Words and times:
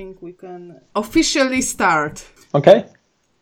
think 0.00 0.22
we 0.22 0.32
can 0.32 0.80
officially 0.94 1.62
start. 1.74 2.14
Okay. 2.58 2.78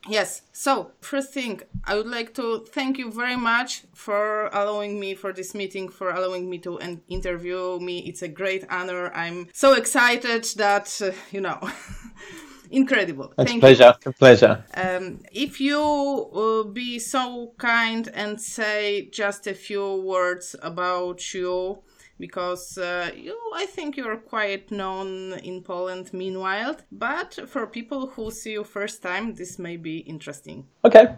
Yes. 0.08 0.30
So, 0.52 0.72
first 1.00 1.28
thing, 1.38 1.54
I 1.90 1.92
would 1.96 2.10
like 2.18 2.30
to 2.40 2.46
thank 2.76 2.92
you 3.00 3.08
very 3.22 3.38
much 3.52 3.70
for 4.04 4.22
allowing 4.60 4.98
me 4.98 5.10
for 5.22 5.30
this 5.38 5.50
meeting, 5.60 5.88
for 5.98 6.08
allowing 6.18 6.44
me 6.52 6.58
to 6.66 6.72
an- 6.86 7.02
interview 7.08 7.78
me. 7.88 7.96
It's 8.10 8.22
a 8.22 8.32
great 8.40 8.64
honor. 8.76 9.04
I'm 9.22 9.38
so 9.52 9.68
excited 9.82 10.42
that, 10.64 10.86
uh, 11.00 11.12
you 11.34 11.42
know, 11.46 11.58
incredible. 12.80 13.28
It's 13.38 13.50
thank 13.50 13.62
a 13.62 13.66
pleasure. 13.66 13.94
A 14.06 14.12
pleasure. 14.24 14.54
Um, 14.84 15.04
if 15.46 15.52
you 15.60 15.80
uh, 16.42 16.62
be 16.80 16.98
so 16.98 17.52
kind 17.58 18.04
and 18.22 18.40
say 18.40 19.08
just 19.20 19.46
a 19.46 19.54
few 19.54 19.86
words 20.14 20.56
about 20.70 21.18
you, 21.34 21.82
because 22.18 22.78
uh, 22.78 23.10
you, 23.14 23.36
I 23.54 23.66
think 23.66 23.96
you're 23.96 24.16
quite 24.16 24.70
known 24.70 25.34
in 25.44 25.62
Poland 25.62 26.12
meanwhile, 26.12 26.76
but 26.90 27.38
for 27.46 27.66
people 27.66 28.08
who 28.08 28.30
see 28.30 28.52
you 28.52 28.64
first 28.64 29.02
time, 29.02 29.34
this 29.34 29.58
may 29.58 29.76
be 29.76 29.98
interesting. 29.98 30.66
Okay. 30.84 31.14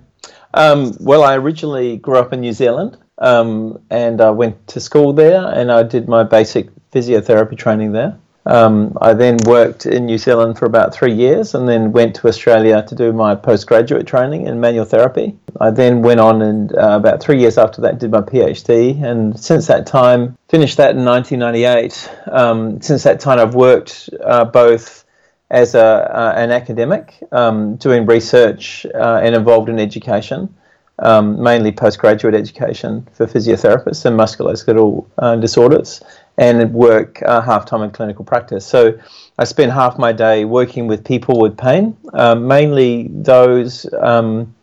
Um, 0.55 0.93
well, 1.01 1.23
I 1.23 1.37
originally 1.37 1.97
grew 1.97 2.17
up 2.17 2.33
in 2.33 2.41
New 2.41 2.53
Zealand 2.53 2.99
um, 3.19 3.81
and 3.91 4.21
I 4.21 4.31
went 4.31 4.67
to 4.69 4.81
school 4.81 5.13
there 5.13 5.47
and 5.47 5.71
I 5.73 5.83
did 5.83 6.09
my 6.09 6.23
basic 6.23 6.69
physiotherapy 6.91 7.57
training 7.57 7.93
there. 7.93 8.19
Um, 8.47 8.97
I 9.01 9.13
then 9.13 9.37
worked 9.45 9.85
in 9.85 10.07
New 10.07 10.17
Zealand 10.17 10.59
for 10.59 10.65
about 10.65 10.95
three 10.95 11.13
years 11.13 11.55
and 11.55 11.69
then 11.69 11.93
went 11.93 12.17
to 12.17 12.29
Australia 12.29 12.83
to 12.89 12.95
do 12.95 13.13
my 13.13 13.35
postgraduate 13.35 14.07
training 14.07 14.47
in 14.47 14.61
manual 14.61 14.87
therapy. 14.87 15.37
I 15.61 15.71
then 15.71 16.01
went 16.01 16.21
on 16.21 16.41
and 16.41 16.73
uh, 16.75 16.97
about 16.97 17.21
three 17.21 17.39
years 17.39 17.59
after 17.59 17.83
that 17.83 17.99
did 17.99 18.11
my 18.11 18.23
PhD 18.23 19.03
and 19.03 19.39
since 19.39 19.67
that 19.67 19.87
time, 19.87 20.39
finished 20.49 20.79
that 20.79 20.97
in 20.97 21.05
1998. 21.05 22.11
Um, 22.33 22.81
since 22.81 23.03
that 23.03 23.21
time, 23.21 23.39
I've 23.39 23.55
worked 23.55 24.09
uh, 24.25 24.47
both 24.47 25.05
as 25.51 25.75
a, 25.75 25.81
uh, 25.81 26.33
an 26.37 26.51
academic 26.51 27.19
um, 27.33 27.77
doing 27.77 28.07
research 28.07 28.87
uh, 28.95 29.21
and 29.23 29.35
involved 29.35 29.69
in 29.69 29.79
education, 29.79 30.55
um, 31.01 31.43
mainly 31.43 31.73
postgraduate 31.73 32.35
education 32.35 33.07
for 33.13 33.27
physiotherapists 33.27 34.05
and 34.05 34.19
musculoskeletal 34.19 35.07
uh, 35.19 35.37
disorders, 35.37 36.03
and 36.41 36.73
work 36.75 37.23
uh, 37.25 37.41
half 37.41 37.67
time 37.67 37.83
in 37.83 37.91
clinical 37.91 38.25
practice. 38.25 38.67
So 38.67 38.99
I 39.39 39.45
spend 39.45 39.71
half 39.71 39.99
my 39.99 40.13
day 40.13 40.45
working 40.45 40.89
with 40.89 41.05
people 41.05 41.39
with 41.39 41.57
pain, 41.57 41.97
um, 42.13 42.49
mainly 42.49 43.09
those. 43.13 43.87
Um, 43.95 44.55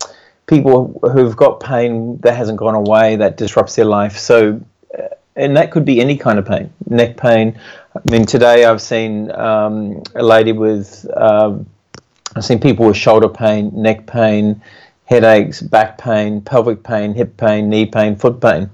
people 0.48 0.98
who've 1.12 1.36
got 1.36 1.60
pain 1.60 2.18
that 2.20 2.34
hasn't 2.34 2.58
gone 2.58 2.74
away 2.74 3.18
that 3.18 3.36
disrupts 3.36 3.76
their 3.76 3.84
life 3.84 4.18
so 4.18 4.58
uh, 4.98 5.02
and 5.36 5.58
that 5.58 5.72
could 5.72 5.84
be 5.84 6.00
any 6.00 6.16
kind 6.16 6.40
of 6.40 6.46
pain 6.46 6.72
neck 6.88 7.18
pain 7.18 7.54
I 7.98 8.12
mean, 8.12 8.26
today 8.26 8.66
I've 8.66 8.82
seen 8.82 9.32
um, 9.32 10.04
a 10.14 10.22
lady 10.22 10.52
with, 10.52 11.08
um, 11.16 11.66
I've 12.36 12.46
seen 12.46 12.60
people 12.60 12.86
with 12.86 12.98
shoulder 12.98 13.30
pain, 13.30 13.72
neck 13.74 14.06
pain, 14.06 14.62
headaches, 15.08 15.62
back 15.62 15.98
pain, 15.98 16.42
pelvic 16.42 16.84
pain, 16.84 17.14
hip 17.14 17.38
pain, 17.38 17.70
knee 17.70 17.86
pain, 17.86 18.16
foot 18.16 18.40
pain. 18.42 18.70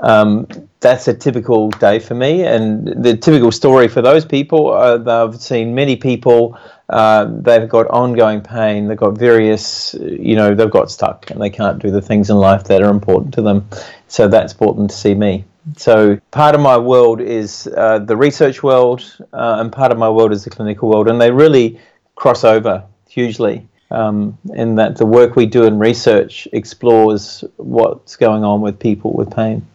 Um, 0.00 0.46
that's 0.80 1.08
a 1.08 1.14
typical 1.14 1.70
day 1.70 1.98
for 1.98 2.14
me, 2.14 2.44
and 2.44 2.86
the 3.02 3.16
typical 3.16 3.50
story 3.50 3.88
for 3.88 4.00
those 4.00 4.24
people. 4.24 4.70
Uh, 4.72 5.02
I've 5.06 5.40
seen 5.40 5.74
many 5.74 5.96
people. 5.96 6.56
Uh, 6.88 7.24
they've 7.40 7.68
got 7.68 7.88
ongoing 7.88 8.40
pain. 8.40 8.86
They've 8.86 8.96
got 8.96 9.18
various, 9.18 9.94
you 9.94 10.36
know, 10.36 10.54
they've 10.54 10.70
got 10.70 10.90
stuck, 10.90 11.30
and 11.30 11.40
they 11.40 11.50
can't 11.50 11.80
do 11.80 11.90
the 11.90 12.02
things 12.02 12.30
in 12.30 12.36
life 12.36 12.64
that 12.64 12.82
are 12.82 12.90
important 12.90 13.34
to 13.34 13.42
them. 13.42 13.68
So 14.06 14.28
that's 14.28 14.52
brought 14.52 14.76
them 14.76 14.88
to 14.88 14.94
see 14.94 15.14
me. 15.14 15.44
So 15.76 16.18
part 16.30 16.54
of 16.54 16.60
my 16.60 16.78
world 16.78 17.20
is 17.20 17.66
uh, 17.76 17.98
the 17.98 18.16
research 18.16 18.62
world, 18.62 19.00
uh, 19.32 19.56
and 19.58 19.72
part 19.72 19.90
of 19.90 19.98
my 19.98 20.08
world 20.08 20.32
is 20.32 20.44
the 20.44 20.50
clinical 20.50 20.88
world, 20.88 21.08
and 21.08 21.20
they 21.20 21.30
really 21.30 21.80
cross 22.14 22.44
over 22.44 22.84
hugely. 23.08 23.66
Um, 23.90 24.36
in 24.54 24.74
that 24.74 24.96
the 24.96 25.06
work 25.06 25.34
we 25.34 25.46
do 25.46 25.64
in 25.64 25.78
research 25.78 26.46
explores 26.52 27.42
what's 27.56 28.16
going 28.16 28.44
on 28.44 28.60
with 28.60 28.78
people 28.78 29.14
with 29.14 29.34
pain. 29.34 29.66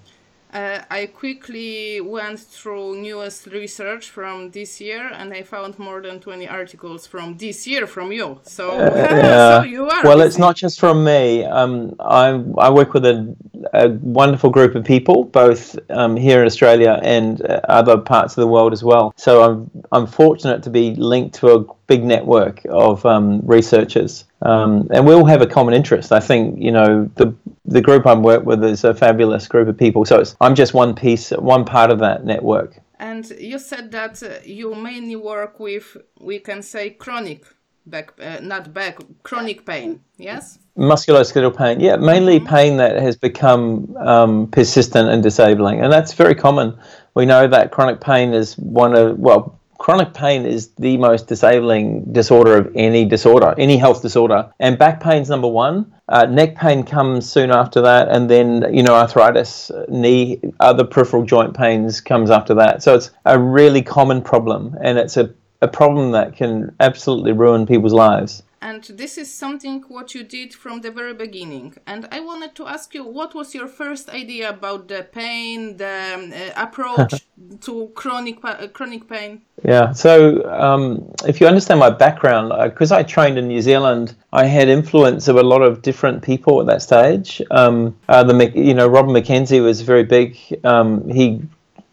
Uh, 0.54 0.84
I 0.92 1.08
quickly 1.08 2.00
went 2.00 2.40
through 2.40 3.02
newest 3.02 3.48
research 3.48 4.12
from 4.12 4.52
this 4.52 4.80
year, 4.80 5.10
and 5.12 5.34
I 5.34 5.42
found 5.42 5.80
more 5.80 6.00
than 6.00 6.20
20 6.20 6.48
articles 6.48 7.08
from 7.08 7.38
this 7.38 7.66
year 7.66 7.88
from 7.88 8.12
you. 8.12 8.40
So, 8.44 8.70
so 8.70 9.64
you 9.64 9.90
are. 9.90 10.04
well, 10.04 10.22
it's 10.22 10.38
not 10.38 10.56
just 10.56 10.80
from 10.80 11.04
me. 11.04 11.44
Um, 11.44 11.96
I, 12.00 12.40
I 12.60 12.70
work 12.70 12.94
with 12.94 13.04
a, 13.04 13.36
a 13.74 13.90
wonderful 13.90 14.52
group 14.52 14.76
of 14.76 14.84
people, 14.84 15.24
both 15.24 15.80
um, 15.90 16.16
here 16.16 16.42
in 16.42 16.46
Australia 16.46 17.00
and 17.02 17.42
uh, 17.42 17.62
other 17.68 17.98
parts 17.98 18.38
of 18.38 18.42
the 18.42 18.48
world 18.48 18.74
as 18.74 18.84
well. 18.84 19.12
So 19.18 19.42
I'm 19.42 19.72
I'm 19.92 20.06
fortunate 20.06 20.62
to 20.64 20.70
be 20.70 20.94
linked 20.94 21.34
to 21.40 21.48
a 21.56 21.66
big 21.88 22.04
network 22.04 22.62
of 22.70 23.04
um, 23.08 23.42
researchers, 23.44 24.26
um, 24.44 24.88
and 24.92 25.08
we 25.08 25.14
all 25.14 25.26
have 25.26 25.42
a 25.42 25.48
common 25.48 25.74
interest. 25.74 26.12
I 26.12 26.20
think 26.20 26.60
you 26.62 26.72
know 26.72 27.10
the 27.16 27.34
the 27.66 27.82
group 27.82 28.06
I'm 28.06 28.24
work 28.24 28.46
with 28.46 28.64
is 28.64 28.84
a 28.84 28.94
fabulous 28.94 29.48
group 29.48 29.68
of 29.68 29.78
people. 29.78 30.06
So 30.06 30.20
it's, 30.20 30.36
I'm 30.42 30.56
just 30.56 30.74
one 30.74 30.96
piece, 30.96 31.32
one 31.32 31.66
part 31.66 31.92
of 31.92 32.00
that 32.00 32.26
network. 32.26 32.80
And 33.00 33.30
you 33.40 33.60
said 33.60 33.92
that 33.92 34.22
uh, 34.24 34.40
you 34.46 34.76
mainly 34.76 35.16
work 35.16 35.60
with, 35.60 35.98
we 36.20 36.40
can 36.40 36.62
say, 36.62 36.92
chronic 36.92 37.46
back, 37.86 38.14
uh, 38.22 38.40
not 38.42 38.74
back, 38.74 39.00
chronic 39.24 39.66
pain. 39.66 40.02
Yes. 40.18 40.60
musculoskeletal 40.78 41.56
pain 41.56 41.80
yeah 41.80 41.96
mainly 41.98 42.40
pain 42.40 42.78
that 42.78 42.96
has 43.00 43.16
become 43.16 43.96
um, 43.98 44.48
persistent 44.48 45.08
and 45.10 45.22
disabling 45.22 45.80
and 45.80 45.94
that's 45.94 46.14
very 46.14 46.34
common 46.34 46.76
we 47.14 47.26
know 47.28 47.48
that 47.48 47.72
chronic 47.72 48.02
pain 48.02 48.34
is 48.34 48.58
one 48.58 48.96
of 48.96 49.20
well 49.20 49.60
chronic 49.84 50.14
pain 50.14 50.46
is 50.46 50.70
the 50.78 50.96
most 50.96 51.28
disabling 51.28 52.06
disorder 52.14 52.56
of 52.56 52.72
any 52.74 53.04
disorder 53.04 53.54
any 53.58 53.76
health 53.76 54.02
disorder. 54.02 54.50
And 54.58 54.80
back 54.80 55.04
pain's 55.04 55.30
number 55.30 55.50
one. 55.50 55.94
Uh, 56.08 56.26
neck 56.26 56.56
pain 56.56 56.84
comes 56.86 57.30
soon 57.30 57.52
after 57.52 57.82
that 57.82 58.08
and 58.08 58.30
then 58.30 58.74
you 58.74 58.82
know 58.82 58.96
arthritis 58.96 59.72
knee 59.90 60.40
other 60.62 60.86
peripheral 60.86 61.26
joint 61.26 61.54
pains 61.54 62.00
comes 62.00 62.30
after 62.32 62.54
that. 62.54 62.82
So 62.82 62.96
it's 62.96 63.12
a 63.26 63.38
really 63.38 63.82
common 63.82 64.22
problem 64.22 64.78
and 64.82 64.98
it's 64.98 65.18
a, 65.18 65.34
a 65.62 65.68
problem 65.68 66.12
that 66.12 66.38
can 66.38 66.74
absolutely 66.80 67.34
ruin 67.34 67.66
people's 67.66 67.94
lives 67.94 68.42
And 68.64 68.82
this 68.86 69.18
is 69.18 69.30
something 69.30 69.84
what 69.90 70.16
you 70.16 70.24
did 70.24 70.54
from 70.54 70.80
the 70.80 70.90
very 70.90 71.14
beginning. 71.14 71.76
And 71.86 72.08
I 72.14 72.22
wanted 72.22 72.56
to 72.56 72.66
ask 72.66 72.96
you, 72.96 73.04
what 73.04 73.36
was 73.36 73.54
your 73.54 73.68
first 73.68 74.10
idea 74.10 74.52
about 74.52 74.88
the 74.88 75.06
pain, 75.12 75.76
the 75.76 76.54
uh, 76.56 76.64
approach 76.64 77.26
to 77.66 77.92
chronic 77.94 78.38
uh, 78.42 78.68
chronic 78.70 79.10
pain? 79.10 79.42
Yeah. 79.66 79.92
So, 79.92 80.50
um, 80.50 81.14
if 81.28 81.42
you 81.42 81.48
understand 81.48 81.82
my 81.82 81.90
background, 81.90 82.54
because 82.72 82.94
I 82.94 83.04
trained 83.04 83.38
in 83.38 83.50
New 83.50 83.62
Zealand, 83.62 84.16
I 84.32 84.46
had 84.46 84.70
influence 84.70 85.28
of 85.28 85.36
a 85.36 85.44
lot 85.44 85.62
of 85.62 85.82
different 85.82 86.24
people 86.24 86.62
at 86.62 86.68
that 86.68 86.82
stage. 86.82 87.42
Um, 87.52 87.98
uh, 88.08 88.24
the 88.24 88.50
you 88.56 88.74
know 88.74 88.88
Robin 88.88 89.14
McKenzie 89.14 89.62
was 89.62 89.82
very 89.82 90.06
big. 90.06 90.38
Um, 90.64 91.10
he 91.10 91.42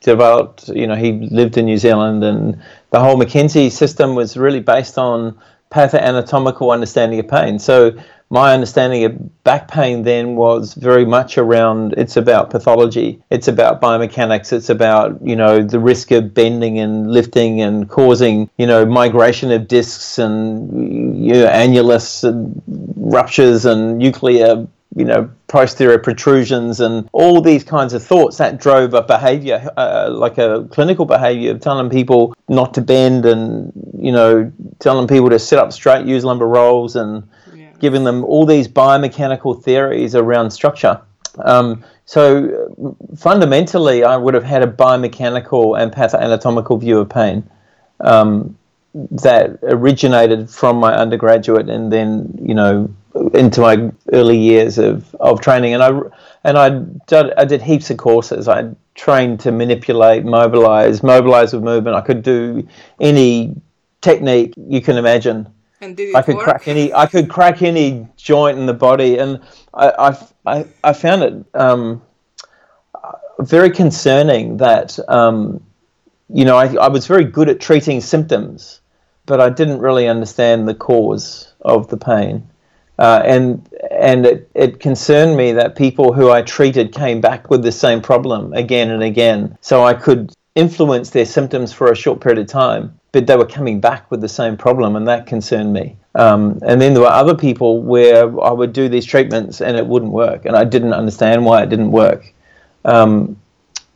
developed, 0.03 0.69
you 0.69 0.87
know, 0.87 0.95
he 0.95 1.13
lived 1.31 1.59
in 1.59 1.67
New 1.67 1.79
Zealand, 1.79 2.23
and 2.23 2.63
the 2.91 3.01
whole 3.01 3.17
McKenzie 3.17 3.73
system 3.73 4.15
was 4.15 4.37
really 4.37 4.61
based 4.61 4.99
on 4.99 5.37
pathoanatomical 5.71 6.73
understanding 6.73 7.21
of 7.21 7.29
pain. 7.29 7.59
So 7.59 7.93
my 8.31 8.55
understanding 8.55 9.05
of 9.05 9.45
back 9.45 9.69
pain 9.69 10.05
then 10.05 10.37
was 10.37 10.75
very 10.75 11.05
much 11.05 11.37
around 11.37 11.95
it's 11.97 12.17
about 12.17 12.49
pathology 12.49 13.21
it's 13.31 13.49
about 13.49 13.83
biomechanics 13.83 14.53
it's 14.53 14.71
about 14.71 15.19
you 15.21 15.35
know 15.35 15.63
the 15.63 15.81
risk 15.81 16.13
of 16.13 16.33
bending 16.33 16.79
and 16.79 17.11
lifting 17.11 17.61
and 17.61 17.89
causing 17.89 18.49
you 18.57 18.67
know 18.67 18.87
migration 18.87 19.51
of 19.51 19.67
discs 19.67 20.19
and 20.19 21.27
you 21.27 21.33
know 21.33 21.47
annulus 21.47 22.23
and 22.23 22.63
ruptures 22.97 23.65
and 23.65 23.99
nuclear 23.99 24.67
you 24.97 25.05
know 25.05 25.31
posterior 25.47 25.99
protrusions 25.99 26.81
and 26.81 27.09
all 27.13 27.41
these 27.41 27.63
kinds 27.63 27.93
of 27.93 28.03
thoughts 28.03 28.39
that 28.39 28.59
drove 28.61 28.93
a 28.95 29.03
behavior 29.03 29.71
uh, 29.77 30.09
like 30.11 30.37
a 30.39 30.67
clinical 30.71 31.05
behavior 31.05 31.53
of 31.53 31.61
telling 31.61 31.89
people 31.89 32.35
not 32.49 32.75
to 32.75 32.81
bend 32.81 33.25
and 33.25 33.73
you 33.97 34.11
know 34.11 34.51
telling 34.81 35.07
people 35.07 35.31
to 35.31 35.39
sit 35.39 35.59
up 35.59 35.73
straight 35.73 36.07
use 36.07 36.25
lumbar 36.25 36.49
rolls 36.49 36.97
and 36.97 37.23
Yeah. 37.55 37.71
giving 37.79 38.05
them 38.05 38.25
all 38.25 38.47
these 38.47 38.69
biomechanical 38.69 39.63
theories 39.63 40.15
around 40.15 40.51
structure. 40.51 41.01
Um, 41.39 41.85
so 42.05 42.97
fundamentally, 43.17 44.03
I 44.03 44.17
would 44.17 44.35
have 44.35 44.43
had 44.43 44.63
a 44.63 44.67
biomechanical 44.67 45.81
and 45.81 45.93
pathoanatomical 45.93 46.81
view 46.81 46.99
of 46.99 47.09
pain 47.09 47.45
um, 48.01 48.57
that 48.95 49.59
originated 49.63 50.51
from 50.51 50.79
my 50.79 50.93
undergraduate 50.93 51.69
and 51.71 51.93
then, 51.93 52.37
you 52.43 52.55
know, 52.55 52.89
into 53.35 53.61
my 53.61 53.91
early 54.13 54.39
years 54.39 54.79
of, 54.79 55.15
of 55.17 55.41
training. 55.41 55.75
And 55.75 55.83
I 55.83 56.01
and 56.45 56.57
I 56.57 56.71
did, 57.07 57.33
I 57.35 57.45
did 57.45 57.63
heaps 57.63 57.91
of 57.91 57.97
courses. 57.97 58.49
I 58.49 58.75
trained 58.95 59.41
to 59.41 59.53
manipulate, 59.53 60.25
mobilize, 60.25 61.03
mobilize 61.03 61.53
with 61.53 61.63
movement. 61.63 61.97
I 61.97 62.01
could 62.01 62.23
do 62.23 62.67
any 63.01 63.55
technique 64.01 64.55
you 64.57 64.81
can 64.81 64.97
imagine. 64.97 65.49
And 65.81 65.97
did 65.97 66.11
it 66.11 66.17
I 66.17 66.23
could 66.23 66.37
work? 66.37 66.45
crack 66.45 66.69
any 66.69 66.93
I 66.93 67.07
could 67.07 67.29
crack 67.29 67.63
any 67.63 68.07
joint 68.17 68.59
in 68.59 68.67
the 68.67 68.75
body, 68.75 69.19
and 69.19 69.41
I 69.73 69.89
I, 69.91 70.27
I, 70.47 70.67
I 70.85 70.93
found 70.93 71.23
it 71.23 71.45
um, 71.55 72.03
very 73.39 73.71
concerning 73.71 74.59
that 74.59 74.99
um, 75.09 75.65
you 76.29 76.45
know 76.45 76.57
I, 76.57 76.75
I 76.75 76.89
was 76.89 77.07
very 77.07 77.25
good 77.25 77.49
at 77.49 77.61
treating 77.61 78.01
symptoms, 78.01 78.81
but 79.25 79.41
I 79.41 79.49
didn't 79.49 79.81
really 79.81 80.07
understand 80.07 80.69
the 80.69 80.75
cause 80.75 81.55
of 81.63 81.89
the 81.89 81.97
pain. 81.97 82.50
Uh, 83.01 83.23
and 83.25 83.67
and 83.91 84.27
it, 84.27 84.51
it 84.55 84.79
concerned 84.79 85.35
me 85.35 85.53
that 85.53 85.75
people 85.75 86.13
who 86.13 86.31
I 86.31 86.43
treated 86.43 86.93
came 86.93 87.21
back 87.21 87.49
with 87.49 87.63
the 87.63 87.73
same 87.73 88.03
problem 88.03 88.53
again 88.53 88.91
and 88.91 89.03
again. 89.03 89.57
So 89.63 89.83
I 89.83 89.95
could 89.95 90.35
influence 90.55 91.09
their 91.09 91.25
symptoms 91.25 91.73
for 91.73 91.91
a 91.91 91.97
short 91.97 92.21
period 92.21 92.39
of 92.39 92.47
time, 92.47 93.01
but 93.13 93.27
they 93.27 93.37
were 93.37 93.47
coming 93.47 93.81
back 93.81 94.11
with 94.11 94.21
the 94.21 94.29
same 94.29 94.55
problem, 94.57 94.97
and 94.97 95.09
that 95.09 95.27
concerned 95.27 95.73
me. 95.73 95.97
Um, 96.15 96.59
and 96.67 96.79
then 96.79 96.93
there 96.93 97.03
were 97.03 97.09
other 97.09 97.35
people 97.35 97.81
where 97.81 98.25
I 98.43 98.51
would 98.51 98.75
do 98.75 98.89
these 98.89 99.07
treatments 99.07 99.63
and 99.63 99.79
it 99.79 99.87
wouldn't 99.87 100.13
work, 100.13 100.45
and 100.45 100.55
I 100.55 100.65
didn't 100.65 100.93
understand 100.93 101.45
why 101.47 101.63
it 101.63 101.71
didn't 101.71 101.93
work. 101.93 102.35
Um, 102.85 103.41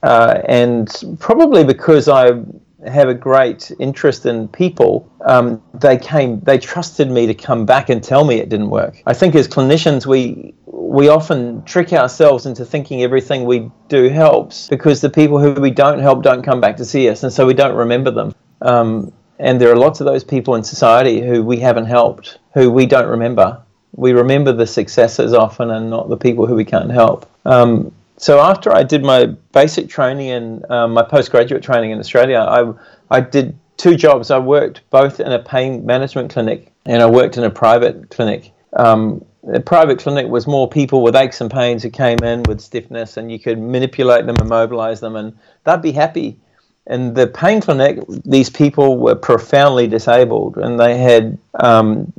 uh, 0.02 0.40
and 0.48 0.88
probably 1.18 1.64
because 1.64 2.08
I 2.08 2.40
have 2.86 3.08
a 3.08 3.14
great 3.14 3.72
interest 3.78 4.26
in 4.26 4.48
people, 4.48 5.10
um, 5.25 5.62
they 5.75 5.96
came, 5.96 6.40
they 6.40 6.58
trusted 6.58 7.10
me 7.10 7.26
to 7.26 7.34
come 7.34 7.64
back 7.66 7.88
and 7.88 8.02
tell 8.02 8.25
me 8.25 8.36
it 8.36 8.48
didn't 8.48 8.70
work. 8.70 9.02
I 9.06 9.14
think 9.14 9.34
as 9.34 9.48
clinicians, 9.48 10.06
we 10.06 10.54
we 10.66 11.08
often 11.08 11.64
trick 11.64 11.92
ourselves 11.92 12.46
into 12.46 12.64
thinking 12.64 13.02
everything 13.02 13.44
we 13.44 13.70
do 13.88 14.08
helps 14.08 14.69
because 14.69 15.00
the 15.00 15.10
people 15.10 15.38
who 15.38 15.52
we 15.60 15.70
don't 15.70 15.98
help 15.98 16.22
don't 16.22 16.42
come 16.42 16.60
back 16.60 16.76
to 16.76 16.84
see 16.84 17.08
us, 17.08 17.22
and 17.22 17.32
so 17.32 17.46
we 17.46 17.54
don't 17.54 17.75
remember 17.75 18.10
them. 18.10 18.34
Um, 18.60 19.12
and 19.38 19.60
there 19.60 19.72
are 19.72 19.76
lots 19.76 20.00
of 20.00 20.06
those 20.06 20.22
people 20.22 20.54
in 20.54 20.62
society 20.62 21.20
who 21.20 21.42
we 21.42 21.58
haven't 21.58 21.86
helped, 21.86 22.38
who 22.54 22.70
we 22.70 22.86
don't 22.86 23.08
remember. 23.08 23.60
We 23.96 24.12
remember 24.12 24.52
the 24.52 24.66
successes 24.66 25.32
often, 25.32 25.70
and 25.70 25.90
not 25.90 26.08
the 26.08 26.16
people 26.16 26.46
who 26.46 26.54
we 26.54 26.64
can't 26.64 26.90
help. 26.90 27.28
Um, 27.44 27.92
so 28.16 28.40
after 28.40 28.72
I 28.72 28.82
did 28.82 29.02
my 29.02 29.26
basic 29.52 29.88
training 29.88 30.31
and 30.31 30.70
um, 30.70 30.93
my 30.93 31.02
postgraduate 31.02 31.62
training 31.62 31.90
in 31.90 31.99
Australia, 31.99 32.38
I 32.38 32.72
I 33.11 33.20
did 33.20 33.58
two 33.76 33.96
jobs. 33.96 34.31
I 34.31 34.38
worked 34.38 34.82
both 34.90 35.20
in 35.20 35.32
a 35.32 35.38
pain 35.38 35.84
management 35.84 36.31
clinic 36.31 36.72
and 36.87 37.02
I 37.02 37.06
worked 37.06 37.37
in 37.37 37.44
a 37.44 37.50
private 37.50 38.11
clinic. 38.11 38.52
Um, 38.75 39.25
the 39.43 39.61
private 39.61 39.99
clinic 39.99 40.26
was 40.26 40.46
more 40.46 40.69
people 40.69 41.02
with 41.02 41.14
aches 41.14 41.40
and 41.40 41.50
pains 41.50 41.82
who 41.82 41.90
came 41.90 42.19
in 42.22 42.43
with 42.44 42.61
stiffness, 42.61 43.19
and 43.19 43.31
you 43.31 43.38
could 43.38 43.58
manipulate 43.58 44.25
them 44.26 44.37
and 44.40 44.49
mobilize 44.49 45.00
them, 45.00 45.17
and 45.17 45.37
they'd 45.64 45.82
be 45.82 45.93
happy 45.93 46.38
in 46.87 47.14
the 47.14 47.26
pain 47.26 47.60
clinic, 47.60 47.99
these 48.25 48.50
people 48.50 48.99
were 48.99 49.14
profoundly 49.14 49.87
disabled 49.87 50.58
and 50.58 50.78
they 50.78 50.99
had 50.99 51.38
um, 51.55 52.12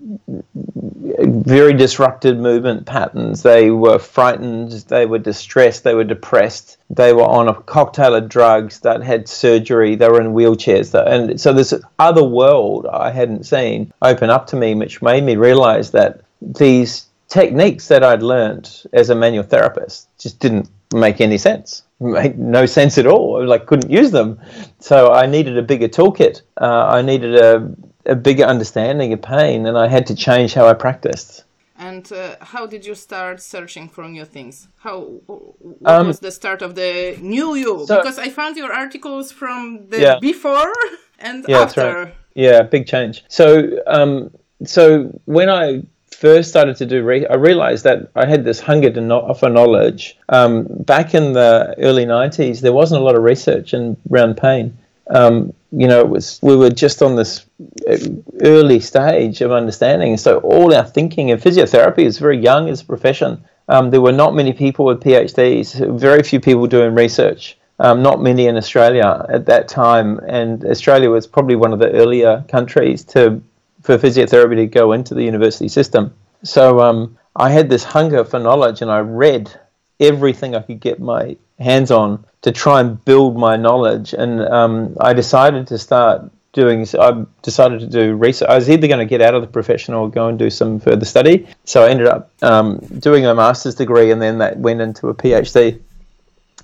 very 1.20 1.74
disrupted 1.74 2.40
movement 2.40 2.86
patterns. 2.86 3.44
They 3.44 3.72
were 3.72 4.00
frightened, 4.00 4.72
they 4.88 5.06
were 5.06 5.20
distressed, 5.20 5.84
they 5.84 5.94
were 5.94 6.04
depressed, 6.04 6.78
they 6.90 7.14
were 7.14 7.24
on 7.24 7.48
a 7.48 7.54
cocktail 7.54 8.16
of 8.16 8.30
drugs 8.30 8.80
that 8.82 9.02
had 9.02 9.28
surgery, 9.28 9.96
they 9.96 10.10
were 10.10 10.22
in 10.22 10.34
wheelchairs. 10.34 10.94
And 10.94 11.40
so 11.40 11.54
this 11.54 11.74
other 12.00 12.24
world 12.24 12.88
I 12.88 13.12
hadn't 13.12 13.46
seen 13.46 13.94
open 14.02 14.30
up 14.30 14.48
to 14.48 14.56
me, 14.56 14.76
which 14.76 15.02
made 15.02 15.24
me 15.24 15.36
realize 15.36 15.92
that 15.92 16.22
these 16.42 17.08
techniques 17.28 17.88
that 17.88 18.04
I'd 18.04 18.24
learned 18.24 18.84
as 18.94 19.10
a 19.10 19.16
manual 19.16 19.44
therapist 19.44 20.08
just 20.18 20.40
didn't 20.40 20.70
make 20.94 21.22
any 21.22 21.38
sense 21.38 21.84
made 22.00 22.38
no 22.38 22.66
sense 22.66 22.98
at 22.98 23.08
all. 23.08 23.42
I 23.42 23.46
like 23.46 23.66
couldn't 23.66 23.92
use 23.92 24.12
them, 24.12 24.40
so 24.80 25.12
I 25.12 25.26
needed 25.26 25.58
a 25.58 25.62
bigger 25.62 25.88
toolkit. 25.88 26.42
Uh, 26.60 26.88
I 26.88 27.02
needed 27.02 27.36
a, 27.36 27.72
a 28.06 28.16
bigger 28.16 28.44
understanding 28.44 29.14
of 29.14 29.22
pain, 29.22 29.66
and 29.66 29.78
I 29.78 29.88
had 29.88 30.06
to 30.08 30.16
change 30.16 30.54
how 30.54 30.68
I 30.68 30.74
practiced. 30.74 31.44
And 31.78 32.10
uh, 32.14 32.36
how 32.40 32.66
did 32.68 32.86
you 32.86 32.96
start 32.96 33.42
searching 33.42 33.90
for 33.90 34.08
new 34.08 34.26
things? 34.26 34.68
How 34.78 34.98
what 35.28 36.00
Um, 36.00 36.08
was 36.08 36.20
the 36.20 36.32
start 36.32 36.62
of 36.62 36.76
the 36.76 37.18
new 37.22 37.56
you? 37.56 37.86
so- 37.88 37.98
because 37.98 38.18
I 38.18 38.30
found 38.30 38.56
your 38.58 38.72
articles 38.72 39.32
from 39.32 39.88
the 39.90 40.00
Yeah. 40.00 40.20
before 40.22 40.72
and 41.20 41.46
Yeah, 41.48 41.62
after. 41.64 41.94
right. 41.94 42.14
Yeah, 42.36 42.62
big 42.64 42.86
change. 42.88 43.24
So, 43.28 43.46
um, 43.88 44.32
so 44.64 44.86
when 45.26 45.50
I 45.50 45.82
first 46.12 46.50
started 46.50 46.76
to 46.78 46.86
do, 46.86 47.04
re- 47.04 47.28
I 47.28 47.36
realized 47.36 47.84
that 47.84 48.00
I 48.16 48.26
had 48.26 48.46
this 48.46 48.60
hunger 48.62 48.90
to 48.92 49.02
know- 49.02 49.34
for 49.34 49.50
knowledge. 49.50 50.18
Um, 50.30 50.66
back 50.70 51.14
in 51.14 51.34
the 51.34 51.76
early 51.78 52.06
'90s, 52.06 52.62
there 52.62 52.74
wasn't 52.74 53.02
a 53.02 53.04
lot 53.04 53.16
of 53.16 53.24
research 53.24 53.74
in 53.74 53.98
around 54.12 54.38
pain. 54.38 54.78
Um, 55.10 55.54
you 55.72 55.88
know, 55.88 56.00
it 56.00 56.10
was 56.10 56.40
we 56.42 56.56
were 56.56 56.70
just 56.70 57.02
on 57.02 57.16
this 57.16 57.46
uh, 57.90 57.98
early 58.42 58.80
stage 58.80 59.42
of 59.42 59.52
understanding. 59.52 60.18
So 60.18 60.40
all 60.40 60.74
our 60.74 60.86
thinking 60.86 61.32
and 61.32 61.42
physiotherapy 61.42 62.00
is 62.00 62.18
very 62.18 62.38
young 62.38 62.70
as 62.70 62.82
a 62.82 62.86
profession. 62.86 63.44
Um, 63.68 63.90
there 63.90 64.02
were 64.02 64.12
not 64.12 64.36
many 64.36 64.54
people 64.54 64.86
with 64.86 65.02
PhDs, 65.02 66.00
very 66.00 66.24
few 66.24 66.40
people 66.40 66.68
doing 66.68 66.96
research. 66.96 67.58
Um, 67.80 68.02
not 68.02 68.22
many 68.22 68.48
in 68.48 68.56
Australia 68.56 69.26
at 69.28 69.46
that 69.48 69.68
time, 69.68 70.20
and 70.20 70.64
Australia 70.64 71.10
was 71.10 71.28
probably 71.28 71.58
one 71.58 71.74
of 71.74 71.80
the 71.80 71.92
earlier 71.92 72.46
countries 72.48 73.04
to 73.06 73.42
for 73.82 73.98
physiotherapy 73.98 74.56
to 74.56 74.66
go 74.66 74.94
into 74.94 75.14
the 75.14 75.24
university 75.24 75.68
system. 75.68 76.14
So 76.44 76.80
um, 76.80 77.18
I 77.36 77.50
had 77.50 77.70
this 77.70 77.84
hunger 77.84 78.24
for 78.24 78.40
knowledge, 78.40 78.82
and 78.82 78.90
I 78.90 79.00
read 79.00 79.52
everything 80.00 80.56
I 80.56 80.62
could 80.62 80.80
get 80.80 81.00
my 81.00 81.36
hands 81.60 81.92
on 81.92 82.24
to 82.46 82.52
try 82.52 82.80
and 82.80 83.04
build 83.06 83.36
my 83.36 83.56
knowledge. 83.56 84.14
And 84.14 84.40
um, 84.42 84.96
I 85.02 85.14
decided 85.14 85.66
to 85.68 85.80
start 85.80 86.30
doing. 86.54 86.86
I 87.00 87.26
decided 87.42 87.80
to 87.80 87.88
do 87.88 88.16
research. 88.16 88.48
I 88.48 88.54
was 88.54 88.70
either 88.70 88.88
going 88.88 89.00
to 89.00 89.10
get 89.10 89.20
out 89.20 89.34
of 89.34 89.42
the 89.42 89.48
profession 89.48 89.96
or 89.96 90.12
go 90.12 90.28
and 90.28 90.38
do 90.38 90.52
some 90.52 90.80
further 90.80 91.06
study. 91.06 91.48
So 91.64 91.84
I 91.84 91.90
ended 91.90 92.06
up 92.06 92.30
um, 92.44 92.78
doing 93.00 93.26
a 93.26 93.34
master's 93.34 93.74
degree, 93.74 94.12
and 94.12 94.22
then 94.22 94.38
that 94.38 94.60
went 94.60 94.80
into 94.80 95.10
a 95.10 95.16
PhD. 95.16 95.82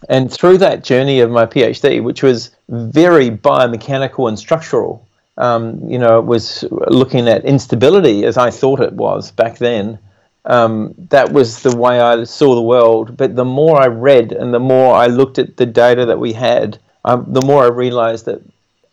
And 0.08 0.32
through 0.32 0.60
that 0.60 0.84
journey 0.84 1.20
of 1.20 1.32
my 1.32 1.48
PhD, 1.48 2.04
which 2.04 2.22
was 2.22 2.52
very 2.70 3.32
biomechanical 3.32 4.28
and 4.28 4.38
structural, 4.38 5.08
um, 5.38 5.82
you 5.90 5.98
know, 5.98 6.20
it 6.20 6.26
was 6.26 6.64
looking 6.90 7.28
at 7.28 7.44
instability 7.44 8.24
as 8.24 8.38
I 8.38 8.52
thought 8.52 8.82
it 8.82 8.94
was 8.94 9.32
back 9.32 9.58
then. 9.58 9.98
Um, 10.46 10.96
that 11.10 11.32
was 11.32 11.62
the 11.62 11.76
way 11.76 12.00
I 12.00 12.24
saw 12.24 12.56
the 12.56 12.62
world. 12.62 13.18
But 13.18 13.36
the 13.36 13.46
more 13.46 13.82
I 13.82 13.88
read 13.88 14.32
and 14.32 14.54
the 14.54 14.60
more 14.60 14.96
I 14.96 15.08
looked 15.08 15.40
at 15.40 15.58
the 15.58 15.66
data 15.66 16.06
that 16.06 16.20
we 16.20 16.34
had, 16.34 16.80
um, 17.06 17.26
the 17.28 17.46
more 17.46 17.64
I 17.64 17.70
realized 17.70 18.26
that 18.26 18.42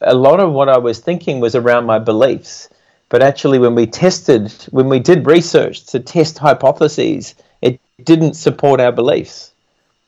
a 0.00 0.14
lot 0.14 0.40
of 0.40 0.52
what 0.52 0.68
I 0.68 0.78
was 0.78 0.98
thinking 1.00 1.40
was 1.40 1.54
around 1.54 1.86
my 1.86 1.98
beliefs. 1.98 2.68
But 3.08 3.22
actually, 3.22 3.58
when 3.58 3.74
we 3.74 3.86
tested, 3.86 4.52
when 4.70 4.88
we 4.88 4.98
did 5.00 5.26
research 5.26 5.84
to 5.86 6.00
test 6.00 6.38
hypotheses, 6.38 7.34
it 7.62 7.80
didn't 8.04 8.34
support 8.34 8.80
our 8.80 8.92
beliefs 8.92 9.52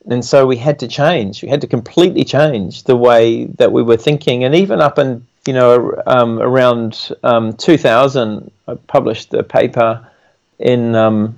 and 0.09 0.25
so 0.25 0.45
we 0.45 0.57
had 0.57 0.79
to 0.79 0.87
change. 0.87 1.43
We 1.43 1.49
had 1.49 1.61
to 1.61 1.67
completely 1.67 2.23
change 2.23 2.83
the 2.83 2.95
way 2.95 3.45
that 3.45 3.71
we 3.71 3.83
were 3.83 3.97
thinking, 3.97 4.43
and 4.43 4.55
even 4.55 4.81
up 4.81 4.97
in 4.97 5.25
you 5.45 5.53
know 5.53 5.93
um, 6.07 6.39
around 6.39 7.11
um, 7.23 7.53
2000, 7.53 8.51
I 8.67 8.75
published 8.87 9.33
a 9.33 9.43
paper 9.43 10.07
in 10.61 10.95
um, 10.95 11.37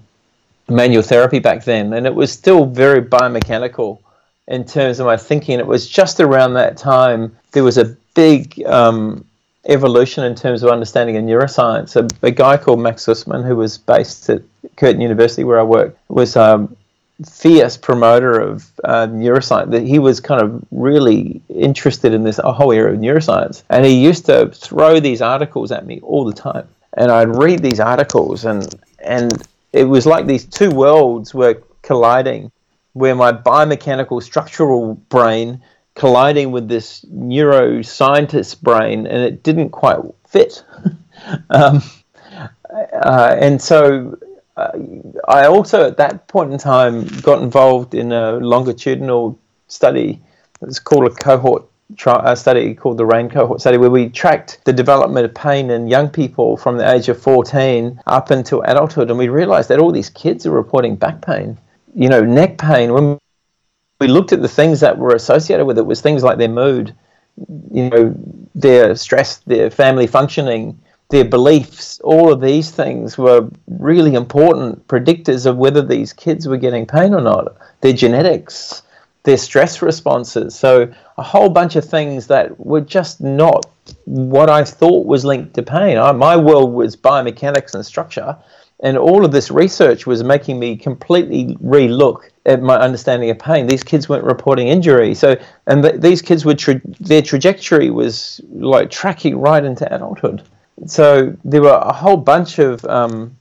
manual 0.69 1.03
therapy 1.03 1.39
back 1.39 1.63
then, 1.63 1.93
and 1.93 2.05
it 2.05 2.13
was 2.13 2.31
still 2.31 2.65
very 2.65 3.01
biomechanical 3.01 3.99
in 4.47 4.65
terms 4.65 4.99
of 4.99 5.05
my 5.05 5.17
thinking. 5.17 5.59
It 5.59 5.67
was 5.67 5.87
just 5.87 6.19
around 6.19 6.53
that 6.53 6.77
time 6.77 7.35
there 7.53 7.63
was 7.63 7.77
a 7.77 7.95
big 8.13 8.61
um, 8.65 9.25
evolution 9.65 10.23
in 10.25 10.35
terms 10.35 10.63
of 10.63 10.69
understanding 10.69 11.17
of 11.17 11.23
neuroscience. 11.23 11.95
A, 11.95 12.07
a 12.25 12.31
guy 12.31 12.57
called 12.57 12.79
Max 12.79 13.05
Zusman, 13.05 13.45
who 13.45 13.55
was 13.55 13.77
based 13.77 14.29
at 14.29 14.41
Curtin 14.75 15.01
University 15.01 15.43
where 15.43 15.59
I 15.59 15.63
work, 15.63 15.97
was 16.09 16.35
a 16.35 16.67
fierce 17.29 17.77
promoter 17.77 18.39
of 18.39 18.69
uh, 18.83 19.07
neuroscience. 19.07 19.71
That 19.71 19.83
he 19.83 19.99
was 19.99 20.19
kind 20.19 20.41
of 20.41 20.63
really 20.71 21.41
interested 21.49 22.13
in 22.13 22.23
this 22.23 22.39
whole 22.43 22.73
area 22.73 22.93
of 22.93 22.99
neuroscience, 22.99 23.63
and 23.69 23.85
he 23.85 24.03
used 24.03 24.25
to 24.25 24.49
throw 24.49 24.99
these 24.99 25.21
articles 25.21 25.71
at 25.71 25.85
me 25.85 25.99
all 26.01 26.25
the 26.25 26.33
time. 26.33 26.67
And 26.95 27.11
I'd 27.11 27.35
read 27.35 27.63
these 27.63 27.79
articles, 27.79 28.45
and 28.45 28.67
and 29.03 29.47
it 29.71 29.85
was 29.85 30.05
like 30.05 30.25
these 30.25 30.45
two 30.45 30.69
worlds 30.69 31.33
were 31.33 31.61
colliding, 31.81 32.51
where 32.93 33.15
my 33.15 33.31
biomechanical 33.31 34.21
structural 34.21 34.95
brain 34.95 35.61
colliding 35.95 36.51
with 36.51 36.67
this 36.67 37.05
neuroscientist 37.05 38.61
brain, 38.61 39.05
and 39.05 39.21
it 39.21 39.43
didn't 39.43 39.69
quite 39.69 39.99
fit. 40.27 40.63
um, 41.49 41.81
uh, 42.71 43.35
and 43.39 43.61
so 43.61 44.17
uh, 44.57 44.71
I 45.27 45.45
also, 45.45 45.85
at 45.85 45.97
that 45.97 46.27
point 46.27 46.51
in 46.51 46.59
time, 46.59 47.05
got 47.21 47.41
involved 47.41 47.93
in 47.93 48.11
a 48.11 48.33
longitudinal 48.33 49.39
study. 49.67 50.21
It's 50.61 50.79
called 50.79 51.05
a 51.05 51.09
cohort 51.09 51.65
tri- 51.97 52.21
a 52.31 52.35
study 52.35 52.73
called 52.73 52.97
the 52.97 53.05
Raine 53.05 53.29
cohort 53.29 53.61
study, 53.61 53.77
where 53.77 53.89
we 53.89 54.09
tracked 54.09 54.59
the 54.65 54.73
development 54.73 55.25
of 55.25 55.33
pain 55.33 55.69
in 55.69 55.87
young 55.87 56.09
people 56.09 56.57
from 56.57 56.77
the 56.77 56.89
age 56.89 57.09
of 57.09 57.21
14 57.21 57.99
up 58.07 58.31
until 58.31 58.61
adulthood. 58.63 59.09
And 59.09 59.17
we 59.19 59.29
realized 59.29 59.69
that 59.69 59.79
all 59.79 59.91
these 59.91 60.09
kids 60.09 60.45
are 60.45 60.51
reporting 60.51 60.95
back 60.95 61.21
pain, 61.21 61.57
you 61.95 62.09
know, 62.09 62.23
neck 62.23 62.57
pain. 62.57 62.93
When 62.93 63.17
we 63.99 64.07
looked 64.07 64.33
at 64.33 64.41
the 64.41 64.47
things 64.47 64.79
that 64.81 64.97
were 64.97 65.15
associated 65.15 65.65
with 65.65 65.77
it, 65.77 65.85
was 65.85 66.01
things 66.01 66.23
like 66.23 66.37
their 66.37 66.49
mood, 66.49 66.95
you 67.71 67.89
know, 67.89 68.15
their 68.55 68.95
stress, 68.95 69.37
their 69.37 69.69
family 69.69 70.07
functioning, 70.07 70.79
their 71.09 71.25
beliefs, 71.25 71.99
all 72.03 72.31
of 72.33 72.41
these 72.41 72.71
things 72.71 73.17
were 73.17 73.47
really 73.67 74.15
important 74.15 74.87
predictors 74.87 75.45
of 75.45 75.57
whether 75.57 75.81
these 75.81 76.11
kids 76.11 76.47
were 76.47 76.57
getting 76.57 76.85
pain 76.85 77.13
or 77.13 77.21
not. 77.21 77.55
Their 77.81 77.93
genetics, 77.93 78.81
their 79.23 79.37
stress 79.37 79.81
responses. 79.81 80.55
So 80.55 80.93
a 81.17 81.23
whole 81.23 81.49
bunch 81.49 81.75
of 81.75 81.85
things 81.85 82.27
that 82.27 82.59
were 82.59 82.81
just 82.81 83.21
not 83.21 83.65
what 84.05 84.49
I 84.49 84.63
thought 84.63 85.05
was 85.05 85.25
linked 85.25 85.53
to 85.55 85.63
pain. 85.63 85.97
I, 85.97 86.11
my 86.11 86.37
world 86.37 86.73
was 86.73 86.95
biomechanics 86.95 87.73
and 87.73 87.85
structure, 87.85 88.37
and 88.81 88.97
all 88.97 89.23
of 89.23 89.31
this 89.31 89.49
research 89.49 90.05
was 90.05 90.23
making 90.23 90.59
me 90.59 90.75
completely 90.75 91.55
relook 91.63 92.29
at 92.45 92.61
my 92.61 92.75
understanding 92.75 93.29
of 93.29 93.39
pain. 93.39 93.67
These 93.67 93.83
kids 93.83 94.09
weren't 94.09 94.25
reporting 94.25 94.67
injury, 94.67 95.15
so 95.15 95.35
and 95.67 95.83
th- 95.83 96.01
these 96.01 96.21
kids 96.21 96.43
were 96.43 96.55
tra- 96.55 96.81
their 96.99 97.21
trajectory 97.21 97.89
was 97.89 98.41
like 98.51 98.89
tracking 98.89 99.37
right 99.37 99.63
into 99.63 99.93
adulthood. 99.93 100.43
So 100.85 101.35
there 101.45 101.61
were 101.61 101.79
a 101.81 101.93
whole 101.93 102.17
bunch 102.17 102.59
of 102.59 102.83
um, 102.85 103.37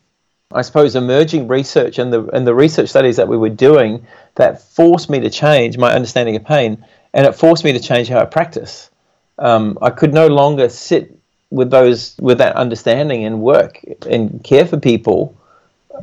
I 0.54 0.62
suppose, 0.62 0.96
emerging 0.96 1.48
research 1.48 1.98
and 1.98 2.12
the 2.12 2.24
and 2.34 2.46
the 2.46 2.54
research 2.54 2.88
studies 2.88 3.16
that 3.16 3.28
we 3.28 3.36
were 3.36 3.48
doing 3.48 4.06
that 4.34 4.62
forced 4.62 5.10
me 5.10 5.20
to 5.20 5.30
change 5.30 5.78
my 5.78 5.92
understanding 5.94 6.36
of 6.36 6.44
pain, 6.44 6.84
and 7.12 7.26
it 7.26 7.34
forced 7.34 7.64
me 7.64 7.72
to 7.72 7.80
change 7.80 8.08
how 8.08 8.20
I 8.20 8.24
practice. 8.24 8.90
Um, 9.38 9.78
I 9.82 9.90
could 9.90 10.14
no 10.14 10.28
longer 10.28 10.68
sit 10.68 11.16
with 11.50 11.70
those 11.70 12.16
with 12.20 12.38
that 12.38 12.56
understanding 12.56 13.24
and 13.24 13.40
work 13.40 13.80
and 14.08 14.42
care 14.42 14.66
for 14.66 14.78
people, 14.78 15.36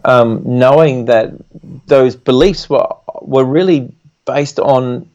um, 0.05 0.41
knowing 0.45 1.05
that 1.05 1.31
those 1.87 2.15
beliefs 2.15 2.69
were 2.69 2.87
were 3.21 3.45
really 3.45 3.91
based 4.25 4.59
on 4.59 5.09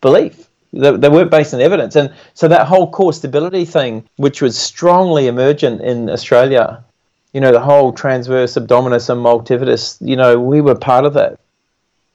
belief. 0.00 0.48
They, 0.72 0.96
they 0.96 1.08
weren't 1.08 1.30
based 1.30 1.54
on 1.54 1.60
evidence, 1.60 1.96
and 1.96 2.12
so 2.34 2.48
that 2.48 2.66
whole 2.66 2.90
core 2.90 3.12
stability 3.12 3.64
thing, 3.64 4.08
which 4.16 4.42
was 4.42 4.58
strongly 4.58 5.26
emergent 5.26 5.80
in 5.80 6.10
Australia 6.10 6.84
you 7.32 7.40
know, 7.40 7.52
the 7.52 7.60
whole 7.60 7.92
transverse 7.92 8.54
abdominis 8.54 9.10
and 9.10 9.24
multifidus, 9.24 9.98
you 10.00 10.16
know, 10.16 10.40
we 10.40 10.60
were 10.60 10.74
part 10.74 11.04
of 11.04 11.14
that 11.14 11.38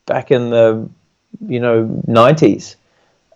back 0.05 0.31
in 0.31 0.49
the, 0.49 0.89
you 1.47 1.59
know, 1.59 1.85
90s. 2.07 2.75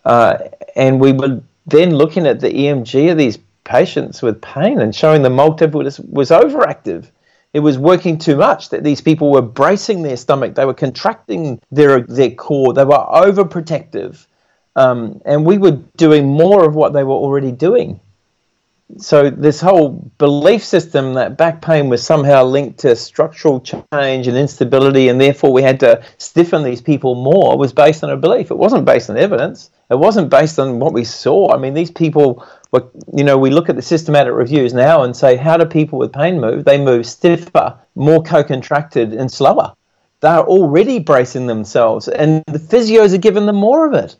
Uh, 0.03 0.37
and 0.75 0.99
we 0.99 1.13
were 1.13 1.41
then 1.65 1.95
looking 1.95 2.25
at 2.25 2.39
the 2.39 2.49
EMG 2.49 3.11
of 3.11 3.17
these 3.17 3.37
patients 3.63 4.21
with 4.21 4.41
pain 4.41 4.79
and 4.79 4.95
showing 4.95 5.21
the 5.21 5.29
multifidus 5.29 6.03
was 6.09 6.29
overactive. 6.29 7.09
It 7.53 7.59
was 7.59 7.77
working 7.77 8.17
too 8.17 8.35
much, 8.35 8.69
that 8.69 8.83
these 8.83 9.01
people 9.01 9.31
were 9.31 9.41
bracing 9.41 10.01
their 10.01 10.17
stomach, 10.17 10.55
they 10.55 10.65
were 10.65 10.73
contracting 10.73 11.61
their, 11.71 12.01
their 12.01 12.31
core, 12.31 12.73
they 12.73 12.83
were 12.83 12.93
overprotective. 12.93 14.25
Um, 14.75 15.21
and 15.25 15.45
we 15.45 15.57
were 15.57 15.79
doing 15.95 16.27
more 16.27 16.67
of 16.67 16.75
what 16.75 16.93
they 16.93 17.03
were 17.03 17.15
already 17.15 17.51
doing 17.51 17.99
so 18.95 19.29
this 19.29 19.59
whole 19.59 19.89
belief 20.17 20.63
system 20.63 21.13
that 21.15 21.37
back 21.37 21.61
pain 21.61 21.89
was 21.89 22.01
somehow 22.01 22.43
linked 22.43 22.79
to 22.79 22.95
structural 22.95 23.59
change 23.59 24.27
and 24.27 24.37
instability 24.37 25.09
and 25.09 25.19
therefore 25.19 25.51
we 25.51 25.61
had 25.61 25.79
to 25.81 26.01
stiffen 26.17 26.63
these 26.63 26.81
people 26.81 27.13
more 27.13 27.57
was 27.57 27.73
based 27.73 28.03
on 28.03 28.09
a 28.09 28.17
belief. 28.17 28.49
It 28.49 28.57
wasn't 28.57 28.85
based 28.85 29.09
on 29.09 29.17
evidence. 29.17 29.71
It 29.89 29.99
wasn't 29.99 30.29
based 30.29 30.57
on 30.57 30.79
what 30.79 30.93
we 30.93 31.03
saw. 31.03 31.53
I 31.53 31.57
mean 31.57 31.73
these 31.73 31.91
people 31.91 32.47
were 32.71 32.87
you 33.13 33.25
know 33.25 33.37
we 33.37 33.49
look 33.49 33.67
at 33.67 33.75
the 33.75 33.81
systematic 33.81 34.33
reviews 34.33 34.73
now 34.73 35.03
and 35.03 35.15
say 35.15 35.35
how 35.35 35.57
do 35.57 35.65
people 35.65 35.99
with 35.99 36.13
pain 36.13 36.39
move? 36.39 36.63
They 36.63 36.81
move 36.81 37.05
stiffer 37.05 37.77
more 37.95 38.23
co-contracted 38.23 39.13
and 39.13 39.29
slower. 39.29 39.73
They're 40.21 40.39
already 40.39 40.99
bracing 40.99 41.47
themselves 41.47 42.07
and 42.07 42.41
the 42.47 42.59
physios 42.59 43.13
are 43.13 43.19
giving 43.19 43.47
them 43.47 43.57
more 43.57 43.85
of 43.85 43.93
it. 43.93 44.15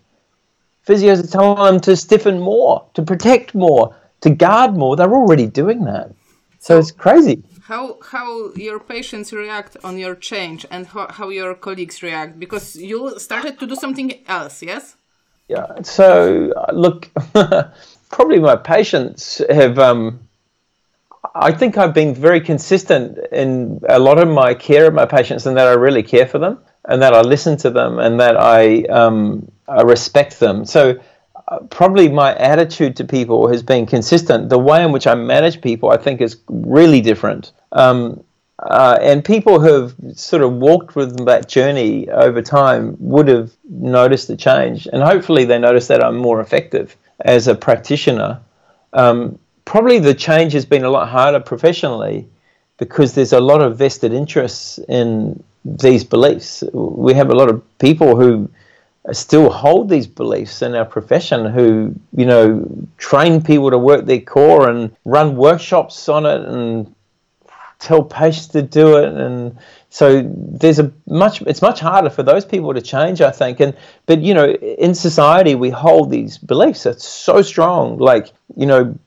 Physios 0.86 1.24
are 1.24 1.28
telling 1.28 1.64
them 1.64 1.80
to 1.82 1.96
stiffen 1.96 2.40
more 2.40 2.86
to 2.96 3.02
protect 3.02 3.56
more 3.56 3.96
to 4.22 4.30
guard 4.30 4.76
more, 4.76 4.96
they're 4.96 5.14
already 5.14 5.48
doing 5.48 5.86
that. 5.86 6.12
So, 6.60 6.78
it's 6.78 6.92
crazy. 6.92 7.44
How 7.64 7.98
how 8.02 8.54
your 8.56 8.80
patients 8.80 9.34
react 9.34 9.76
on 9.84 9.98
your 9.98 10.16
change 10.16 10.66
and 10.72 10.88
how, 10.88 11.08
how 11.10 11.30
your 11.30 11.54
colleagues 11.54 12.02
react 12.02 12.40
because 12.40 12.76
you 12.78 13.20
started 13.20 13.60
to 13.60 13.68
do 13.68 13.76
something 13.76 14.24
else, 14.28 14.64
yes? 14.64 14.96
Yeah. 15.48 15.82
So 15.82 16.54
look, 16.74 17.10
probably 18.12 18.40
my 18.40 18.56
patients 18.56 19.42
have. 19.50 19.80
Um, 19.80 20.20
I 21.36 21.52
think 21.52 21.78
I've 21.78 21.94
been 21.94 22.14
very 22.14 22.42
consistent 22.42 23.20
in 23.32 23.82
a 23.90 24.00
lot 24.00 24.18
of 24.20 24.28
my 24.28 24.54
care 24.54 24.88
of 24.88 24.94
my 24.94 25.06
patients, 25.06 25.46
and 25.46 25.58
that 25.58 25.68
I 25.68 25.74
really 25.74 26.04
care 26.04 26.26
for 26.26 26.40
them, 26.40 26.60
and 26.86 27.02
that 27.02 27.14
I 27.14 27.22
listen 27.22 27.58
to 27.58 27.70
them, 27.70 28.00
and 28.00 28.20
that 28.20 28.38
I, 28.38 28.84
um, 28.84 29.52
I 29.68 29.82
respect 29.82 30.40
them. 30.40 30.66
So 30.66 31.00
probably 31.70 32.10
my 32.10 32.36
attitude 32.36 32.96
to 32.98 33.06
people 33.06 33.48
has 33.48 33.64
been 33.64 33.86
consistent. 33.86 34.50
The 34.50 34.60
way 34.60 34.84
in 34.84 34.92
which 34.92 35.08
I 35.08 35.16
manage 35.16 35.62
people, 35.62 35.90
I 35.90 35.98
think, 35.98 36.22
is 36.22 36.38
really 36.48 37.02
different. 37.02 37.52
Um, 37.72 38.24
uh, 38.60 38.98
and 39.02 39.24
people 39.24 39.60
who 39.60 39.72
have 39.72 39.96
sort 40.16 40.42
of 40.42 40.54
walked 40.54 40.96
with 40.96 41.26
that 41.26 41.48
journey 41.48 42.10
over 42.10 42.42
time 42.42 42.98
would 43.00 43.28
have 43.28 43.52
noticed 43.70 44.28
the 44.28 44.36
change. 44.36 44.88
And 44.92 45.04
hopefully, 45.04 45.46
they 45.46 45.60
notice 45.60 45.88
that 45.88 46.04
I'm 46.04 46.18
more 46.18 46.42
effective 46.42 46.96
as 47.22 47.48
a 47.48 47.56
practitioner. 47.56 48.40
Um, 48.94 49.38
probably 49.66 50.00
the 50.00 50.14
change 50.14 50.54
has 50.54 50.66
been 50.66 50.84
a 50.84 50.90
lot 50.90 51.08
harder 51.08 51.40
professionally 51.40 52.28
because 52.78 53.14
there's 53.14 53.34
a 53.34 53.40
lot 53.40 53.62
of 53.62 53.78
vested 53.78 54.12
interests 54.12 54.80
in 54.90 55.42
these 55.64 56.04
beliefs. 56.04 56.64
We 56.74 57.14
have 57.14 57.30
a 57.30 57.36
lot 57.36 57.50
of 57.50 57.62
people 57.80 58.16
who 58.16 58.50
still 59.14 59.50
hold 59.50 59.90
these 59.90 60.08
beliefs 60.08 60.62
in 60.62 60.76
our 60.76 60.86
profession 60.86 61.46
who 61.46 61.96
you 62.16 62.26
know 62.26 62.68
train 62.98 63.42
people 63.42 63.72
to 63.72 63.78
work 63.78 64.06
their 64.06 64.20
core 64.20 64.70
and 64.70 64.96
run 65.06 65.36
workshops 65.36 66.10
on 66.10 66.26
it 66.26 66.42
and 66.42 66.94
tell 67.80 68.04
patients 68.04 68.48
to 68.48 68.62
do 68.62 68.98
it. 68.98 69.14
And 69.14 69.58
so 69.90 70.24
there's 70.36 70.80
a 70.80 70.92
much 71.06 71.42
it's 71.44 71.62
much 71.62 71.80
harder 71.80 72.10
for 72.10 72.24
those 72.24 72.46
people 72.46 72.74
to 72.74 72.82
change 72.82 73.22
i 73.22 73.32
think. 73.32 73.60
And 73.60 73.76
but 74.06 74.22
you 74.22 74.34
know 74.34 74.46
in 74.46 74.94
society 74.94 75.56
we 75.56 75.70
hold 75.70 76.10
these 76.12 76.38
beliefs 76.38 76.84
that's 76.84 77.08
so 77.08 77.42
strong. 77.42 77.98
Like 77.98 78.32
you 78.56 78.66
know 78.66 78.98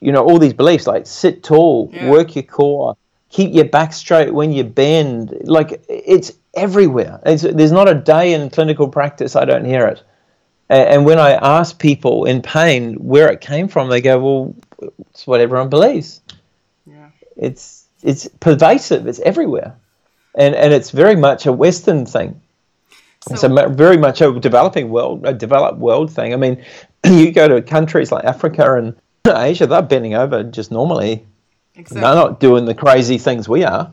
you 0.00 0.12
know 0.12 0.24
all 0.24 0.38
these 0.38 0.54
beliefs 0.54 0.86
like 0.86 1.06
sit 1.06 1.42
tall 1.42 1.90
yeah. 1.92 2.08
work 2.08 2.34
your 2.34 2.44
core 2.44 2.96
keep 3.30 3.54
your 3.54 3.64
back 3.64 3.92
straight 3.92 4.34
when 4.34 4.52
you 4.52 4.64
bend. 4.64 5.36
Like 5.44 5.82
it's 5.88 6.32
everywhere. 6.54 7.20
It's, 7.24 7.42
there's 7.42 7.72
not 7.72 7.88
a 7.88 7.94
day 7.94 8.34
in 8.34 8.50
clinical 8.50 8.88
practice 8.88 9.36
I 9.36 9.44
don't 9.44 9.64
hear 9.64 9.86
it. 9.86 10.02
And, 10.68 10.88
and 10.88 11.04
when 11.04 11.18
I 11.18 11.32
ask 11.32 11.78
people 11.78 12.24
in 12.24 12.42
pain 12.42 12.94
where 12.94 13.30
it 13.30 13.40
came 13.40 13.68
from, 13.68 13.88
they 13.88 14.00
go, 14.00 14.18
"Well, 14.18 14.54
it's 15.10 15.26
what 15.26 15.40
everyone 15.40 15.68
believes." 15.68 16.20
Yeah. 16.86 17.10
It's 17.36 17.86
it's 18.02 18.28
pervasive. 18.40 19.06
It's 19.06 19.20
everywhere, 19.20 19.76
and 20.34 20.54
and 20.54 20.72
it's 20.72 20.90
very 20.90 21.16
much 21.16 21.46
a 21.46 21.52
Western 21.52 22.06
thing. 22.06 22.40
So, 23.22 23.34
it's 23.34 23.42
a 23.42 23.68
very 23.68 23.98
much 23.98 24.22
a 24.22 24.32
developing 24.40 24.88
world, 24.88 25.26
a 25.26 25.34
developed 25.34 25.78
world 25.78 26.10
thing. 26.10 26.32
I 26.32 26.36
mean, 26.36 26.64
you 27.04 27.32
go 27.32 27.48
to 27.48 27.60
countries 27.60 28.10
like 28.10 28.24
Africa 28.24 28.76
and 28.76 28.96
Asia, 29.26 29.66
they're 29.66 29.82
bending 29.82 30.14
over 30.14 30.42
just 30.42 30.70
normally. 30.70 31.26
Exactly. 31.74 32.00
They're 32.00 32.14
not 32.14 32.40
doing 32.40 32.64
the 32.64 32.74
crazy 32.74 33.18
things 33.18 33.48
we 33.48 33.64
are. 33.64 33.92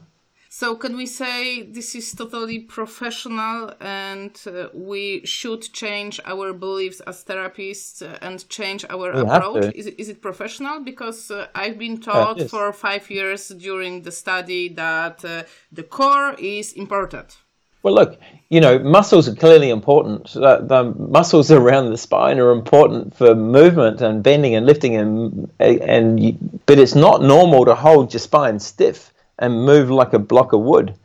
So 0.60 0.74
can 0.76 0.98
we 0.98 1.06
say 1.06 1.62
this 1.62 1.94
is 1.94 2.14
totally 2.14 2.58
professional 2.58 3.74
and 3.80 4.36
uh, 4.48 4.70
we 4.74 5.24
should 5.24 5.62
change 5.72 6.20
our 6.26 6.52
beliefs 6.52 7.00
as 7.02 7.24
therapists 7.24 8.02
and 8.24 8.50
change 8.50 8.84
our 8.90 9.14
we 9.14 9.22
approach? 9.22 9.76
Is 9.76 9.86
it, 9.86 10.00
is 10.00 10.10
it 10.10 10.20
professional? 10.20 10.80
Because 10.80 11.30
uh, 11.30 11.46
I've 11.54 11.78
been 11.78 12.02
taught 12.02 12.42
for 12.50 12.74
five 12.74 13.08
years 13.12 13.50
during 13.50 14.02
the 14.02 14.12
study 14.12 14.70
that 14.70 15.24
uh, 15.24 15.44
the 15.72 15.84
core 15.84 16.34
is 16.40 16.74
important. 16.74 17.38
Well, 17.84 17.94
look, 17.94 18.20
you 18.50 18.60
know, 18.60 18.80
muscles 18.80 19.30
are 19.30 19.36
clearly 19.36 19.70
important. 19.70 20.34
The, 20.34 20.66
the, 20.66 20.86
muscles 20.98 21.52
around 21.60 21.92
the 21.92 21.98
spine 21.98 22.40
are 22.40 22.50
important 22.50 23.16
for 23.16 23.36
movement 23.36 24.02
and 24.02 24.24
bending 24.24 24.56
and 24.56 24.66
lifting, 24.66 24.96
and 24.96 25.52
and 25.60 26.64
but 26.66 26.80
it's 26.80 26.96
not 26.96 27.22
normal 27.22 27.64
to 27.66 27.76
hold 27.76 28.12
your 28.12 28.22
spine 28.22 28.58
stiff 28.58 29.14
and 29.40 29.66
move 29.66 29.90
like 29.90 30.14
a 30.14 30.20
block 30.20 30.54
of 30.54 30.62
wood, 30.62 30.96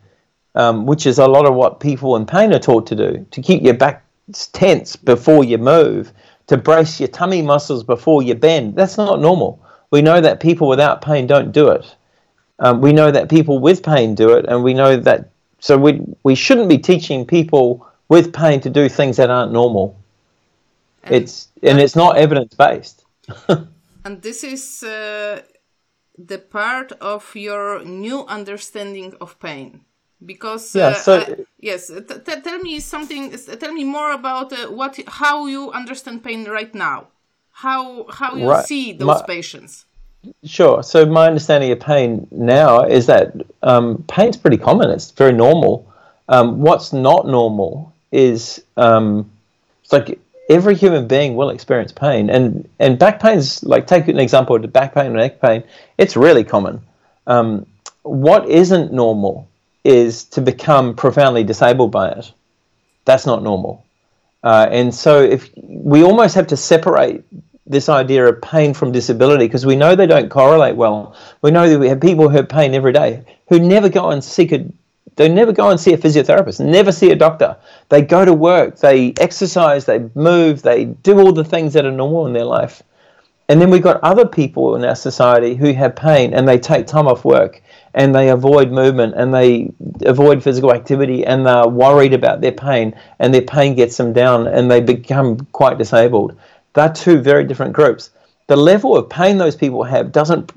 um, 0.55 0.85
which 0.85 1.05
is 1.05 1.19
a 1.19 1.27
lot 1.27 1.45
of 1.45 1.55
what 1.55 1.79
people 1.79 2.15
in 2.15 2.25
pain 2.25 2.53
are 2.53 2.59
taught 2.59 2.87
to 2.87 2.95
do 2.95 3.25
to 3.31 3.41
keep 3.41 3.63
your 3.63 3.73
back 3.73 4.05
tense 4.53 4.95
before 4.95 5.43
you 5.43 5.57
move, 5.57 6.11
to 6.47 6.57
brace 6.57 6.99
your 6.99 7.09
tummy 7.09 7.41
muscles 7.41 7.83
before 7.83 8.23
you 8.23 8.35
bend. 8.35 8.75
That's 8.75 8.97
not 8.97 9.19
normal. 9.19 9.61
We 9.91 10.01
know 10.01 10.21
that 10.21 10.39
people 10.39 10.67
without 10.67 11.01
pain 11.01 11.27
don't 11.27 11.51
do 11.51 11.69
it. 11.69 11.95
Um, 12.59 12.81
we 12.81 12.93
know 12.93 13.11
that 13.11 13.29
people 13.29 13.59
with 13.59 13.83
pain 13.83 14.15
do 14.15 14.31
it, 14.31 14.45
and 14.47 14.63
we 14.63 14.73
know 14.73 14.97
that. 14.97 15.29
So 15.59 15.77
we 15.77 16.01
we 16.23 16.35
shouldn't 16.35 16.69
be 16.69 16.77
teaching 16.77 17.25
people 17.25 17.87
with 18.09 18.33
pain 18.33 18.61
to 18.61 18.69
do 18.69 18.89
things 18.89 19.17
that 19.17 19.29
aren't 19.29 19.51
normal. 19.51 19.99
And 21.03 21.15
it's 21.15 21.47
and 21.61 21.79
it's 21.79 21.95
not 21.95 22.17
evidence 22.17 22.53
based. 22.53 23.05
and 24.05 24.21
this 24.21 24.43
is 24.43 24.83
uh, 24.83 25.41
the 26.17 26.37
part 26.37 26.91
of 26.93 27.35
your 27.35 27.83
new 27.83 28.25
understanding 28.25 29.13
of 29.19 29.39
pain. 29.39 29.81
Because 30.25 30.73
yeah, 30.73 30.87
uh, 30.87 30.93
so 30.93 31.13
uh, 31.17 31.35
yes 31.59 31.87
t- 31.87 32.41
tell 32.41 32.59
me 32.59 32.79
something 32.79 33.31
tell 33.31 33.73
me 33.73 33.83
more 33.83 34.13
about 34.13 34.53
uh, 34.53 34.71
what 34.71 34.97
how 35.07 35.47
you 35.47 35.71
understand 35.71 36.23
pain 36.23 36.45
right 36.45 36.73
now. 36.73 37.07
How 37.51 38.05
how 38.09 38.35
you 38.35 38.49
right. 38.49 38.65
see 38.65 38.93
those 38.93 39.19
my, 39.19 39.25
patients. 39.27 39.85
Sure. 40.45 40.81
So 40.81 41.05
my 41.05 41.27
understanding 41.27 41.71
of 41.71 41.81
pain 41.81 42.27
now 42.31 42.83
is 42.83 43.07
that 43.07 43.33
um, 43.61 44.03
pain's 44.07 44.37
pretty 44.37 44.57
common. 44.57 44.89
It's 44.91 45.11
very 45.11 45.33
normal. 45.33 45.91
Um, 46.29 46.61
what's 46.61 46.93
not 46.93 47.27
normal 47.27 47.91
is 48.13 48.63
um, 48.77 49.29
like 49.91 50.19
every 50.49 50.75
human 50.75 51.07
being 51.07 51.35
will 51.35 51.49
experience 51.49 51.91
pain, 51.91 52.29
and 52.29 52.67
and 52.79 52.99
back 52.99 53.21
pain's 53.21 53.63
like 53.63 53.87
take 53.87 54.07
an 54.07 54.19
example 54.19 54.55
of 54.55 54.73
back 54.73 54.93
pain 54.93 55.07
and 55.07 55.15
neck 55.15 55.41
pain. 55.41 55.63
It's 55.97 56.15
really 56.15 56.43
common. 56.43 56.81
Um, 57.27 57.65
what 58.03 58.49
isn't 58.49 58.91
normal 58.91 59.47
is 59.83 60.23
to 60.25 60.41
become 60.41 60.95
profoundly 60.95 61.43
disabled 61.43 61.91
by 61.91 62.09
it. 62.09 62.31
That's 63.05 63.25
not 63.25 63.43
normal. 63.43 63.85
Uh, 64.43 64.67
and 64.69 64.93
so 64.93 65.21
if 65.21 65.49
we 65.57 66.03
almost 66.03 66.35
have 66.35 66.47
to 66.47 66.57
separate 66.57 67.23
this 67.65 67.87
idea 67.87 68.25
of 68.25 68.41
pain 68.41 68.73
from 68.73 68.91
disability 68.91 69.45
because 69.45 69.65
we 69.65 69.75
know 69.75 69.95
they 69.95 70.05
don't 70.05 70.29
correlate 70.29 70.75
well. 70.75 71.15
We 71.41 71.51
know 71.51 71.69
that 71.69 71.79
we 71.79 71.87
have 71.87 72.01
people 72.01 72.27
who 72.27 72.35
have 72.35 72.49
pain 72.49 72.73
every 72.73 72.91
day 72.91 73.23
who 73.47 73.59
never 73.59 73.89
go 73.89 74.09
and 74.09 74.23
seek 74.23 74.51
a 74.51 74.65
they 75.15 75.29
never 75.29 75.51
go 75.51 75.69
and 75.69 75.79
see 75.79 75.93
a 75.93 75.97
physiotherapist, 75.97 76.59
never 76.59 76.91
see 76.91 77.11
a 77.11 77.15
doctor. 77.15 77.55
They 77.89 78.01
go 78.01 78.25
to 78.25 78.33
work, 78.33 78.77
they 78.77 79.13
exercise, 79.19 79.85
they 79.85 80.09
move, 80.15 80.61
they 80.61 80.85
do 80.85 81.19
all 81.19 81.31
the 81.31 81.43
things 81.43 81.73
that 81.73 81.85
are 81.85 81.91
normal 81.91 82.25
in 82.25 82.33
their 82.33 82.45
life. 82.45 82.81
And 83.49 83.61
then 83.61 83.69
we've 83.69 83.83
got 83.83 84.01
other 84.03 84.25
people 84.25 84.75
in 84.75 84.85
our 84.85 84.95
society 84.95 85.53
who 85.55 85.73
have 85.73 85.95
pain 85.95 86.33
and 86.33 86.47
they 86.47 86.57
take 86.57 86.87
time 86.87 87.07
off 87.07 87.25
work 87.25 87.61
and 87.93 88.15
they 88.15 88.29
avoid 88.29 88.71
movement 88.71 89.13
and 89.15 89.33
they 89.33 89.71
avoid 90.05 90.41
physical 90.41 90.73
activity 90.73 91.25
and 91.25 91.45
they're 91.45 91.67
worried 91.67 92.13
about 92.13 92.41
their 92.41 92.53
pain 92.53 92.95
and 93.19 93.33
their 93.33 93.41
pain 93.41 93.75
gets 93.75 93.97
them 93.97 94.13
down 94.13 94.47
and 94.47 94.71
they 94.71 94.81
become 94.81 95.37
quite 95.51 95.77
disabled. 95.77 96.37
They're 96.73 96.91
two 96.91 97.19
very 97.19 97.43
different 97.43 97.73
groups. 97.73 98.11
The 98.47 98.55
level 98.55 98.97
of 98.97 99.09
pain 99.09 99.37
those 99.37 99.55
people 99.55 99.83
have 99.83 100.11
doesn't 100.11 100.51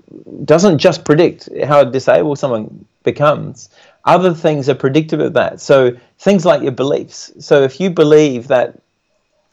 doesn't 0.46 0.78
just 0.78 1.04
predict 1.04 1.48
how 1.64 1.84
disabled 1.84 2.38
someone 2.38 2.84
becomes. 3.04 3.70
Other 4.06 4.32
things 4.32 4.68
are 4.68 4.75
predictive 4.75 5.20
of 5.20 5.34
that. 5.34 5.60
So 5.60 5.96
things 6.18 6.44
like 6.44 6.62
your 6.62 6.72
beliefs. 6.72 7.32
So 7.40 7.62
if 7.62 7.80
you 7.80 7.90
believe 7.90 8.48
that 8.48 8.78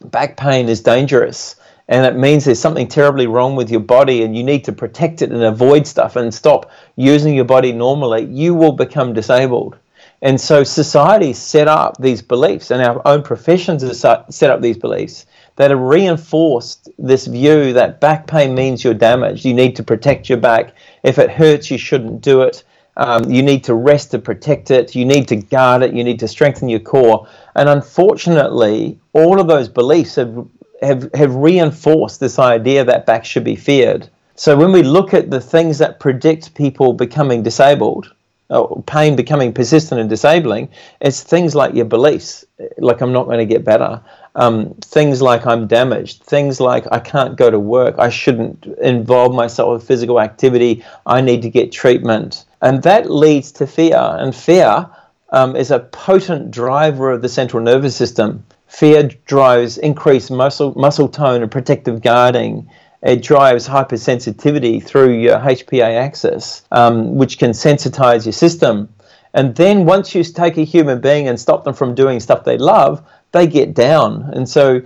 back 0.04 0.36
pain 0.36 0.68
is 0.68 0.80
dangerous, 0.80 1.56
and 1.88 2.06
it 2.06 2.16
means 2.16 2.44
there's 2.44 2.60
something 2.60 2.88
terribly 2.88 3.26
wrong 3.26 3.56
with 3.56 3.70
your 3.70 3.80
body 3.80 4.22
and 4.22 4.34
you 4.34 4.42
need 4.42 4.64
to 4.64 4.72
protect 4.72 5.20
it 5.20 5.30
and 5.30 5.42
avoid 5.42 5.86
stuff 5.86 6.16
and 6.16 6.32
stop 6.32 6.70
using 6.96 7.34
your 7.34 7.44
body 7.44 7.72
normally, 7.72 8.24
you 8.24 8.54
will 8.54 8.72
become 8.72 9.12
disabled. 9.12 9.76
And 10.22 10.40
so 10.40 10.64
society 10.64 11.34
set 11.34 11.68
up 11.68 11.98
these 11.98 12.22
beliefs, 12.22 12.70
and 12.70 12.80
our 12.80 13.06
own 13.06 13.22
professions 13.22 13.84
set 14.00 14.50
up 14.50 14.60
these 14.62 14.78
beliefs 14.78 15.26
that 15.56 15.70
have 15.70 15.78
reinforced 15.78 16.88
this 16.98 17.26
view 17.26 17.74
that 17.74 18.00
back 18.00 18.26
pain 18.26 18.54
means 18.54 18.82
you're 18.82 18.94
damaged. 18.94 19.44
You 19.44 19.52
need 19.52 19.76
to 19.76 19.82
protect 19.82 20.30
your 20.30 20.38
back. 20.38 20.72
If 21.02 21.18
it 21.18 21.30
hurts, 21.30 21.70
you 21.70 21.76
shouldn't 21.76 22.22
do 22.22 22.40
it. 22.40 22.64
Um, 22.96 23.30
you 23.30 23.42
need 23.42 23.64
to 23.64 23.74
rest 23.74 24.12
to 24.12 24.18
protect 24.18 24.70
it. 24.70 24.94
You 24.94 25.04
need 25.04 25.28
to 25.28 25.36
guard 25.36 25.82
it. 25.82 25.94
You 25.94 26.04
need 26.04 26.20
to 26.20 26.28
strengthen 26.28 26.68
your 26.68 26.80
core. 26.80 27.26
And 27.56 27.68
unfortunately, 27.68 28.98
all 29.12 29.40
of 29.40 29.48
those 29.48 29.68
beliefs 29.68 30.14
have 30.16 30.46
have, 30.82 31.08
have 31.14 31.34
reinforced 31.34 32.20
this 32.20 32.38
idea 32.38 32.84
that 32.84 33.06
back 33.06 33.24
should 33.24 33.44
be 33.44 33.56
feared. 33.56 34.08
So 34.36 34.56
when 34.56 34.72
we 34.72 34.82
look 34.82 35.14
at 35.14 35.30
the 35.30 35.40
things 35.40 35.78
that 35.78 36.00
predict 36.00 36.54
people 36.54 36.92
becoming 36.92 37.42
disabled, 37.42 38.12
or 38.50 38.82
pain 38.82 39.16
becoming 39.16 39.52
persistent 39.52 40.00
and 40.00 40.10
disabling, 40.10 40.68
it's 41.00 41.22
things 41.22 41.54
like 41.54 41.74
your 41.74 41.86
beliefs, 41.86 42.44
like 42.78 43.00
I'm 43.00 43.12
not 43.12 43.24
going 43.24 43.38
to 43.38 43.46
get 43.46 43.64
better, 43.64 44.02
um, 44.34 44.74
things 44.82 45.22
like 45.22 45.46
I'm 45.46 45.66
damaged, 45.66 46.22
things 46.24 46.60
like 46.60 46.84
I 46.92 46.98
can't 46.98 47.36
go 47.36 47.50
to 47.50 47.58
work, 47.58 47.94
I 47.98 48.10
shouldn't 48.10 48.66
involve 48.82 49.34
myself 49.34 49.72
with 49.72 49.88
physical 49.88 50.20
activity, 50.20 50.84
I 51.06 51.20
need 51.20 51.42
to 51.42 51.50
get 51.50 51.72
treatment. 51.72 52.44
And 52.64 52.82
that 52.84 53.10
leads 53.10 53.52
to 53.52 53.66
fear, 53.66 53.98
and 53.98 54.34
fear 54.34 54.88
um, 55.28 55.54
is 55.54 55.70
a 55.70 55.80
potent 55.80 56.50
driver 56.50 57.10
of 57.10 57.20
the 57.20 57.28
central 57.28 57.62
nervous 57.62 57.94
system. 57.94 58.42
Fear 58.68 59.10
drives 59.26 59.76
increased 59.76 60.30
muscle, 60.30 60.72
muscle 60.74 61.08
tone 61.08 61.42
and 61.42 61.50
protective 61.52 62.00
guarding. 62.00 62.70
It 63.02 63.22
drives 63.22 63.68
hypersensitivity 63.68 64.82
through 64.82 65.12
your 65.18 65.36
HPA 65.36 66.00
axis, 66.00 66.62
um, 66.72 67.16
which 67.16 67.36
can 67.36 67.50
sensitize 67.50 68.24
your 68.24 68.32
system. 68.32 68.88
And 69.34 69.54
then 69.56 69.84
once 69.84 70.14
you 70.14 70.24
take 70.24 70.56
a 70.56 70.64
human 70.64 71.02
being 71.02 71.28
and 71.28 71.38
stop 71.38 71.64
them 71.64 71.74
from 71.74 71.94
doing 71.94 72.18
stuff 72.18 72.44
they 72.44 72.56
love, 72.56 73.06
they 73.32 73.46
get 73.46 73.74
down. 73.74 74.30
And 74.32 74.48
so, 74.48 74.80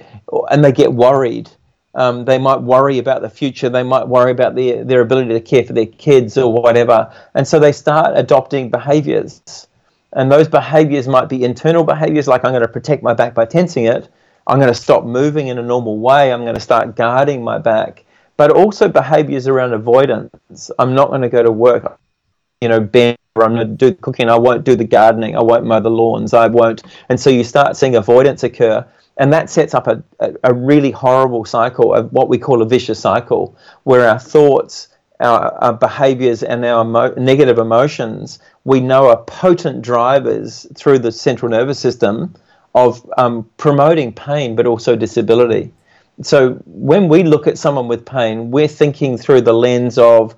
and 0.50 0.64
they 0.64 0.72
get 0.72 0.92
worried. 0.92 1.48
Um, 1.94 2.24
they 2.24 2.38
might 2.38 2.60
worry 2.60 2.98
about 2.98 3.22
the 3.22 3.30
future. 3.30 3.68
They 3.68 3.82
might 3.82 4.06
worry 4.06 4.30
about 4.30 4.54
their, 4.54 4.84
their 4.84 5.00
ability 5.00 5.30
to 5.30 5.40
care 5.40 5.64
for 5.64 5.72
their 5.72 5.86
kids 5.86 6.36
or 6.36 6.52
whatever. 6.52 7.12
And 7.34 7.48
so 7.48 7.58
they 7.58 7.72
start 7.72 8.16
adopting 8.16 8.70
behaviors 8.70 9.68
and 10.12 10.32
those 10.32 10.48
behaviors 10.48 11.06
might 11.06 11.28
be 11.28 11.44
internal 11.44 11.84
behaviors, 11.84 12.26
like 12.26 12.44
I'm 12.44 12.52
going 12.52 12.62
to 12.62 12.68
protect 12.68 13.02
my 13.02 13.12
back 13.12 13.34
by 13.34 13.44
tensing 13.44 13.84
it. 13.84 14.08
I'm 14.46 14.58
going 14.58 14.72
to 14.72 14.78
stop 14.78 15.04
moving 15.04 15.48
in 15.48 15.58
a 15.58 15.62
normal 15.62 15.98
way. 15.98 16.32
I'm 16.32 16.42
going 16.42 16.54
to 16.54 16.60
start 16.60 16.96
guarding 16.96 17.44
my 17.44 17.58
back. 17.58 18.04
But 18.38 18.50
also 18.50 18.88
behaviors 18.88 19.46
around 19.46 19.74
avoidance. 19.74 20.70
I'm 20.78 20.94
not 20.94 21.08
going 21.08 21.22
to 21.22 21.28
go 21.28 21.42
to 21.42 21.50
work, 21.50 22.00
you 22.60 22.68
know, 22.68 22.80
bend 22.80 23.18
I'm 23.36 23.54
going 23.54 23.68
to 23.68 23.74
do 23.74 23.94
cooking. 23.94 24.28
I 24.28 24.36
won't 24.36 24.64
do 24.64 24.74
the 24.74 24.84
gardening. 24.84 25.36
I 25.36 25.42
won't 25.42 25.64
mow 25.64 25.78
the 25.78 25.90
lawns. 25.90 26.34
I 26.34 26.48
won't. 26.48 26.82
And 27.08 27.20
so 27.20 27.30
you 27.30 27.44
start 27.44 27.76
seeing 27.76 27.94
avoidance 27.94 28.42
occur. 28.42 28.84
And 29.18 29.32
that 29.32 29.50
sets 29.50 29.74
up 29.74 29.86
a, 29.88 30.02
a, 30.20 30.34
a 30.44 30.54
really 30.54 30.90
horrible 30.90 31.44
cycle 31.44 31.92
of 31.92 32.12
what 32.12 32.28
we 32.28 32.38
call 32.38 32.62
a 32.62 32.66
vicious 32.66 33.00
cycle, 33.00 33.56
where 33.82 34.08
our 34.08 34.18
thoughts 34.18 34.88
our, 35.20 35.52
our 35.62 35.72
behaviors 35.72 36.42
and 36.42 36.64
our 36.64 36.84
emo- 36.84 37.14
negative 37.16 37.58
emotions, 37.58 38.38
we 38.64 38.80
know 38.80 39.08
are 39.08 39.22
potent 39.24 39.82
drivers 39.82 40.66
through 40.76 41.00
the 41.00 41.10
central 41.10 41.50
nervous 41.50 41.78
system 41.78 42.34
of 42.74 43.04
um, 43.18 43.48
promoting 43.56 44.12
pain 44.12 44.54
but 44.54 44.66
also 44.66 44.94
disability. 44.94 45.72
So 46.22 46.54
when 46.66 47.08
we 47.08 47.22
look 47.22 47.46
at 47.46 47.58
someone 47.58 47.88
with 47.88 48.04
pain, 48.04 48.50
we're 48.50 48.68
thinking 48.68 49.16
through 49.16 49.42
the 49.42 49.52
lens 49.52 49.98
of 49.98 50.36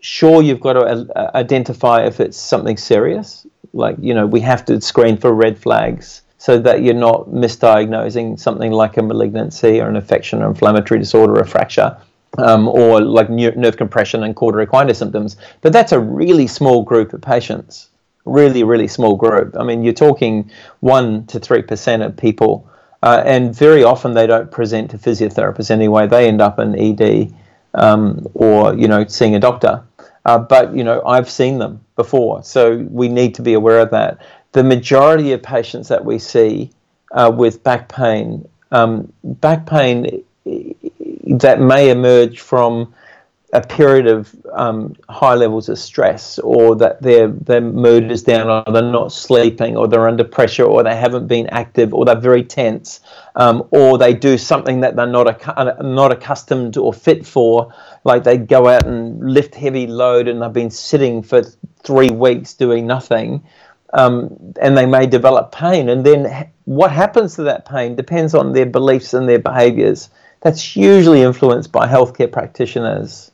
sure 0.00 0.42
you've 0.42 0.60
got 0.60 0.74
to 0.74 0.80
uh, 0.80 1.30
identify 1.34 2.04
if 2.04 2.20
it's 2.20 2.36
something 2.36 2.76
serious 2.76 3.46
like 3.72 3.96
you 4.00 4.12
know 4.12 4.26
we 4.26 4.40
have 4.40 4.64
to 4.64 4.80
screen 4.80 5.16
for 5.16 5.32
red 5.32 5.56
flags 5.56 6.21
so 6.42 6.58
that 6.58 6.82
you're 6.82 6.92
not 6.92 7.28
misdiagnosing 7.28 8.36
something 8.36 8.72
like 8.72 8.96
a 8.96 9.02
malignancy 9.02 9.80
or 9.80 9.88
an 9.88 9.94
infection 9.94 10.42
or 10.42 10.48
inflammatory 10.48 10.98
disorder 10.98 11.38
or 11.38 11.44
fracture 11.44 11.96
um, 12.38 12.66
or 12.66 13.00
like 13.00 13.30
nerve 13.30 13.76
compression 13.76 14.24
and 14.24 14.34
cauda 14.34 14.66
equina 14.66 14.92
symptoms. 14.92 15.36
But 15.60 15.72
that's 15.72 15.92
a 15.92 16.00
really 16.00 16.48
small 16.48 16.82
group 16.82 17.12
of 17.12 17.20
patients, 17.22 17.90
really, 18.24 18.64
really 18.64 18.88
small 18.88 19.14
group. 19.14 19.56
I 19.56 19.62
mean, 19.62 19.84
you're 19.84 19.92
talking 19.92 20.50
1% 20.82 21.28
to 21.28 21.38
3% 21.38 22.04
of 22.04 22.16
people, 22.16 22.68
uh, 23.04 23.22
and 23.24 23.54
very 23.54 23.84
often 23.84 24.12
they 24.12 24.26
don't 24.26 24.50
present 24.50 24.90
to 24.90 24.98
physiotherapists 24.98 25.70
anyway. 25.70 26.08
They 26.08 26.26
end 26.26 26.40
up 26.40 26.58
in 26.58 26.76
ED 26.76 27.32
um, 27.74 28.26
or, 28.34 28.74
you 28.74 28.88
know, 28.88 29.06
seeing 29.06 29.36
a 29.36 29.40
doctor. 29.40 29.84
Uh, 30.24 30.38
but, 30.38 30.74
you 30.74 30.82
know, 30.82 31.04
I've 31.06 31.30
seen 31.30 31.58
them 31.58 31.84
before, 31.94 32.42
so 32.42 32.78
we 32.90 33.06
need 33.06 33.36
to 33.36 33.42
be 33.42 33.54
aware 33.54 33.78
of 33.78 33.90
that. 33.92 34.18
The 34.52 34.64
majority 34.64 35.32
of 35.32 35.42
patients 35.42 35.88
that 35.88 36.04
we 36.04 36.18
see 36.18 36.70
uh, 37.12 37.32
with 37.34 37.62
back 37.62 37.88
pain, 37.88 38.48
um, 38.70 39.12
back 39.24 39.66
pain 39.66 40.24
that 40.44 41.60
may 41.60 41.90
emerge 41.90 42.40
from 42.40 42.94
a 43.54 43.60
period 43.60 44.06
of 44.06 44.34
um, 44.52 44.94
high 45.10 45.34
levels 45.34 45.68
of 45.68 45.78
stress, 45.78 46.38
or 46.38 46.74
that 46.76 47.02
their 47.02 47.28
their 47.28 47.60
mood 47.60 48.10
is 48.10 48.22
down, 48.22 48.48
or 48.48 48.72
they're 48.72 48.82
not 48.82 49.12
sleeping, 49.12 49.76
or 49.76 49.86
they're 49.86 50.08
under 50.08 50.24
pressure, 50.24 50.64
or 50.64 50.82
they 50.82 50.96
haven't 50.96 51.26
been 51.26 51.46
active, 51.48 51.92
or 51.92 52.06
they're 52.06 52.16
very 52.16 52.42
tense, 52.42 53.00
um, 53.36 53.66
or 53.70 53.98
they 53.98 54.14
do 54.14 54.38
something 54.38 54.80
that 54.80 54.96
they're 54.96 55.06
not 55.06 55.28
ac- 55.28 55.82
not 55.82 56.12
accustomed 56.12 56.78
or 56.78 56.94
fit 56.94 57.26
for, 57.26 57.74
like 58.04 58.24
they 58.24 58.38
go 58.38 58.68
out 58.68 58.86
and 58.86 59.20
lift 59.32 59.54
heavy 59.54 59.86
load, 59.86 60.28
and 60.28 60.40
they've 60.40 60.52
been 60.52 60.70
sitting 60.70 61.22
for 61.22 61.42
three 61.82 62.10
weeks 62.10 62.54
doing 62.54 62.86
nothing, 62.86 63.42
um, 63.92 64.54
and 64.60 64.76
they 64.76 64.86
may 64.86 65.06
develop 65.06 65.52
pain, 65.52 65.88
and 65.88 66.04
then 66.04 66.50
what 66.64 66.90
happens 66.90 67.34
to 67.36 67.42
that 67.44 67.64
pain 67.64 67.94
depends 67.96 68.34
on 68.34 68.52
their 68.52 68.66
beliefs 68.66 69.14
and 69.14 69.28
their 69.28 69.38
behaviours 69.38 70.10
that's 70.40 70.76
usually 70.76 71.22
influenced 71.22 71.72
by 71.72 71.86
healthcare 71.86 72.30
practitioners. 72.30 73.30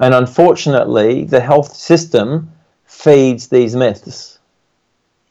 And 0.00 0.14
unfortunately, 0.14 1.24
the 1.24 1.40
health 1.40 1.74
system 1.74 2.50
feeds 2.86 3.48
these 3.48 3.76
myths. 3.76 4.38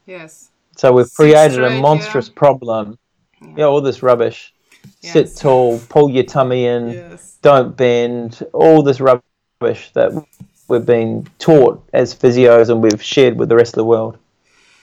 Yes. 0.06 0.50
So 0.76 0.92
we've 0.92 1.12
created 1.12 1.62
a 1.62 1.78
monstrous 1.80 2.28
yeah. 2.28 2.34
problem. 2.36 2.98
Yeah. 3.42 3.48
yeah, 3.58 3.64
all 3.64 3.80
this 3.80 4.02
rubbish. 4.02 4.54
Yes. 5.02 5.12
Sit 5.12 5.36
tall, 5.36 5.78
pull 5.88 6.10
your 6.10 6.24
tummy 6.24 6.64
in, 6.66 6.90
yes. 6.90 7.38
don't 7.42 7.76
bend, 7.76 8.42
all 8.52 8.82
this 8.82 9.00
rubbish 9.00 9.90
that 9.92 10.24
we've 10.68 10.86
been 10.86 11.28
taught 11.38 11.86
as 11.92 12.14
physios 12.14 12.70
and 12.70 12.82
we've 12.82 13.02
shared 13.02 13.38
with 13.38 13.50
the 13.50 13.56
rest 13.56 13.72
of 13.72 13.76
the 13.76 13.84
world. 13.84 14.18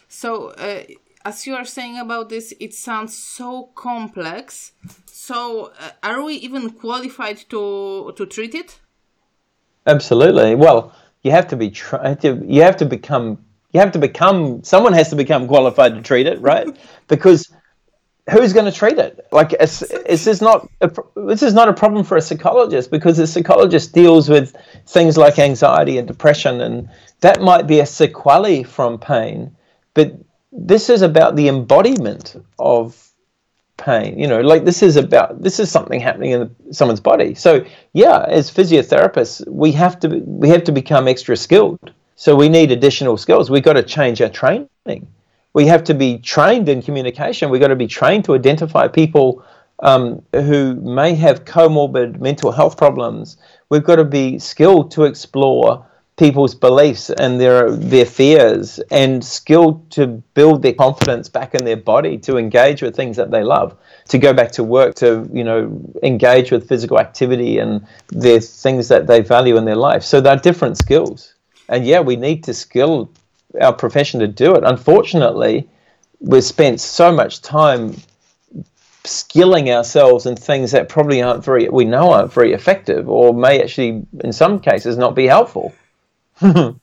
So, 0.08 0.50
uh, 0.52 0.84
as 1.26 1.46
you 1.46 1.56
are 1.56 1.66
saying 1.66 2.00
about 2.00 2.30
this, 2.30 2.54
it 2.60 2.74
sounds 2.74 3.18
so 3.18 3.70
complex. 3.76 4.72
So, 5.06 5.74
uh, 5.80 5.90
are 6.04 6.24
we 6.24 6.36
even 6.36 6.70
qualified 6.70 7.38
to 7.50 8.14
to 8.16 8.26
treat 8.26 8.56
it? 8.56 8.80
Absolutely. 9.86 10.56
Well, 10.56 10.94
you 11.24 11.32
have 11.32 11.48
to 11.50 11.56
be 11.56 11.72
to. 11.72 12.44
You 12.46 12.62
have 12.62 12.78
to 12.78 12.86
become. 12.86 13.40
You 13.74 13.80
have 13.80 13.92
to 13.92 14.00
become. 14.00 14.64
Someone 14.64 14.94
has 14.94 15.10
to 15.10 15.16
become 15.16 15.48
qualified 15.48 15.96
to 15.96 16.02
treat 16.02 16.28
it, 16.28 16.40
right? 16.42 16.68
because 17.08 17.52
who's 18.30 18.54
going 18.54 18.66
to 18.66 18.72
treat 18.72 18.98
it? 18.98 19.26
Like, 19.32 19.54
it's, 19.54 19.80
this 19.80 20.28
is 20.28 20.42
not 20.42 20.68
a, 20.82 20.92
this 21.16 21.44
is 21.44 21.54
not 21.54 21.70
a 21.70 21.74
problem 21.74 22.04
for 22.04 22.18
a 22.18 22.22
psychologist 22.22 22.92
because 22.92 23.20
a 23.20 23.28
psychologist 23.28 23.94
deals 23.94 24.30
with 24.30 24.56
things 24.86 25.18
like 25.18 25.40
anxiety 25.40 25.98
and 25.98 26.08
depression, 26.08 26.62
and 26.62 26.90
that 27.22 27.42
might 27.42 27.68
be 27.68 27.80
a 27.80 27.86
sequelae 27.86 28.64
from 28.64 29.00
pain. 29.00 29.56
But 29.98 30.10
this 30.52 30.90
is 30.90 31.02
about 31.02 31.36
the 31.36 31.48
embodiment 31.48 32.36
of 32.60 32.80
pain. 33.78 34.18
You 34.18 34.28
know, 34.28 34.42
like 34.42 34.64
this 34.64 34.82
is 34.82 34.96
about 34.96 35.42
this 35.42 35.60
is 35.60 35.70
something 35.70 36.00
happening 36.00 36.32
in 36.32 36.56
someone's 36.72 37.02
body. 37.12 37.36
So 37.36 37.66
yeah, 37.94 38.26
as 38.28 38.50
physiotherapists, 38.50 39.48
we 39.48 39.72
have 39.74 40.00
to 40.02 40.08
we 40.26 40.50
have 40.50 40.64
to 40.66 40.72
become 40.72 41.08
extra 41.08 41.36
skilled. 41.36 41.92
So 42.16 42.36
we 42.36 42.50
need 42.50 42.72
additional 42.72 43.18
skills. 43.18 43.50
We've 43.50 43.70
got 43.70 43.74
to 43.74 43.84
change 43.84 44.22
our 44.22 44.30
training 44.30 45.08
we 45.58 45.66
have 45.66 45.84
to 45.86 45.96
be 45.96 46.20
trained 46.20 46.70
in 46.70 46.84
communication. 46.84 47.50
We've 47.50 47.60
got 47.60 47.70
to 47.70 47.76
be 47.76 47.88
trained 47.88 48.26
to 48.26 48.36
identify 48.36 48.88
people 48.88 49.44
um, 49.80 50.22
who 50.32 50.76
may 50.76 51.16
have 51.16 51.46
comorbid 51.46 52.20
mental 52.20 52.52
health 52.52 52.78
problems. 52.78 53.38
We've 53.70 53.84
got 53.84 53.96
to 53.96 54.06
be 54.06 54.38
skilled 54.38 54.92
to 54.92 55.06
explore 55.06 55.84
people's 56.18 56.56
beliefs 56.56 57.12
and 57.12 57.40
their 57.40 57.72
their 57.72 58.06
fears, 58.06 58.80
and 58.92 59.24
skill 59.24 59.84
to 59.92 60.08
build 60.08 60.64
their 60.64 60.74
confidence 60.74 61.30
back 61.30 61.54
in 61.56 61.64
their 61.64 61.78
body 61.78 62.18
to 62.18 62.38
engage 62.38 62.82
with 62.82 62.96
things 62.96 63.16
that 63.18 63.32
they 63.32 63.44
love, 63.44 63.78
to 64.10 64.18
go 64.18 64.34
back 64.34 64.52
to 64.52 64.64
work, 64.64 64.96
to 64.96 65.30
you 65.32 65.44
know 65.44 65.80
engage 66.04 66.52
with 66.52 66.68
physical 66.68 67.00
activity 67.00 67.60
and 67.60 67.86
their 68.10 68.40
things 68.40 68.88
that 68.88 69.08
they 69.08 69.22
value 69.22 69.58
in 69.58 69.66
their 69.66 69.76
life. 69.76 70.04
So 70.04 70.20
they're 70.20 70.36
different 70.36 70.78
skills, 70.78 71.36
and 71.70 71.86
yeah, 71.86 72.02
we 72.02 72.16
need 72.16 72.44
to 72.46 72.54
skill 72.54 73.10
our 73.62 73.74
profession 73.74 74.20
to 74.20 74.28
do 74.28 74.56
it. 74.56 74.64
Unfortunately, 74.64 75.70
we've 76.20 76.44
spent 76.44 76.82
so 76.82 77.12
much 77.12 77.42
time 77.42 77.96
skilling 79.04 79.70
ourselves 79.72 80.26
in 80.26 80.36
things 80.36 80.72
that 80.72 80.90
probably 80.90 81.22
aren't 81.22 81.42
very 81.42 81.70
we 81.70 81.86
know 81.86 82.12
aren't 82.12 82.34
very 82.34 82.52
effective 82.52 83.08
or 83.08 83.34
may 83.34 83.62
actually 83.62 84.06
in 84.22 84.34
some 84.34 84.60
cases 84.60 84.98
not 84.98 85.16
be 85.16 85.26
helpful 85.26 85.74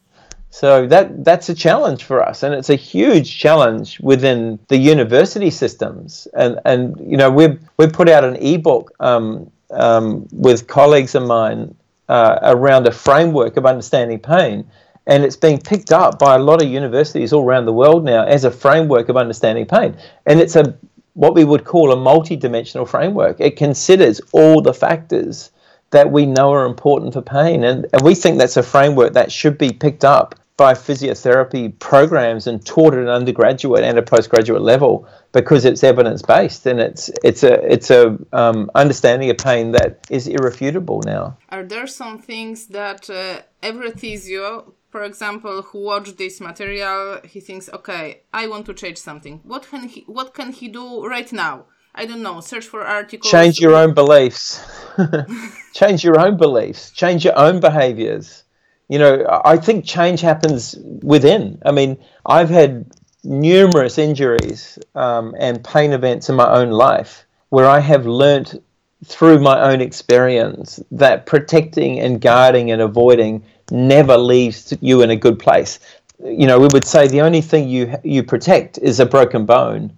so 0.51 0.87
that 0.87 1.25
that's 1.25 1.49
a 1.49 1.55
challenge 1.55 2.05
for 2.05 2.23
us 2.23 2.43
and 2.43 2.55
it's 2.55 2.71
a 2.71 2.77
huge 2.77 3.39
challenge 3.39 4.01
within 4.01 4.59
the 4.69 4.77
university 4.77 5.51
systems 5.51 6.29
and 6.35 6.61
and 6.65 6.99
you 7.01 7.17
know 7.17 7.31
we've 7.31 7.59
we've 7.77 7.93
put 7.93 8.09
out 8.09 8.25
an 8.25 8.37
ebook 8.37 8.93
um, 9.01 9.51
um, 9.71 10.27
with 10.33 10.67
colleagues 10.67 11.15
of 11.15 11.23
mine 11.25 11.75
uh, 12.09 12.39
around 12.43 12.87
a 12.87 12.93
framework 12.93 13.57
of 13.57 13.65
understanding 13.67 14.19
pain 14.19 14.65
and 15.07 15.23
it's 15.25 15.37
being 15.37 15.61
picked 15.61 15.93
up 15.93 16.19
by 16.19 16.35
a 16.35 16.39
lot 16.39 16.63
of 16.63 16.69
universities 16.69 17.33
all 17.33 17.45
around 17.45 17.67
the 17.67 17.73
world 17.73 18.05
now 18.05 18.25
as 18.25 18.45
a 18.45 18.51
framework 18.51 19.09
of 19.09 19.17
understanding 19.17 19.67
pain. 19.67 19.97
And 20.27 20.41
it's 20.41 20.57
a 20.57 20.77
what 21.13 21.35
we 21.35 21.45
would 21.45 21.65
call 21.65 21.93
a 21.93 21.97
multi-dimensional 21.97 22.87
framework. 22.87 23.39
It 23.39 23.57
considers 23.57 24.21
all 24.33 24.61
the 24.61 24.75
factors 24.75 25.51
that 25.95 26.13
we 26.13 26.27
know 26.27 26.53
are 26.53 26.67
important 26.67 27.15
for 27.15 27.23
pain, 27.23 27.65
and, 27.65 27.87
and 27.93 28.03
we 28.03 28.15
think 28.15 28.39
that's 28.39 28.57
a 28.57 28.63
framework 28.63 29.15
that 29.15 29.33
should 29.33 29.57
be 29.59 29.73
picked 29.73 30.05
up 30.05 30.35
by 30.57 30.73
physiotherapy 30.75 31.77
programs 31.79 32.47
and 32.47 32.65
taught 32.65 32.95
at 32.95 33.01
an 33.01 33.09
undergraduate 33.09 33.83
and 33.83 33.99
a 33.99 34.03
postgraduate 34.03 34.63
level 34.63 35.09
because 35.33 35.65
it's 35.65 35.83
evidence 35.83 36.23
based 36.23 36.65
and 36.65 36.79
it's 36.79 37.11
it's 37.25 37.43
a 37.43 37.55
it's 37.75 37.91
a 37.91 38.17
um, 38.33 38.71
understanding 38.77 39.31
of 39.31 39.39
pain 39.39 39.73
that 39.73 40.07
is 40.11 40.29
irrefutable 40.29 41.01
now. 41.05 41.37
Are 41.49 41.65
there 41.65 41.89
some 41.89 42.19
things 42.19 42.69
that 42.69 43.11
uh, 43.11 43.41
every 43.63 43.91
physio 43.91 44.75
for 44.95 45.03
example, 45.03 45.63
who 45.63 45.81
watched 45.81 46.19
this 46.19 46.41
material, 46.41 47.19
he 47.25 47.41
thinks, 47.41 47.69
okay, 47.69 48.21
I 48.33 48.47
want 48.47 48.65
to 48.67 48.75
change 48.75 48.99
something. 48.99 49.41
What 49.43 49.67
can 49.69 49.89
he 49.89 50.05
What 50.07 50.35
can 50.35 50.53
he 50.53 50.69
do 50.69 51.05
right 51.05 51.33
now? 51.33 51.65
I 51.95 52.07
don't 52.07 52.23
know. 52.23 52.41
Search 52.41 52.67
for 52.67 52.83
articles. 52.83 53.31
Change 53.31 53.61
your 53.61 53.75
own 53.75 53.95
beliefs. 53.95 54.65
change 55.73 56.03
your 56.03 56.19
own 56.19 56.37
beliefs. 56.37 56.91
Change 56.91 57.25
your 57.25 57.39
own 57.39 57.61
behaviors. 57.61 58.45
You 58.89 58.99
know, 58.99 59.41
I 59.45 59.57
think 59.57 59.85
change 59.85 60.21
happens 60.21 60.77
within. 61.03 61.61
I 61.65 61.73
mean, 61.73 61.97
I've 62.27 62.51
had 62.51 62.87
numerous 63.23 63.97
injuries 63.97 64.79
um, 64.95 65.35
and 65.39 65.65
pain 65.65 65.93
events 65.93 66.29
in 66.29 66.37
my 66.37 66.51
own 66.51 66.71
life 66.71 67.25
where 67.49 67.67
I 67.67 67.81
have 67.81 68.07
learnt 68.07 68.63
through 69.05 69.39
my 69.39 69.73
own 69.73 69.81
experience 69.81 70.81
that 70.91 71.27
protecting 71.27 72.01
and 72.01 72.21
guarding 72.21 72.71
and 72.71 72.83
avoiding 72.83 73.45
never 73.71 74.17
leaves 74.17 74.75
you 74.81 75.03
in 75.03 75.11
a 75.11 75.17
good 75.17 75.39
place. 75.39 75.79
You 76.23 76.47
know, 76.47 76.59
we 76.59 76.69
would 76.73 76.87
say 76.87 77.09
the 77.09 77.23
only 77.23 77.41
thing 77.41 77.69
you 77.69 77.95
you 78.03 78.23
protect 78.23 78.79
is 78.79 79.01
a 79.01 79.07
broken 79.07 79.47
bone 79.47 79.93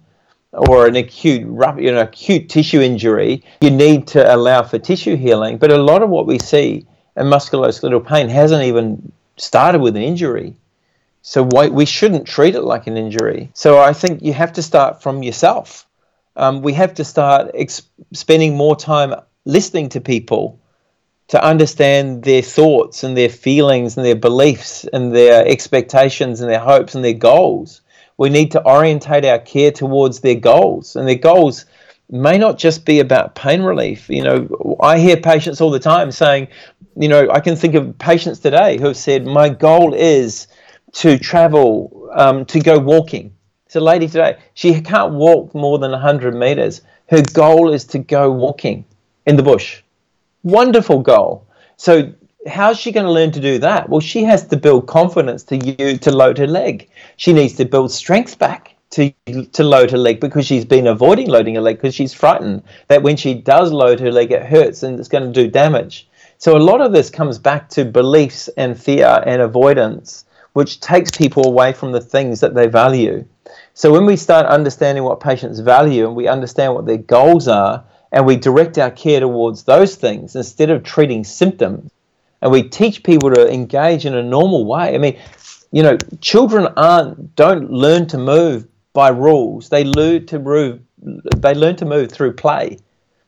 or 0.57 0.87
an 0.87 0.95
acute 0.95 1.41
you 1.41 1.91
know 1.91 2.01
acute 2.01 2.49
tissue 2.49 2.81
injury. 2.81 3.43
You 3.61 3.71
need 3.71 4.07
to 4.07 4.35
allow 4.35 4.63
for 4.63 4.79
tissue 4.79 5.15
healing, 5.15 5.57
but 5.57 5.71
a 5.71 5.77
lot 5.77 6.01
of 6.01 6.09
what 6.09 6.25
we 6.25 6.39
see 6.39 6.85
in 7.15 7.25
musculoskeletal 7.27 8.05
pain 8.05 8.29
hasn't 8.29 8.63
even 8.63 9.11
started 9.37 9.81
with 9.81 9.95
an 9.95 10.01
injury. 10.01 10.55
So 11.21 11.43
why, 11.43 11.67
we 11.67 11.85
shouldn't 11.85 12.25
treat 12.25 12.55
it 12.55 12.61
like 12.61 12.87
an 12.87 12.97
injury. 12.97 13.49
So 13.53 13.79
I 13.79 13.93
think 13.93 14.21
you 14.21 14.33
have 14.33 14.53
to 14.53 14.61
start 14.61 15.01
from 15.01 15.23
yourself. 15.23 15.85
Um, 16.35 16.61
we 16.61 16.73
have 16.73 16.93
to 16.95 17.03
start 17.03 17.51
ex- 17.53 17.81
spending 18.13 18.55
more 18.55 18.75
time 18.75 19.13
listening 19.43 19.89
to 19.89 20.01
people 20.01 20.59
to 21.29 21.43
understand 21.43 22.23
their 22.23 22.41
thoughts 22.41 23.03
and 23.03 23.17
their 23.17 23.29
feelings 23.29 23.97
and 23.97 24.05
their 24.05 24.15
beliefs 24.15 24.85
and 24.93 25.13
their 25.13 25.45
expectations 25.45 26.39
and 26.39 26.49
their 26.49 26.59
hopes 26.59 26.95
and 26.95 27.03
their 27.03 27.13
goals. 27.13 27.81
We 28.17 28.29
need 28.29 28.51
to 28.51 28.63
orientate 28.65 29.25
our 29.25 29.39
care 29.39 29.71
towards 29.71 30.19
their 30.19 30.35
goals, 30.35 30.95
and 30.95 31.07
their 31.07 31.15
goals 31.15 31.65
may 32.09 32.37
not 32.37 32.57
just 32.57 32.85
be 32.85 32.99
about 32.99 33.35
pain 33.35 33.61
relief. 33.61 34.09
You 34.09 34.23
know, 34.23 34.77
I 34.79 34.97
hear 34.99 35.17
patients 35.17 35.61
all 35.61 35.71
the 35.71 35.79
time 35.79 36.11
saying, 36.11 36.47
you 36.95 37.09
know, 37.09 37.29
I 37.29 37.39
can 37.39 37.55
think 37.55 37.75
of 37.75 37.97
patients 37.99 38.39
today 38.39 38.77
who 38.77 38.87
have 38.87 38.97
said, 38.97 39.25
my 39.25 39.49
goal 39.49 39.93
is 39.93 40.47
to 40.93 41.19
travel, 41.19 42.09
um, 42.15 42.45
to 42.45 42.59
go 42.59 42.79
walking. 42.79 43.33
It's 43.65 43.75
a 43.75 43.81
lady 43.81 44.07
today, 44.07 44.37
she 44.53 44.79
can't 44.81 45.13
walk 45.13 45.53
more 45.53 45.77
than 45.77 45.91
100 45.91 46.33
meters. 46.33 46.81
Her 47.09 47.21
goal 47.33 47.73
is 47.73 47.83
to 47.85 47.99
go 47.99 48.31
walking 48.31 48.85
in 49.25 49.35
the 49.35 49.43
bush 49.43 49.81
Wonderful 50.43 51.01
goal. 51.01 51.45
So 51.75 52.13
how's 52.47 52.79
she 52.79 52.91
going 52.91 53.05
to 53.05 53.11
learn 53.11 53.31
to 53.31 53.39
do 53.39 53.59
that? 53.59 53.89
Well, 53.89 53.99
she 53.99 54.23
has 54.23 54.47
to 54.47 54.57
build 54.57 54.87
confidence 54.87 55.43
to 55.43 55.57
you 55.57 55.97
to 55.97 56.11
load 56.11 56.37
her 56.37 56.47
leg. 56.47 56.89
She 57.17 57.33
needs 57.33 57.53
to 57.55 57.65
build 57.65 57.91
strength 57.91 58.39
back 58.39 58.75
to 58.91 59.11
to 59.51 59.63
load 59.63 59.91
her 59.91 59.97
leg 59.97 60.19
because 60.19 60.45
she's 60.45 60.65
been 60.65 60.87
avoiding 60.87 61.27
loading 61.27 61.55
her 61.55 61.61
leg 61.61 61.77
because 61.77 61.93
she's 61.93 62.13
frightened 62.13 62.63
that 62.87 63.03
when 63.03 63.17
she 63.17 63.33
does 63.33 63.71
load 63.71 63.99
her 63.99 64.11
leg, 64.11 64.31
it 64.31 64.45
hurts 64.45 64.83
and 64.83 64.99
it's 64.99 65.09
going 65.09 65.25
to 65.25 65.43
do 65.43 65.49
damage. 65.49 66.07
So 66.37 66.55
a 66.55 66.59
lot 66.59 66.81
of 66.81 66.91
this 66.91 67.09
comes 67.09 67.37
back 67.39 67.69
to 67.69 67.83
beliefs 67.83 68.47
and 68.57 68.79
fear 68.79 69.23
and 69.25 69.41
avoidance, 69.41 70.25
which 70.53 70.79
takes 70.79 71.11
people 71.11 71.47
away 71.47 71.73
from 71.73 71.91
the 71.91 72.01
things 72.01 72.39
that 72.39 72.53
they 72.53 72.67
value. 72.67 73.25
So 73.73 73.91
when 73.91 74.05
we 74.05 74.15
start 74.15 74.45
understanding 74.45 75.03
what 75.03 75.19
patients 75.19 75.59
value 75.59 76.05
and 76.05 76.15
we 76.15 76.27
understand 76.27 76.73
what 76.73 76.85
their 76.85 76.97
goals 76.97 77.47
are, 77.47 77.83
and 78.11 78.25
we 78.25 78.37
direct 78.37 78.77
our 78.77 78.91
care 78.91 79.19
towards 79.19 79.63
those 79.63 79.95
things 79.95 80.35
instead 80.35 80.69
of 80.69 80.83
treating 80.83 81.23
symptoms 81.23 81.91
and 82.41 82.51
we 82.51 82.63
teach 82.63 83.03
people 83.03 83.33
to 83.33 83.51
engage 83.51 84.05
in 84.05 84.15
a 84.15 84.23
normal 84.23 84.65
way. 84.65 84.95
I 84.95 84.97
mean 84.97 85.19
you 85.71 85.83
know 85.83 85.97
children 86.21 86.67
aren't 86.77 87.35
don't 87.35 87.71
learn 87.71 88.07
to 88.07 88.17
move 88.17 88.67
by 88.93 89.09
rules. 89.09 89.69
They 89.69 89.83
learn 89.83 90.25
to 90.27 90.39
move 90.39 90.79
they 91.37 91.53
learn 91.53 91.75
to 91.77 91.85
move 91.85 92.11
through 92.11 92.33
play 92.33 92.79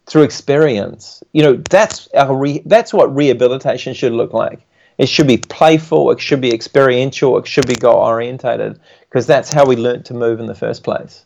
through 0.06 0.24
experience. 0.24 1.24
You 1.34 1.43
know 1.43 1.54
that's 1.69 2.08
our 2.15 2.36
re, 2.36 2.62
that's 2.65 2.93
what 2.93 3.15
rehabilitation 3.15 3.93
should 3.93 4.13
look 4.13 4.34
like. 4.34 4.65
It 4.98 5.08
should 5.08 5.28
be 5.28 5.38
playful 5.38 6.12
it 6.12 6.19
should 6.19 6.41
be 6.41 6.54
experiential 6.54 7.38
it 7.38 7.48
should 7.48 7.65
be 7.65 7.76
goal 7.76 7.95
orientated 7.95 8.80
because 9.02 9.26
that's 9.26 9.52
how 9.52 9.65
we 9.65 9.78
learn 9.78 10.04
to 10.04 10.13
move 10.13 10.41
in 10.41 10.45
the 10.45 10.56
first 10.56 10.84
place 10.84 11.26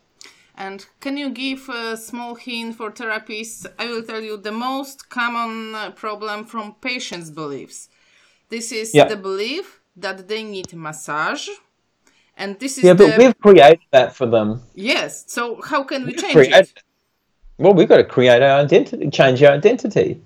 and 0.56 0.86
can 1.00 1.18
you 1.18 1.30
give 1.30 1.68
a 1.70 1.98
small 1.98 2.36
hint 2.36 2.76
for 2.76 2.92
therapists? 2.92 3.66
I 3.80 3.88
will 3.88 4.04
tell 4.04 4.22
you 4.22 4.38
the 4.38 4.52
most 4.52 5.10
common 5.10 5.76
uh, 5.76 5.92
problem 5.92 6.46
from 6.46 6.76
patients' 6.76 7.30
beliefs. 7.30 7.90
This 8.50 8.72
is 8.72 8.94
yeah. 8.94 9.06
the 9.06 9.16
belief 9.16 9.82
that 9.96 10.28
they 10.28 10.44
need 10.44 10.74
massage. 10.74 11.48
And 12.38 12.60
this 12.60 12.78
is 12.78 12.84
Yeah, 12.84 12.94
but 12.94 13.16
the... 13.16 13.18
we've 13.18 13.40
created 13.40 13.86
that 13.92 14.16
for 14.16 14.28
them. 14.28 14.62
Yes. 14.76 15.26
So 15.28 15.60
how 15.62 15.84
can 15.84 16.02
we 16.02 16.08
we've 16.08 16.18
change 16.18 16.48
it? 16.48 16.84
Well, 17.58 17.74
we've 17.74 17.90
got 17.90 17.98
to 17.98 18.04
create 18.04 18.42
our 18.42 18.60
identity, 18.62 19.10
change 19.10 19.42
our 19.44 19.54
identity. 19.54 20.22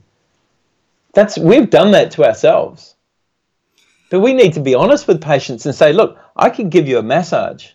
That's 1.14 1.38
we've 1.38 1.70
done 1.70 1.92
that 1.92 2.12
to 2.12 2.26
ourselves. 2.26 2.96
But 4.10 4.22
we 4.22 4.34
need 4.34 4.54
to 4.54 4.62
be 4.62 4.76
honest 4.76 5.08
with 5.08 5.22
patients 5.22 5.66
and 5.66 5.76
say, 5.76 5.92
look, 5.92 6.18
I 6.36 6.50
can 6.50 6.70
give 6.70 6.88
you 6.88 6.98
a 6.98 7.04
massage 7.04 7.72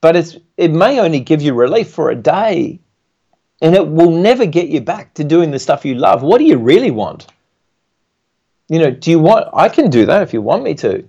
but 0.00 0.16
it's 0.16 0.36
it 0.56 0.72
may 0.72 1.00
only 1.00 1.20
give 1.20 1.42
you 1.42 1.54
relief 1.54 1.90
for 1.90 2.10
a 2.10 2.16
day 2.16 2.80
and 3.60 3.74
it 3.74 3.86
will 3.86 4.10
never 4.10 4.46
get 4.46 4.68
you 4.68 4.80
back 4.80 5.14
to 5.14 5.24
doing 5.24 5.50
the 5.50 5.58
stuff 5.58 5.84
you 5.84 5.94
love 5.94 6.22
what 6.22 6.38
do 6.38 6.44
you 6.44 6.58
really 6.58 6.90
want 6.90 7.26
you 8.68 8.78
know 8.78 8.90
do 8.90 9.10
you 9.10 9.18
want 9.18 9.48
i 9.52 9.68
can 9.68 9.90
do 9.90 10.06
that 10.06 10.22
if 10.22 10.32
you 10.32 10.42
want 10.42 10.62
me 10.62 10.74
to 10.74 11.04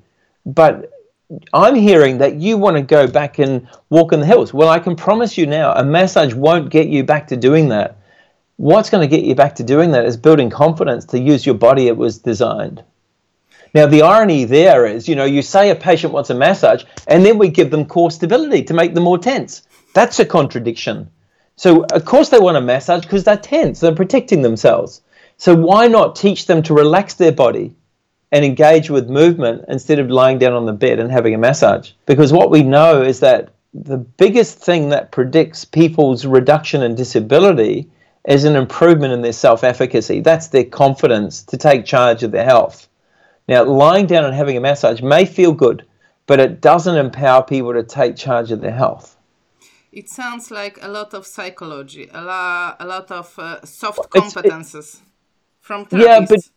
but 0.46 0.92
I'm 1.54 1.76
hearing 1.76 2.18
that 2.20 2.36
you 2.36 2.58
want 2.58 2.78
to 2.78 2.82
go 2.82 3.08
back 3.08 3.38
and 3.38 3.68
walk 3.90 4.14
in 4.14 4.20
the 4.20 4.26
hills. 4.26 4.52
Well, 4.52 4.70
I 4.70 4.80
can 4.80 4.96
promise 4.96 5.38
you 5.38 5.46
now, 5.46 5.74
a 5.74 5.84
massage 5.84 6.34
won't 6.34 6.72
get 6.72 6.88
you 6.88 7.04
back 7.04 7.28
to 7.28 7.38
doing 7.38 7.70
that. 7.70 7.98
What's 8.58 8.90
going 8.90 9.08
to 9.08 9.16
get 9.16 9.24
you 9.24 9.36
back 9.36 9.56
to 9.56 9.64
doing 9.64 9.92
that 9.92 10.06
is 10.06 10.18
building 10.18 10.50
confidence 10.50 11.06
to 11.06 11.20
use 11.20 11.46
your 11.46 11.56
body 11.56 11.88
it 11.88 11.96
was 11.96 12.18
designed. 12.18 12.84
Now, 13.74 13.86
the 13.86 14.02
irony 14.02 14.46
there 14.46 14.86
is, 14.86 15.08
you 15.08 15.16
know, 15.16 15.26
you 15.26 15.42
say 15.42 15.70
a 15.70 15.76
patient 15.76 16.14
wants 16.14 16.30
a 16.30 16.36
massage, 16.36 16.84
and 17.08 17.26
then 17.26 17.38
we 17.38 17.50
give 17.50 17.72
them 17.72 17.86
core 17.86 18.12
stability 18.12 18.64
to 18.64 18.74
make 18.74 18.94
them 18.94 19.04
more 19.04 19.18
tense. 19.18 19.64
That's 19.94 20.20
a 20.20 20.26
contradiction. 20.26 21.10
So, 21.56 21.86
of 21.92 22.06
course, 22.06 22.30
they 22.30 22.40
want 22.40 22.58
a 22.58 22.62
massage 22.62 23.04
because 23.04 23.24
they're 23.24 23.38
tense, 23.38 23.80
they're 23.80 23.94
protecting 23.94 24.42
themselves. 24.42 25.02
So, 25.38 25.56
why 25.56 25.88
not 25.88 26.16
teach 26.16 26.48
them 26.48 26.64
to 26.64 26.74
relax 26.74 27.14
their 27.14 27.32
body 27.32 27.76
and 28.32 28.44
engage 28.44 28.90
with 28.90 29.10
movement 29.10 29.66
instead 29.68 30.00
of 30.00 30.10
lying 30.10 30.40
down 30.40 30.54
on 30.54 30.66
the 30.66 30.74
bed 30.74 31.00
and 31.00 31.12
having 31.12 31.34
a 31.34 31.38
massage? 31.38 31.92
Because 32.06 32.34
what 32.34 32.52
we 32.52 32.64
know 32.64 33.02
is 33.02 33.20
that 33.20 33.50
the 33.74 33.98
biggest 33.98 34.58
thing 34.58 34.90
that 34.90 35.12
predicts 35.12 35.64
people's 35.64 36.26
reduction 36.26 36.82
in 36.82 36.96
disability 36.96 37.90
is 38.28 38.44
an 38.44 38.56
improvement 38.56 39.14
in 39.14 39.22
their 39.22 39.32
self 39.32 39.64
efficacy. 39.64 40.20
That's 40.22 40.48
their 40.48 40.66
confidence 40.66 41.44
to 41.44 41.58
take 41.58 41.86
charge 41.86 42.24
of 42.24 42.32
their 42.32 42.46
health. 42.46 42.89
Now, 43.50 43.64
lying 43.64 44.06
down 44.06 44.26
and 44.26 44.36
having 44.36 44.58
a 44.58 44.60
massage 44.60 45.02
may 45.02 45.26
feel 45.26 45.54
good, 45.54 45.84
but 46.28 46.40
it 46.40 46.62
doesn't 46.62 46.96
empower 46.96 47.42
people 47.42 47.74
to 47.74 47.82
take 47.82 48.16
charge 48.16 48.52
of 48.52 48.62
their 48.62 48.78
health. 48.84 49.18
It 49.92 50.08
sounds 50.08 50.52
like 50.52 50.78
a 50.84 50.88
lot 50.88 51.16
of 51.16 51.26
psychology, 51.26 52.08
a, 52.14 52.22
la, 52.22 52.76
a 52.80 52.86
lot 52.86 53.10
of 53.10 53.40
uh, 53.40 53.66
soft 53.66 54.12
competences 54.12 54.98
it, 54.98 55.02
from 55.62 55.88
therapists. 55.88 56.52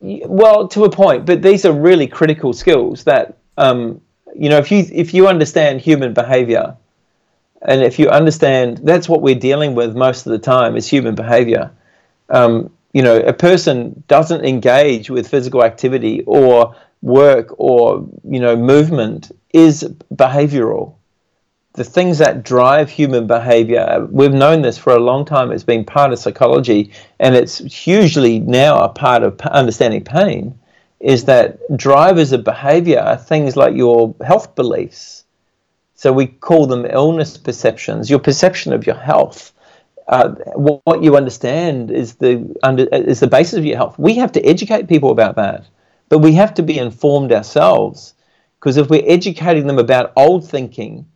Yeah, 0.00 0.20
but 0.20 0.28
well, 0.28 0.68
to 0.68 0.84
a 0.84 0.90
point. 0.90 1.24
But 1.24 1.40
these 1.40 1.64
are 1.64 1.72
really 1.72 2.06
critical 2.06 2.52
skills 2.52 3.04
that 3.04 3.38
um, 3.56 4.02
you 4.36 4.50
know 4.50 4.58
if 4.58 4.70
you 4.70 4.84
if 4.92 5.14
you 5.14 5.26
understand 5.26 5.80
human 5.80 6.12
behavior, 6.12 6.76
and 7.62 7.82
if 7.82 7.98
you 7.98 8.10
understand 8.10 8.82
that's 8.84 9.08
what 9.08 9.22
we're 9.22 9.40
dealing 9.50 9.74
with 9.74 9.96
most 9.96 10.26
of 10.26 10.32
the 10.32 10.38
time 10.38 10.76
is 10.76 10.86
human 10.86 11.14
behavior. 11.14 11.70
Um, 12.28 12.70
you 12.94 13.02
know, 13.02 13.18
a 13.18 13.32
person 13.32 14.04
doesn't 14.06 14.44
engage 14.44 15.10
with 15.10 15.28
physical 15.28 15.64
activity 15.64 16.22
or 16.26 16.76
work 17.02 17.52
or, 17.58 18.08
you 18.22 18.38
know, 18.38 18.56
movement 18.56 19.32
is 19.52 19.82
behavioral. 20.14 20.94
The 21.72 21.82
things 21.82 22.18
that 22.18 22.44
drive 22.44 22.88
human 22.88 23.26
behavior, 23.26 24.06
we've 24.08 24.32
known 24.32 24.62
this 24.62 24.78
for 24.78 24.92
a 24.92 25.00
long 25.00 25.24
time. 25.24 25.50
It's 25.50 25.64
been 25.64 25.84
part 25.84 26.12
of 26.12 26.20
psychology, 26.20 26.92
and 27.18 27.34
it's 27.34 27.58
hugely 27.58 28.38
now 28.38 28.80
a 28.80 28.88
part 28.88 29.24
of 29.24 29.40
understanding 29.40 30.04
pain. 30.04 30.56
Is 31.00 31.24
that 31.24 31.58
drivers 31.76 32.30
of 32.30 32.44
behavior 32.44 33.00
are 33.00 33.16
things 33.16 33.56
like 33.56 33.74
your 33.74 34.14
health 34.24 34.54
beliefs. 34.54 35.24
So 35.96 36.12
we 36.12 36.28
call 36.28 36.66
them 36.66 36.86
illness 36.86 37.36
perceptions, 37.36 38.08
your 38.08 38.20
perception 38.20 38.72
of 38.72 38.86
your 38.86 38.96
health 38.96 39.52
uh, 40.06 40.28
what 40.54 41.02
you 41.02 41.16
understand 41.16 41.90
is 41.90 42.16
the 42.16 42.54
under, 42.62 42.84
is 42.84 43.20
the 43.20 43.26
basis 43.26 43.54
of 43.58 43.64
your 43.64 43.76
health. 43.76 43.98
We 43.98 44.14
have 44.16 44.32
to 44.32 44.44
educate 44.44 44.88
people 44.88 45.10
about 45.10 45.36
that, 45.36 45.64
but 46.08 46.18
we 46.18 46.32
have 46.32 46.54
to 46.54 46.62
be 46.62 46.78
informed 46.78 47.32
ourselves. 47.32 48.14
Because 48.60 48.76
if 48.76 48.88
we're 48.88 49.04
educating 49.06 49.66
them 49.66 49.78
about 49.78 50.12
old 50.16 50.48
thinking 50.48 51.06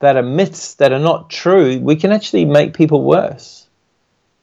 that 0.00 0.16
are 0.16 0.22
myths 0.22 0.74
that 0.74 0.92
are 0.92 0.98
not 0.98 1.30
true, 1.30 1.78
we 1.80 1.96
can 1.96 2.12
actually 2.12 2.44
make 2.44 2.74
people 2.74 3.04
worse. 3.04 3.68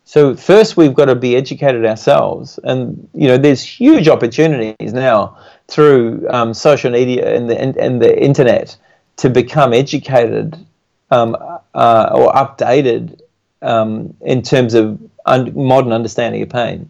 So 0.05 0.35
first, 0.35 0.77
we've 0.77 0.93
got 0.93 1.05
to 1.05 1.15
be 1.15 1.35
educated 1.35 1.85
ourselves, 1.85 2.59
and 2.63 3.09
you 3.13 3.27
know, 3.27 3.37
there's 3.37 3.61
huge 3.61 4.07
opportunities 4.07 4.93
now 4.93 5.37
through 5.67 6.25
um, 6.29 6.53
social 6.53 6.91
media 6.91 7.35
and 7.35 7.49
the 7.49 7.59
and, 7.59 7.75
and, 7.75 8.01
the 8.01 8.17
internet 8.23 8.77
to 9.17 9.29
become 9.29 9.73
educated 9.73 10.65
um, 11.11 11.35
uh, 11.73 12.09
or 12.13 12.31
updated 12.31 13.19
um, 13.61 14.13
in 14.21 14.41
terms 14.41 14.73
of 14.73 14.99
un- 15.25 15.53
modern 15.55 15.91
understanding 15.91 16.41
of 16.41 16.49
pain. 16.49 16.89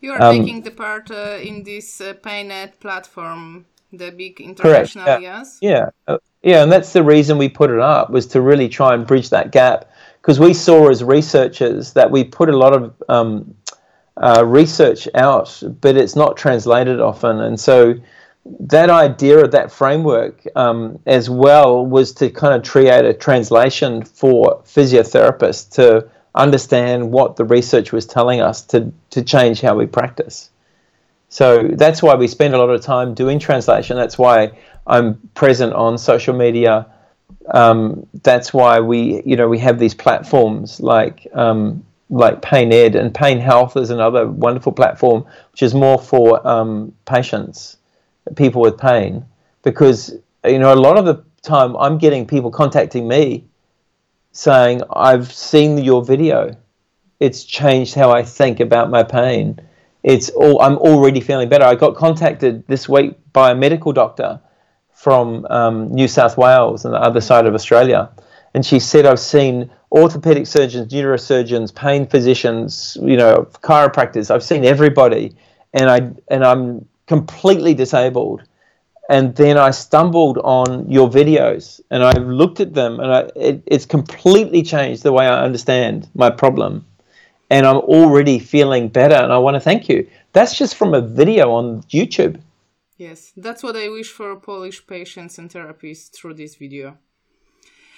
You 0.00 0.12
are 0.12 0.22
um, 0.22 0.38
taking 0.38 0.62
the 0.62 0.70
part 0.70 1.10
uh, 1.10 1.38
in 1.40 1.64
this 1.64 2.00
uh, 2.00 2.14
PainNet 2.14 2.78
platform, 2.78 3.66
the 3.92 4.10
big 4.10 4.40
international, 4.40 5.04
correct, 5.04 5.22
yeah. 5.22 5.38
yes? 5.38 5.58
Yeah, 5.60 5.90
uh, 6.06 6.18
yeah, 6.42 6.62
and 6.62 6.70
that's 6.70 6.92
the 6.92 7.02
reason 7.02 7.36
we 7.36 7.48
put 7.48 7.70
it 7.70 7.80
up 7.80 8.10
was 8.10 8.26
to 8.28 8.40
really 8.40 8.68
try 8.68 8.94
and 8.94 9.06
bridge 9.06 9.30
that 9.30 9.50
gap 9.50 9.90
because 10.22 10.38
we 10.38 10.54
saw 10.54 10.88
as 10.88 11.02
researchers 11.02 11.94
that 11.94 12.10
we 12.10 12.22
put 12.22 12.48
a 12.48 12.56
lot 12.56 12.72
of 12.72 12.94
um, 13.08 13.54
uh, 14.16 14.44
research 14.46 15.08
out, 15.14 15.62
but 15.80 15.96
it's 15.96 16.14
not 16.14 16.36
translated 16.36 17.00
often, 17.00 17.40
and 17.40 17.58
so 17.58 17.94
that 18.60 18.90
idea 18.90 19.44
of 19.44 19.50
that 19.52 19.70
framework 19.70 20.46
um, 20.56 20.98
as 21.06 21.28
well 21.28 21.84
was 21.84 22.12
to 22.12 22.30
kind 22.30 22.54
of 22.54 22.68
create 22.68 23.04
a 23.04 23.12
translation 23.12 24.02
for 24.02 24.62
physiotherapists 24.64 25.70
to 25.72 26.08
understand 26.34 27.10
what 27.10 27.36
the 27.36 27.44
research 27.44 27.92
was 27.92 28.06
telling 28.06 28.40
us 28.40 28.62
to, 28.62 28.92
to 29.10 29.22
change 29.22 29.60
how 29.60 29.74
we 29.74 29.86
practice. 29.86 30.50
So 31.28 31.68
that's 31.74 32.02
why 32.02 32.14
we 32.14 32.26
spend 32.28 32.54
a 32.54 32.58
lot 32.58 32.70
of 32.70 32.80
time 32.80 33.14
doing 33.14 33.38
translation. 33.38 33.96
That's 33.96 34.16
why 34.18 34.52
I'm 34.86 35.16
present 35.34 35.74
on 35.74 35.98
social 35.98 36.34
media. 36.34 36.86
Um, 37.52 38.06
that's 38.22 38.54
why 38.54 38.80
we, 38.80 39.22
you 39.26 39.36
know, 39.36 39.48
we 39.48 39.58
have 39.58 39.78
these 39.78 39.94
platforms 39.94 40.80
like 40.80 41.26
um, 41.34 41.84
like 42.10 42.40
Pain 42.40 42.72
Ed 42.72 42.94
and 42.94 43.14
Pain 43.14 43.38
Health 43.38 43.76
is 43.76 43.90
another 43.90 44.26
wonderful 44.26 44.72
platform, 44.72 45.26
which 45.52 45.62
is 45.62 45.74
more 45.74 45.98
for 45.98 46.46
um, 46.46 46.94
patients 47.04 47.77
people 48.36 48.62
with 48.62 48.78
pain 48.78 49.24
because 49.62 50.14
you 50.44 50.58
know 50.58 50.72
a 50.72 50.76
lot 50.76 50.96
of 50.96 51.04
the 51.04 51.24
time 51.42 51.76
I'm 51.76 51.98
getting 51.98 52.26
people 52.26 52.50
contacting 52.50 53.08
me 53.08 53.44
saying 54.32 54.82
I've 54.94 55.32
seen 55.32 55.78
your 55.78 56.04
video. 56.04 56.56
It's 57.20 57.44
changed 57.44 57.94
how 57.94 58.10
I 58.10 58.22
think 58.22 58.60
about 58.60 58.90
my 58.90 59.02
pain. 59.02 59.60
It's 60.02 60.30
all 60.30 60.60
I'm 60.62 60.78
already 60.78 61.20
feeling 61.20 61.48
better. 61.48 61.64
I 61.64 61.74
got 61.74 61.96
contacted 61.96 62.66
this 62.68 62.88
week 62.88 63.16
by 63.32 63.50
a 63.50 63.54
medical 63.54 63.92
doctor 63.92 64.40
from 64.92 65.46
um, 65.50 65.92
New 65.92 66.08
South 66.08 66.36
Wales 66.36 66.84
and 66.84 66.94
the 66.94 66.98
other 66.98 67.20
side 67.20 67.46
of 67.46 67.54
Australia. 67.54 68.10
And 68.54 68.64
she 68.64 68.78
said 68.78 69.06
I've 69.06 69.20
seen 69.20 69.70
orthopedic 69.90 70.46
surgeons 70.46 70.92
neurosurgeons 70.92 71.74
pain 71.74 72.06
physicians 72.06 72.96
you 73.00 73.16
know 73.16 73.48
chiropractors. 73.62 74.30
I've 74.30 74.44
seen 74.44 74.64
everybody. 74.64 75.34
And 75.74 75.90
I 75.90 75.96
and 76.28 76.44
I'm 76.44 76.88
completely 77.08 77.74
disabled. 77.74 78.42
And 79.10 79.34
then 79.36 79.56
I 79.56 79.70
stumbled 79.70 80.38
on 80.38 80.88
your 80.88 81.08
videos 81.08 81.80
and 81.90 82.04
I 82.04 82.12
looked 82.12 82.60
at 82.60 82.74
them 82.74 83.00
and 83.00 83.10
I, 83.10 83.20
it, 83.34 83.62
it's 83.66 83.86
completely 83.86 84.62
changed 84.62 85.02
the 85.02 85.12
way 85.12 85.26
I 85.26 85.42
understand 85.42 86.08
my 86.14 86.28
problem. 86.28 86.84
And 87.50 87.66
I'm 87.66 87.78
already 87.78 88.38
feeling 88.38 88.88
better 88.88 89.14
and 89.14 89.32
I 89.32 89.38
want 89.38 89.54
to 89.54 89.60
thank 89.60 89.88
you. 89.88 90.06
That's 90.34 90.56
just 90.56 90.76
from 90.76 90.92
a 90.92 91.00
video 91.00 91.52
on 91.52 91.82
YouTube. 91.84 92.38
Yes, 92.98 93.32
that's 93.36 93.62
what 93.62 93.76
I 93.76 93.88
wish 93.88 94.10
for 94.10 94.36
Polish 94.36 94.86
patients 94.86 95.38
and 95.38 95.48
therapists 95.48 96.10
through 96.12 96.34
this 96.34 96.56
video. 96.56 96.98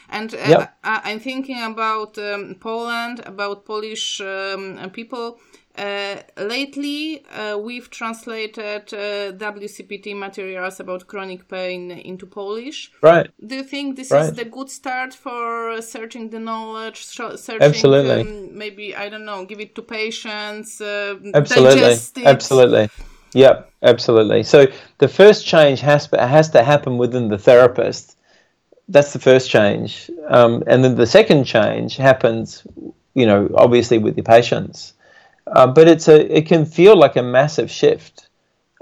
And 0.08 0.34
uh, 0.34 0.38
yep. 0.48 0.78
I, 0.84 1.10
am 1.10 1.20
thinking 1.20 1.62
about 1.62 2.18
um, 2.18 2.56
Poland, 2.60 3.20
about 3.26 3.64
Polish 3.64 4.20
um, 4.20 4.90
people 4.92 5.40
lately, 6.36 7.24
uh, 7.26 7.56
we've 7.58 7.88
translated 7.90 8.92
uh, 8.92 9.32
WCPT 9.32 10.16
materials 10.16 10.80
about 10.80 11.06
chronic 11.06 11.48
pain 11.48 11.90
into 11.90 12.26
Polish. 12.26 12.90
Right. 13.02 13.30
Do 13.46 13.56
you 13.56 13.64
think 13.64 13.96
this 13.96 14.10
right. 14.10 14.24
is 14.24 14.32
the 14.32 14.44
good 14.44 14.68
start 14.70 15.14
for 15.14 15.80
searching 15.80 16.30
the 16.30 16.38
knowledge, 16.38 17.04
searching 17.04 17.62
Absolutely. 17.62 18.20
Um, 18.20 18.58
maybe 18.58 18.94
I 18.94 19.08
don't 19.08 19.24
know, 19.24 19.44
give 19.44 19.60
it 19.60 19.74
to 19.76 19.82
patients, 19.82 20.80
uh, 20.80 21.16
Absolutely. 21.34 22.24
Absolutely. 22.26 22.90
Yep, 23.32 23.70
absolutely. 23.82 24.42
So 24.42 24.66
the 24.98 25.08
first 25.08 25.46
change 25.46 25.80
has 25.80 26.08
has 26.12 26.50
to 26.50 26.62
happen 26.62 26.98
within 26.98 27.28
the 27.28 27.38
therapist. 27.38 28.16
That's 28.88 29.12
the 29.12 29.20
first 29.20 29.48
change, 29.48 30.10
um, 30.28 30.64
and 30.66 30.82
then 30.82 30.96
the 30.96 31.06
second 31.06 31.44
change 31.44 31.96
happens, 31.96 32.66
you 33.14 33.24
know, 33.24 33.48
obviously 33.54 33.98
with 33.98 34.16
your 34.16 34.24
patients. 34.24 34.94
Uh, 35.50 35.66
but 35.66 35.88
it's 35.88 36.08
a 36.08 36.36
it 36.36 36.46
can 36.46 36.64
feel 36.64 36.96
like 36.96 37.16
a 37.16 37.22
massive 37.22 37.70
shift, 37.70 38.28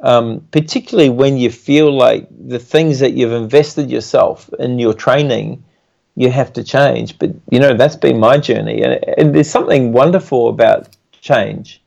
um, 0.03 0.47
particularly 0.51 1.09
when 1.09 1.37
you 1.37 1.51
feel 1.51 1.91
like 1.91 2.29
the 2.31 2.59
things 2.59 2.99
that 2.99 3.13
you've 3.13 3.33
invested 3.33 3.91
yourself 3.91 4.51
in 4.59 4.79
your 4.79 4.93
training, 4.93 5.65
you 6.15 6.31
have 6.31 6.53
to 6.53 6.63
change. 6.63 7.19
But 7.19 7.31
you 7.51 7.59
know 7.59 7.75
that's 7.75 7.97
been 7.97 8.21
my 8.21 8.37
journey, 8.39 8.83
and, 8.83 9.03
and 9.17 9.35
there's 9.35 9.51
something 9.51 9.93
wonderful 9.93 10.49
about 10.49 10.89
change. 11.21 11.83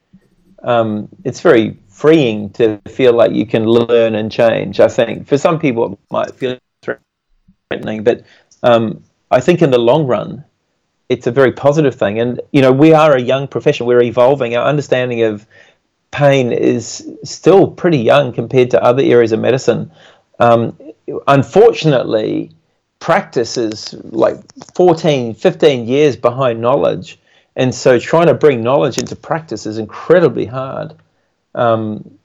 Um, 0.64 1.10
it's 1.24 1.42
very 1.42 1.78
freeing 1.88 2.50
to 2.52 2.80
feel 2.88 3.14
like 3.14 3.32
you 3.32 3.46
can 3.46 3.66
learn 3.66 4.16
and 4.16 4.32
change. 4.32 4.80
I 4.80 4.88
think 4.88 5.28
for 5.28 5.38
some 5.38 5.60
people 5.60 5.94
it 5.94 6.00
might 6.10 6.34
feel 6.36 6.58
threatening, 7.70 8.04
but 8.04 8.24
um, 8.64 9.04
I 9.30 9.40
think 9.40 9.62
in 9.62 9.70
the 9.70 9.80
long 9.80 10.08
run, 10.08 10.44
it's 11.12 11.28
a 11.28 11.32
very 11.32 11.52
positive 11.52 11.96
thing. 11.96 12.20
And 12.20 12.40
you 12.52 12.62
know, 12.62 12.72
we 12.72 12.94
are 12.94 13.16
a 13.16 13.22
young 13.22 13.48
profession. 13.48 13.86
We're 13.86 14.02
evolving. 14.02 14.56
Our 14.56 14.66
understanding 14.66 15.24
of 15.24 15.46
pain 16.12 16.52
is 16.52 17.08
still 17.24 17.68
pretty 17.70 17.98
young 17.98 18.32
compared 18.34 18.72
to 18.72 18.84
other 18.84 19.04
areas 19.04 19.32
of 19.34 19.40
medicine. 19.40 19.92
Um, 20.40 20.78
unfortunately, 21.28 22.52
practice 23.00 23.58
is 23.58 23.94
like 24.06 24.38
14, 24.76 25.34
15 25.36 25.88
years 25.88 26.16
behind 26.16 26.62
knowledge. 26.62 27.20
And 27.58 27.76
so 27.76 28.00
trying 28.00 28.28
to 28.28 28.34
bring 28.34 28.64
knowledge 28.64 28.98
into 28.98 29.16
practice 29.16 29.66
is 29.66 29.78
incredibly 29.78 30.46
hard. 30.46 30.94
Um, 31.54 32.18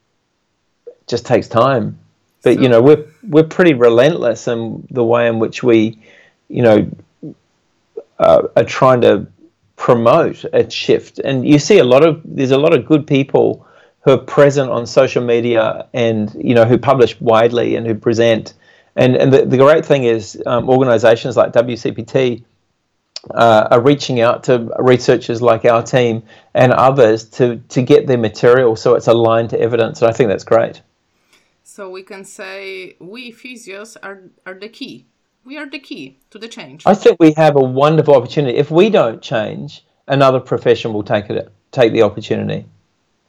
just 1.08 1.26
takes 1.26 1.48
time. 1.48 1.98
But 2.42 2.60
you 2.60 2.68
know, 2.68 2.80
we're 2.80 3.04
we're 3.28 3.44
pretty 3.44 3.74
relentless 3.74 4.46
in 4.46 4.86
the 4.90 5.02
way 5.02 5.26
in 5.26 5.40
which 5.40 5.64
we, 5.64 5.98
you 6.48 6.62
know, 6.62 6.88
uh, 8.18 8.48
are 8.56 8.64
trying 8.64 9.00
to 9.02 9.26
promote 9.76 10.44
a 10.52 10.68
shift. 10.70 11.18
And 11.18 11.46
you 11.46 11.58
see 11.58 11.78
a 11.78 11.84
lot 11.84 12.06
of 12.06 12.20
there's 12.24 12.50
a 12.50 12.58
lot 12.58 12.74
of 12.74 12.86
good 12.86 13.06
people 13.06 13.66
who 14.00 14.12
are 14.12 14.18
present 14.18 14.70
on 14.70 14.86
social 14.86 15.22
media 15.22 15.88
and 15.92 16.34
you 16.38 16.54
know 16.54 16.64
who 16.64 16.78
publish 16.78 17.20
widely 17.20 17.76
and 17.76 17.86
who 17.86 17.94
present. 17.94 18.54
And 18.94 19.16
and 19.16 19.32
the, 19.32 19.44
the 19.44 19.58
great 19.58 19.84
thing 19.84 20.04
is 20.04 20.40
um, 20.46 20.68
organisations 20.68 21.36
like 21.36 21.52
WCPT 21.52 22.44
uh, 23.34 23.68
are 23.70 23.80
reaching 23.80 24.20
out 24.20 24.44
to 24.44 24.70
researchers 24.78 25.42
like 25.42 25.64
our 25.64 25.82
team 25.82 26.22
and 26.54 26.72
others 26.72 27.24
to 27.30 27.56
to 27.68 27.82
get 27.82 28.06
their 28.06 28.18
material 28.18 28.76
so 28.76 28.94
it's 28.94 29.08
aligned 29.08 29.50
to 29.50 29.60
evidence. 29.60 30.00
And 30.00 30.10
I 30.10 30.12
think 30.12 30.28
that's 30.28 30.44
great. 30.44 30.80
So 31.64 31.90
we 31.90 32.02
can 32.02 32.24
say 32.24 32.96
we 33.00 33.32
physios 33.32 33.96
are 34.02 34.22
are 34.46 34.54
the 34.54 34.68
key. 34.68 35.06
We 35.46 35.56
are 35.56 35.70
the 35.70 35.78
key 35.78 36.18
to 36.30 36.38
the 36.38 36.48
change. 36.48 36.82
I 36.84 36.94
think 36.94 37.18
we 37.20 37.32
have 37.36 37.56
a 37.56 37.60
wonderful 37.60 38.14
opportunity. 38.16 38.58
If 38.58 38.70
we 38.70 38.90
don't 38.90 39.22
change, 39.22 39.84
another 40.08 40.40
profession 40.40 40.92
will 40.92 41.04
take 41.04 41.30
it 41.30 41.52
take 41.70 41.92
the 41.92 42.02
opportunity. 42.02 42.66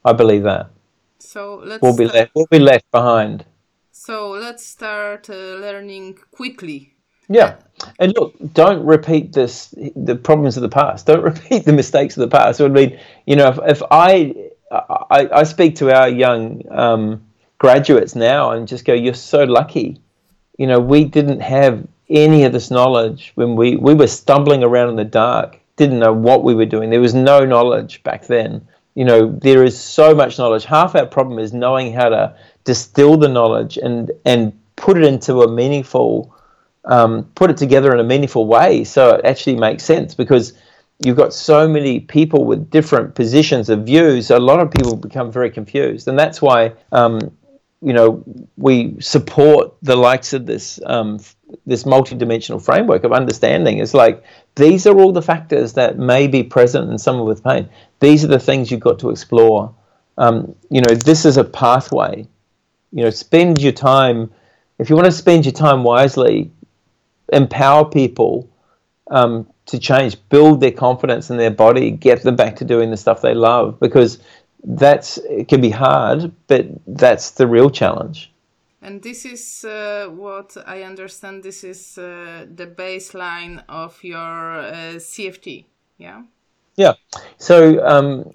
I 0.03 0.13
believe 0.13 0.43
that. 0.43 0.71
So 1.19 1.61
let's 1.63 1.81
we'll 1.81 1.95
be 1.95 2.07
left 2.07 2.31
we'll 2.35 2.47
be 2.51 2.59
left 2.59 2.89
behind. 2.91 3.45
So 3.91 4.31
let's 4.31 4.65
start 4.65 5.29
uh, 5.29 5.55
learning 5.65 6.17
quickly 6.31 6.97
yeah. 7.29 7.57
And 7.99 8.13
look, 8.17 8.35
don't 8.53 8.85
repeat 8.85 9.33
this 9.33 9.73
the 9.95 10.15
problems 10.15 10.57
of 10.57 10.63
the 10.63 10.69
past. 10.69 11.05
Don't 11.05 11.23
repeat 11.33 11.65
the 11.65 11.73
mistakes 11.73 12.17
of 12.17 12.21
the 12.21 12.35
past. 12.35 12.61
I 12.61 12.67
mean, 12.67 12.99
you 13.25 13.35
know, 13.35 13.49
if, 13.49 13.59
if 13.63 13.83
I, 13.91 14.33
I, 14.71 15.29
I 15.31 15.43
speak 15.43 15.75
to 15.77 15.93
our 15.95 16.09
young 16.09 16.63
um, 16.71 17.25
graduates 17.57 18.15
now 18.15 18.51
and 18.51 18.67
just 18.67 18.85
go, 18.85 18.93
"You're 18.93 19.13
so 19.13 19.43
lucky." 19.43 20.01
You 20.57 20.67
know, 20.67 20.79
we 20.79 21.03
didn't 21.03 21.41
have 21.41 21.87
any 22.09 22.43
of 22.43 22.53
this 22.53 22.71
knowledge 22.71 23.31
when 23.35 23.55
we 23.55 23.75
we 23.75 23.93
were 23.93 24.07
stumbling 24.07 24.63
around 24.63 24.89
in 24.89 24.95
the 24.95 25.05
dark. 25.05 25.59
Didn't 25.75 25.99
know 25.99 26.13
what 26.13 26.43
we 26.43 26.55
were 26.55 26.65
doing. 26.65 26.89
There 26.89 27.01
was 27.01 27.13
no 27.13 27.45
knowledge 27.45 28.01
back 28.03 28.25
then. 28.25 28.67
You 28.95 29.05
know, 29.05 29.31
there 29.31 29.63
is 29.63 29.79
so 29.79 30.15
much 30.15 30.39
knowledge. 30.39 30.65
Half 30.65 30.95
our 30.95 31.05
problem 31.05 31.37
is 31.37 31.53
knowing 31.53 31.93
how 31.93 32.09
to 32.09 32.35
distill 32.63 33.17
the 33.17 33.29
knowledge 33.29 33.77
and 33.77 34.11
and 34.25 34.53
put 34.75 34.97
it 34.97 35.03
into 35.03 35.41
a 35.41 35.51
meaningful 35.51 36.33
um, 36.85 37.25
put 37.35 37.49
it 37.49 37.57
together 37.57 37.93
in 37.93 37.99
a 37.99 38.03
meaningful 38.03 38.45
way 38.45 38.83
so 38.83 39.15
it 39.15 39.25
actually 39.25 39.55
makes 39.55 39.83
sense 39.83 40.13
because 40.15 40.53
you've 41.03 41.17
got 41.17 41.33
so 41.33 41.67
many 41.67 41.99
people 41.99 42.45
with 42.45 42.69
different 42.69 43.15
positions 43.15 43.69
of 43.69 43.85
views 43.85 44.31
a 44.31 44.39
lot 44.39 44.59
of 44.59 44.69
people 44.71 44.95
become 44.95 45.31
very 45.31 45.49
confused 45.49 46.07
and 46.07 46.19
that's 46.19 46.41
why 46.41 46.73
um, 46.91 47.19
you 47.81 47.93
know 47.93 48.23
we 48.57 48.95
support 48.99 49.73
the 49.81 49.95
likes 49.95 50.33
of 50.33 50.45
this 50.45 50.79
um, 50.85 51.17
this 51.65 51.83
multidimensional 51.83 52.63
framework 52.63 53.03
of 53.03 53.13
understanding. 53.13 53.79
Is 53.79 53.93
like 53.93 54.23
these 54.55 54.85
are 54.87 54.97
all 54.97 55.11
the 55.11 55.21
factors 55.21 55.73
that 55.73 55.97
may 55.97 56.27
be 56.27 56.43
present 56.43 56.91
in 56.91 56.97
someone 56.97 57.27
with 57.27 57.43
pain. 57.43 57.69
These 57.99 58.23
are 58.23 58.29
the 58.29 58.39
things 58.39 58.69
you've 58.69 58.79
got 58.79 58.99
to 58.99 59.09
explore. 59.09 59.73
Um, 60.17 60.55
you 60.69 60.81
know 60.81 60.93
this 60.93 61.25
is 61.25 61.37
a 61.37 61.43
pathway. 61.43 62.27
You 62.91 63.03
know 63.03 63.09
spend 63.09 63.61
your 63.61 63.73
time 63.73 64.31
if 64.79 64.89
you 64.89 64.95
want 64.95 65.05
to 65.05 65.11
spend 65.11 65.45
your 65.45 65.53
time 65.53 65.83
wisely 65.83 66.51
empower 67.33 67.85
people 67.85 68.49
um, 69.09 69.47
to 69.65 69.79
change, 69.79 70.17
build 70.29 70.61
their 70.61 70.71
confidence 70.71 71.29
in 71.29 71.37
their 71.37 71.51
body, 71.51 71.91
get 71.91 72.23
them 72.23 72.35
back 72.35 72.55
to 72.57 72.65
doing 72.65 72.91
the 72.91 72.97
stuff 72.97 73.21
they 73.21 73.33
love 73.33 73.79
because 73.79 74.19
that's 74.63 75.17
it 75.17 75.47
can 75.47 75.61
be 75.61 75.69
hard, 75.69 76.31
but 76.47 76.65
that's 76.87 77.31
the 77.31 77.47
real 77.47 77.69
challenge. 77.69 78.31
And 78.81 79.01
this 79.01 79.25
is 79.25 79.65
uh, 79.65 80.07
what 80.09 80.55
I 80.65 80.83
understand. 80.83 81.43
This 81.43 81.63
is 81.63 81.97
uh, 81.97 82.45
the 82.53 82.67
baseline 82.67 83.63
of 83.67 84.03
your 84.03 84.59
uh, 84.59 84.97
CFT, 84.97 85.65
yeah. 85.97 86.23
Yeah. 86.75 86.93
So 87.37 87.83
um, 87.85 88.31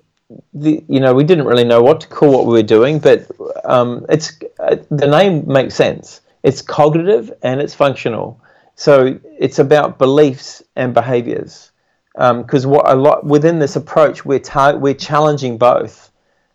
the, 0.53 0.83
you 0.89 1.01
know 1.01 1.15
we 1.15 1.25
didn't 1.25 1.47
really 1.47 1.65
know 1.65 1.83
what 1.83 2.01
to 2.01 2.09
call 2.09 2.33
what 2.33 2.47
we 2.47 2.53
were 2.53 2.63
doing, 2.63 2.99
but 2.99 3.27
um, 3.65 4.05
it's 4.09 4.33
uh, 4.59 4.77
the 4.91 5.07
name 5.07 5.47
makes 5.47 5.75
sense. 5.75 6.21
It's 6.43 6.61
cognitive 6.61 7.33
and 7.43 7.61
it's 7.61 7.75
functional. 7.75 8.41
So 8.75 9.21
it's 9.39 9.59
about 9.59 9.99
beliefs 9.99 10.63
and 10.75 10.93
behaviors. 10.93 11.71
Because 12.15 12.67
um, 12.67 12.71
what 12.71 12.91
a 12.91 12.95
lot 12.95 13.25
within 13.25 13.59
this 13.59 13.77
approach, 13.77 14.25
we're 14.25 14.39
tar- 14.39 14.77
we're 14.77 14.95
challenging 14.95 15.57
both. 15.57 16.11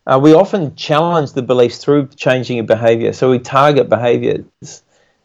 Uh, 0.07 0.17
we 0.17 0.33
often 0.33 0.73
challenge 0.75 1.33
the 1.33 1.41
beliefs 1.41 1.79
through 1.79 2.07
changing 2.15 2.59
a 2.59 2.63
behavior. 2.63 3.11
So 3.11 3.29
we 3.29 3.39
target 3.39 3.89
behaviors. 3.89 4.83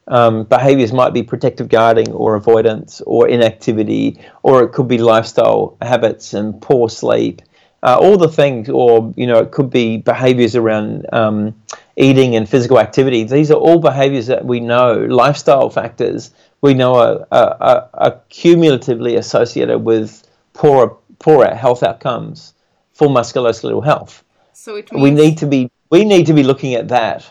Um, 0.08 0.42
behaviors 0.42 0.92
might 0.92 1.14
be 1.14 1.22
protective 1.22 1.68
guarding 1.68 2.10
or 2.10 2.34
avoidance 2.34 3.00
or 3.06 3.28
inactivity, 3.28 4.18
or 4.42 4.64
it 4.64 4.72
could 4.72 4.88
be 4.88 4.98
lifestyle 4.98 5.76
habits 5.80 6.34
and 6.34 6.60
poor 6.60 6.88
sleep. 6.88 7.42
Uh, 7.84 7.96
all 8.00 8.16
the 8.16 8.28
things, 8.28 8.68
or 8.68 9.14
you 9.16 9.28
know, 9.28 9.38
it 9.38 9.52
could 9.52 9.70
be 9.70 9.98
behaviors 9.98 10.56
around 10.56 11.06
um, 11.12 11.54
eating 11.96 12.34
and 12.34 12.48
physical 12.48 12.80
activity. 12.80 13.22
These 13.22 13.52
are 13.52 13.58
all 13.58 13.78
behaviors 13.78 14.26
that 14.26 14.44
we 14.44 14.58
know, 14.58 14.94
lifestyle 14.94 15.70
factors 15.70 16.32
we 16.60 16.74
know 16.74 16.94
are, 16.94 17.26
are, 17.30 17.88
are 17.92 18.20
cumulatively 18.28 19.16
associated 19.16 19.78
with 19.78 20.26
poorer 20.52 20.96
poorer 21.18 21.54
health 21.54 21.82
outcomes 21.82 22.54
for 22.92 23.08
musculoskeletal 23.08 23.84
health. 23.84 24.24
So 24.64 24.76
it 24.76 24.92
we 24.92 25.10
need 25.10 25.38
to 25.38 25.46
be 25.46 25.72
we 25.90 26.04
need 26.04 26.26
to 26.26 26.32
be 26.32 26.44
looking 26.44 26.74
at 26.74 26.86
that. 26.86 27.28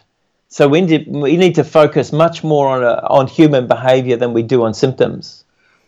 So 0.50 0.68
we 0.68 0.82
need, 0.82 1.08
we 1.08 1.38
need 1.38 1.56
to 1.56 1.64
focus 1.64 2.12
much 2.12 2.44
more 2.44 2.68
on 2.76 2.84
a, 2.84 2.96
on 3.08 3.28
human 3.28 3.68
behavior 3.68 4.18
than 4.18 4.34
we 4.34 4.44
do 4.44 4.66
on 4.66 4.74
symptoms, 4.74 5.46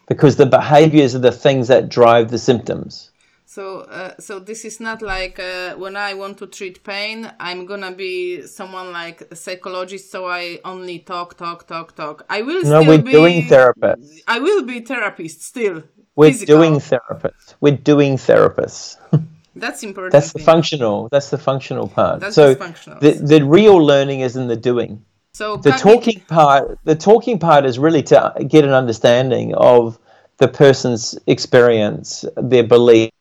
because 0.08 0.38
the 0.38 0.46
behaviors 0.46 1.16
are 1.16 1.26
the 1.30 1.34
things 1.34 1.68
that 1.68 1.90
drive 1.90 2.32
the 2.32 2.38
symptoms. 2.38 3.12
So, 3.46 3.82
uh, 3.82 4.14
so 4.20 4.40
this 4.40 4.64
is 4.64 4.80
not 4.80 5.02
like 5.02 5.38
uh, 5.38 5.76
when 5.76 5.98
I 5.98 6.14
want 6.14 6.38
to 6.38 6.48
treat 6.48 6.82
pain, 6.86 7.30
I'm 7.42 7.66
gonna 7.66 7.92
be 7.92 8.48
someone 8.48 8.94
like 8.94 9.18
a 9.30 9.36
psychologist. 9.36 10.12
So 10.12 10.26
I 10.28 10.62
only 10.64 11.00
talk, 11.00 11.36
talk, 11.36 11.68
talk, 11.68 11.94
talk. 11.94 12.26
I 12.30 12.42
will. 12.42 12.64
No, 12.64 12.84
we're 12.84 13.02
be, 13.02 13.12
doing 13.12 13.42
therapists. 13.50 14.22
I 14.30 14.40
will 14.40 14.64
be 14.64 14.80
therapist 14.80 15.44
still. 15.44 15.84
We're 16.16 16.32
physical. 16.32 16.56
doing 16.56 16.76
therapists. 16.80 17.56
We're 17.60 17.82
doing 17.92 18.16
therapists. 18.16 18.96
That's 19.56 19.84
important. 19.84 20.12
That's 20.14 20.34
the 20.34 20.40
functional. 20.40 21.10
That's 21.10 21.30
the 21.30 21.38
functional 21.38 21.88
part. 21.88 22.20
That's 22.20 22.36
so 22.36 22.56
functional. 22.56 23.00
the 23.00 23.12
the 23.12 23.46
real 23.46 23.78
learning 23.78 24.22
is 24.22 24.36
in 24.36 24.48
the 24.48 24.56
doing. 24.56 25.04
So 25.34 25.58
the 25.58 25.72
talking 25.72 26.20
part, 26.22 26.80
the 26.84 26.96
talking 26.96 27.40
part 27.40 27.66
is 27.66 27.80
really 27.80 28.04
to 28.04 28.34
get 28.48 28.64
an 28.64 28.72
understanding 28.72 29.56
of 29.56 29.98
the 30.38 30.48
person's 30.48 31.18
experience, 31.28 32.26
their 32.38 32.64
beliefs 32.64 33.12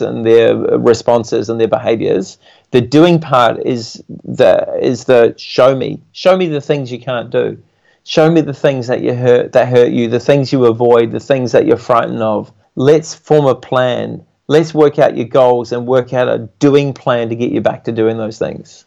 and 0.00 0.24
their 0.24 0.56
responses 0.56 1.48
and 1.48 1.60
their 1.60 1.68
behaviors. 1.68 2.38
The 2.70 2.80
doing 2.80 3.20
part 3.20 3.60
is 3.66 4.02
the 4.08 4.78
is 4.80 5.04
the 5.04 5.34
show 5.36 5.74
me. 5.74 6.02
Show 6.12 6.36
me 6.36 6.48
the 6.48 6.60
things 6.60 6.92
you 6.92 7.00
can't 7.00 7.30
do. 7.30 7.62
Show 8.04 8.30
me 8.30 8.40
the 8.40 8.54
things 8.54 8.86
that 8.86 9.02
you 9.02 9.14
hurt 9.14 9.52
that 9.52 9.68
hurt 9.68 9.92
you, 9.92 10.08
the 10.08 10.20
things 10.20 10.52
you 10.52 10.64
avoid, 10.66 11.10
the 11.10 11.20
things 11.20 11.52
that 11.52 11.66
you're 11.66 11.76
frightened 11.76 12.22
of. 12.22 12.52
Let's 12.74 13.14
form 13.14 13.46
a 13.46 13.54
plan. 13.54 14.24
Let's 14.48 14.74
work 14.74 14.98
out 14.98 15.16
your 15.16 15.26
goals 15.26 15.72
and 15.72 15.86
work 15.86 16.12
out 16.12 16.28
a 16.28 16.48
doing 16.58 16.92
plan 16.92 17.28
to 17.28 17.36
get 17.36 17.52
you 17.52 17.60
back 17.60 17.84
to 17.84 17.92
doing 17.92 18.16
those 18.16 18.38
things. 18.38 18.86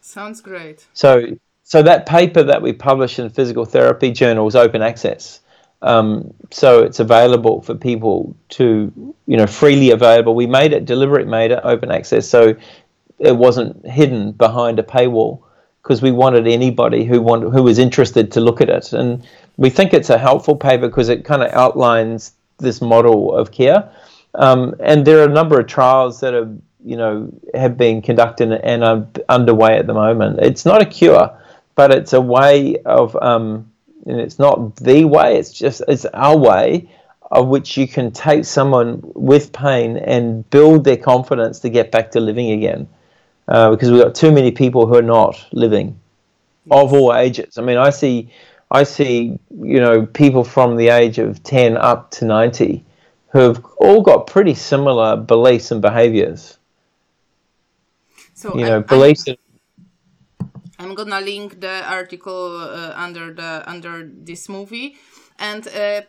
Sounds 0.00 0.40
great. 0.40 0.86
So 0.94 1.36
so 1.64 1.82
that 1.82 2.06
paper 2.06 2.42
that 2.42 2.62
we 2.62 2.72
published 2.72 3.18
in 3.18 3.28
Physical 3.28 3.66
Therapy 3.66 4.10
Journal 4.10 4.48
is 4.48 4.56
open 4.56 4.80
access. 4.80 5.40
Um, 5.82 6.32
so 6.50 6.82
it's 6.82 6.98
available 6.98 7.60
for 7.60 7.74
people 7.74 8.34
to, 8.50 9.14
you 9.26 9.36
know, 9.36 9.46
freely 9.46 9.90
available. 9.90 10.34
We 10.34 10.46
made 10.46 10.72
it, 10.72 10.86
deliberate 10.86 11.28
made 11.28 11.50
it 11.50 11.60
open 11.62 11.90
access, 11.90 12.26
so 12.26 12.56
it 13.18 13.36
wasn't 13.36 13.86
hidden 13.86 14.32
behind 14.32 14.78
a 14.78 14.82
paywall 14.82 15.42
because 15.82 16.02
we 16.02 16.10
wanted 16.10 16.46
anybody 16.46 17.04
who 17.04 17.20
wanted, 17.20 17.50
who 17.50 17.62
was 17.62 17.78
interested 17.78 18.32
to 18.32 18.40
look 18.40 18.60
at 18.60 18.68
it. 18.68 18.92
And 18.92 19.26
we 19.56 19.70
think 19.70 19.92
it's 19.92 20.10
a 20.10 20.18
helpful 20.18 20.56
paper 20.56 20.88
because 20.88 21.08
it 21.08 21.24
kind 21.24 21.42
of 21.42 21.52
outlines 21.52 22.32
this 22.58 22.80
model 22.80 23.34
of 23.34 23.52
care. 23.52 23.90
Um, 24.34 24.74
and 24.80 25.04
there 25.04 25.20
are 25.20 25.28
a 25.28 25.32
number 25.32 25.58
of 25.58 25.66
trials 25.66 26.20
that 26.20 26.34
are, 26.34 26.48
you 26.84 26.96
know, 26.96 27.32
have 27.54 27.76
been 27.76 28.02
conducted 28.02 28.52
and 28.52 28.84
are 28.84 29.06
underway 29.28 29.78
at 29.78 29.86
the 29.86 29.94
moment. 29.94 30.38
It's 30.40 30.64
not 30.64 30.82
a 30.82 30.86
cure, 30.86 31.36
but 31.74 31.90
it's 31.92 32.12
a 32.12 32.20
way 32.20 32.76
of 32.84 33.16
um, 33.22 33.70
and 34.06 34.20
it's 34.20 34.38
not 34.38 34.76
the 34.76 35.04
way 35.04 35.36
it's 35.36 35.52
just 35.52 35.82
it's 35.86 36.04
our 36.06 36.36
way 36.36 36.88
of 37.30 37.48
which 37.48 37.76
you 37.76 37.86
can 37.86 38.10
take 38.10 38.44
someone 38.44 39.00
with 39.14 39.52
pain 39.52 39.98
and 39.98 40.48
build 40.50 40.84
their 40.84 40.96
confidence 40.96 41.60
to 41.60 41.68
get 41.68 41.92
back 41.92 42.10
to 42.10 42.20
living 42.20 42.50
again 42.52 42.88
uh, 43.48 43.70
because 43.70 43.90
we've 43.90 44.02
got 44.02 44.14
too 44.14 44.32
many 44.32 44.50
people 44.50 44.86
who 44.86 44.94
are 44.94 45.02
not 45.02 45.46
living 45.52 45.98
of 46.70 46.92
all 46.92 47.14
ages. 47.14 47.58
I 47.58 47.62
mean, 47.62 47.76
I 47.76 47.90
see, 47.90 48.30
I 48.70 48.82
see, 48.82 49.38
you 49.50 49.80
know, 49.80 50.06
people 50.06 50.42
from 50.42 50.76
the 50.76 50.88
age 50.88 51.18
of 51.18 51.42
ten 51.42 51.76
up 51.76 52.10
to 52.12 52.24
ninety 52.24 52.84
who 53.30 53.40
have 53.40 53.64
all 53.78 54.02
got 54.02 54.26
pretty 54.26 54.54
similar 54.54 55.16
beliefs 55.16 55.70
and 55.70 55.82
behaviors. 55.82 56.58
So 58.34 58.56
You 58.56 58.66
know, 58.66 58.76
I'm, 58.76 58.82
beliefs. 58.82 59.24
I'm, 59.28 59.36
I'm 60.78 60.94
gonna 60.94 61.20
link 61.20 61.60
the 61.60 61.82
article 61.88 62.56
uh, 62.56 62.92
under 62.96 63.32
the 63.34 63.62
under 63.66 64.08
this 64.24 64.48
movie, 64.48 64.96
and 65.38 65.66
uh, 65.68 66.02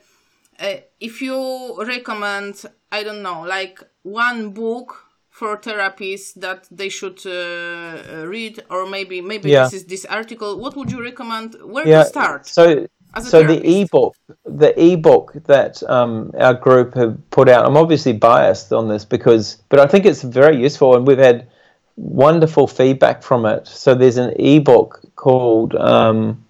uh, 0.60 0.76
if 1.00 1.22
you 1.22 1.84
recommend, 1.84 2.66
I 2.92 3.04
don't 3.04 3.22
know, 3.24 3.42
like 3.42 3.80
one 4.04 4.52
book 4.52 5.06
for 5.30 5.58
therapists 5.58 6.34
that 6.36 6.68
they 6.70 6.90
should 6.90 7.26
uh, 7.26 8.28
read, 8.28 8.64
or 8.70 8.86
maybe 8.86 9.22
maybe 9.22 9.50
Yeah. 9.50 9.64
this 9.64 9.74
is 9.74 9.86
this 9.86 10.06
article. 10.06 10.60
What 10.60 10.76
would 10.76 10.92
you 10.92 11.02
recommend? 11.02 11.56
Where 11.64 11.88
yeah. 11.88 12.04
to 12.04 12.10
start? 12.10 12.46
So 12.48 12.88
so 13.18 13.42
the 13.42 13.60
therapist? 13.60 13.94
ebook 13.94 14.16
the 14.46 14.94
ebook 14.94 15.34
that 15.46 15.82
um, 15.90 16.32
our 16.38 16.54
group 16.54 16.94
have 16.94 17.18
put 17.32 17.50
out 17.50 17.66
i'm 17.66 17.78
obviously 17.78 18.14
biased 18.14 18.72
on 18.72 18.88
this 18.88 19.06
because 19.06 19.62
but 19.70 19.80
i 19.80 19.88
think 19.88 20.06
it's 20.06 20.22
very 20.22 20.62
useful 20.62 20.96
and 20.96 21.06
we've 21.08 21.18
had 21.18 21.48
wonderful 21.96 22.68
feedback 22.68 23.22
from 23.24 23.46
it 23.46 23.68
so 23.68 23.94
there's 23.94 24.18
an 24.18 24.34
ebook 24.40 25.02
called 25.16 25.76
um, 25.76 26.44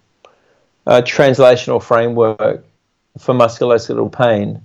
a 0.86 1.02
translational 1.02 1.82
framework 1.82 2.64
for 3.18 3.34
musculoskeletal 3.34 4.12
pain 4.12 4.60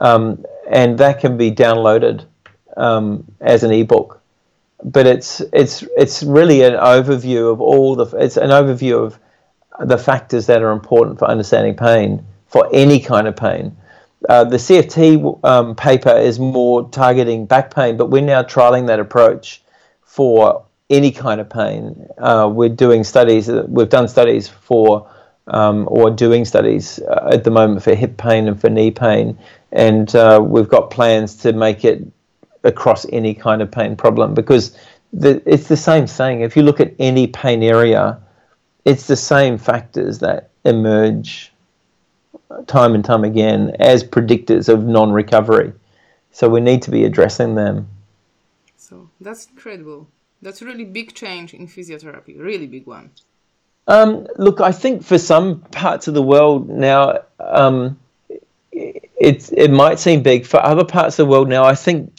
um, 0.00 0.44
and 0.68 0.98
that 0.98 1.20
can 1.20 1.36
be 1.36 1.50
downloaded 1.52 2.24
um, 2.76 3.24
as 3.40 3.62
an 3.62 3.70
ebook 3.70 4.20
but 4.82 5.06
it's 5.06 5.40
it's 5.52 5.82
it's 5.96 6.22
really 6.22 6.62
an 6.62 6.74
overview 6.74 7.52
of 7.52 7.60
all 7.60 7.94
the 7.94 8.04
it's 8.16 8.36
an 8.36 8.50
overview 8.50 9.02
of 9.02 9.18
the 9.80 9.98
factors 9.98 10.46
that 10.46 10.62
are 10.62 10.72
important 10.72 11.18
for 11.18 11.26
understanding 11.26 11.74
pain 11.74 12.24
for 12.46 12.68
any 12.72 13.00
kind 13.00 13.26
of 13.26 13.36
pain. 13.36 13.76
Uh, 14.28 14.44
the 14.44 14.56
CFT 14.56 15.44
um, 15.44 15.74
paper 15.74 16.16
is 16.16 16.38
more 16.38 16.88
targeting 16.88 17.46
back 17.46 17.74
pain, 17.74 17.96
but 17.96 18.10
we're 18.10 18.22
now 18.22 18.42
trialing 18.42 18.86
that 18.86 19.00
approach 19.00 19.62
for 20.02 20.64
any 20.88 21.10
kind 21.10 21.40
of 21.40 21.50
pain. 21.50 22.06
Uh, 22.18 22.48
we're 22.50 22.68
doing 22.68 23.04
studies, 23.04 23.48
we've 23.48 23.88
done 23.88 24.08
studies 24.08 24.48
for, 24.48 25.10
um, 25.48 25.86
or 25.90 26.10
doing 26.10 26.44
studies 26.44 27.00
uh, 27.00 27.30
at 27.32 27.44
the 27.44 27.50
moment 27.50 27.82
for 27.82 27.94
hip 27.94 28.16
pain 28.16 28.48
and 28.48 28.58
for 28.58 28.70
knee 28.70 28.90
pain, 28.90 29.38
and 29.72 30.14
uh, 30.14 30.40
we've 30.42 30.68
got 30.68 30.90
plans 30.90 31.36
to 31.36 31.52
make 31.52 31.84
it 31.84 32.06
across 32.62 33.04
any 33.12 33.34
kind 33.34 33.60
of 33.60 33.70
pain 33.70 33.94
problem 33.94 34.32
because 34.32 34.78
the, 35.12 35.42
it's 35.44 35.68
the 35.68 35.76
same 35.76 36.06
thing. 36.06 36.40
If 36.40 36.56
you 36.56 36.62
look 36.62 36.80
at 36.80 36.94
any 36.98 37.26
pain 37.26 37.62
area, 37.62 38.18
it's 38.84 39.06
the 39.06 39.16
same 39.16 39.58
factors 39.58 40.18
that 40.18 40.50
emerge 40.64 41.52
time 42.66 42.94
and 42.94 43.04
time 43.04 43.24
again 43.24 43.74
as 43.80 44.04
predictors 44.04 44.68
of 44.68 44.84
non-recovery. 44.84 45.72
So 46.32 46.48
we 46.48 46.60
need 46.60 46.82
to 46.82 46.90
be 46.90 47.04
addressing 47.04 47.54
them. 47.54 47.88
So 48.76 49.08
that's 49.20 49.46
incredible. 49.46 50.08
That's 50.42 50.60
a 50.62 50.66
really 50.66 50.84
big 50.84 51.14
change 51.14 51.54
in 51.54 51.66
physiotherapy. 51.66 52.38
Really 52.38 52.66
big 52.66 52.86
one. 52.86 53.10
Um, 53.86 54.26
look, 54.36 54.60
I 54.60 54.72
think 54.72 55.02
for 55.02 55.18
some 55.18 55.60
parts 55.60 56.08
of 56.08 56.14
the 56.14 56.22
world 56.22 56.68
now, 56.68 57.20
um, 57.38 57.98
it 58.72 59.52
it 59.52 59.70
might 59.70 59.98
seem 59.98 60.22
big. 60.22 60.46
For 60.46 60.62
other 60.62 60.84
parts 60.84 61.18
of 61.18 61.26
the 61.26 61.30
world 61.30 61.48
now, 61.48 61.64
I 61.64 61.74
think 61.74 62.12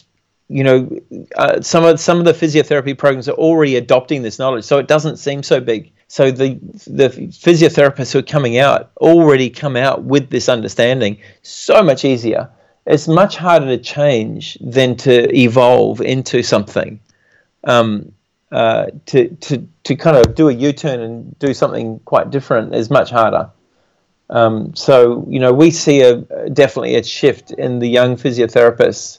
you 0.48 0.64
know 0.64 0.88
uh, 1.36 1.60
some 1.60 1.84
of 1.84 1.98
some 2.00 2.18
of 2.18 2.24
the 2.24 2.32
physiotherapy 2.32 2.96
programs 2.96 3.28
are 3.28 3.32
already 3.32 3.76
adopting 3.76 4.22
this 4.22 4.38
knowledge, 4.38 4.64
so 4.64 4.78
it 4.78 4.88
doesn't 4.88 5.16
seem 5.16 5.42
so 5.42 5.60
big. 5.60 5.92
So 6.08 6.30
the 6.30 6.54
the 6.86 7.08
physiotherapists 7.08 8.12
who 8.12 8.20
are 8.20 8.22
coming 8.22 8.58
out 8.58 8.90
already 8.98 9.50
come 9.50 9.76
out 9.76 10.04
with 10.04 10.30
this 10.30 10.48
understanding. 10.48 11.18
So 11.42 11.82
much 11.82 12.04
easier. 12.04 12.48
It's 12.86 13.08
much 13.08 13.36
harder 13.36 13.66
to 13.66 13.78
change 13.78 14.56
than 14.60 14.96
to 14.98 15.36
evolve 15.36 16.00
into 16.00 16.42
something. 16.42 17.00
Um, 17.64 18.12
uh, 18.52 18.86
to 19.06 19.28
to 19.28 19.66
to 19.82 19.96
kind 19.96 20.16
of 20.16 20.36
do 20.36 20.48
a 20.48 20.52
U-turn 20.52 21.00
and 21.00 21.38
do 21.40 21.52
something 21.52 21.98
quite 22.04 22.30
different 22.30 22.74
is 22.74 22.90
much 22.90 23.10
harder. 23.10 23.50
Um, 24.30 24.74
so 24.74 25.26
you 25.28 25.40
know 25.40 25.52
we 25.52 25.72
see 25.72 26.02
a 26.02 26.16
definitely 26.50 26.94
a 26.94 27.02
shift 27.02 27.50
in 27.50 27.80
the 27.80 27.88
young 27.88 28.16
physiotherapists 28.16 29.18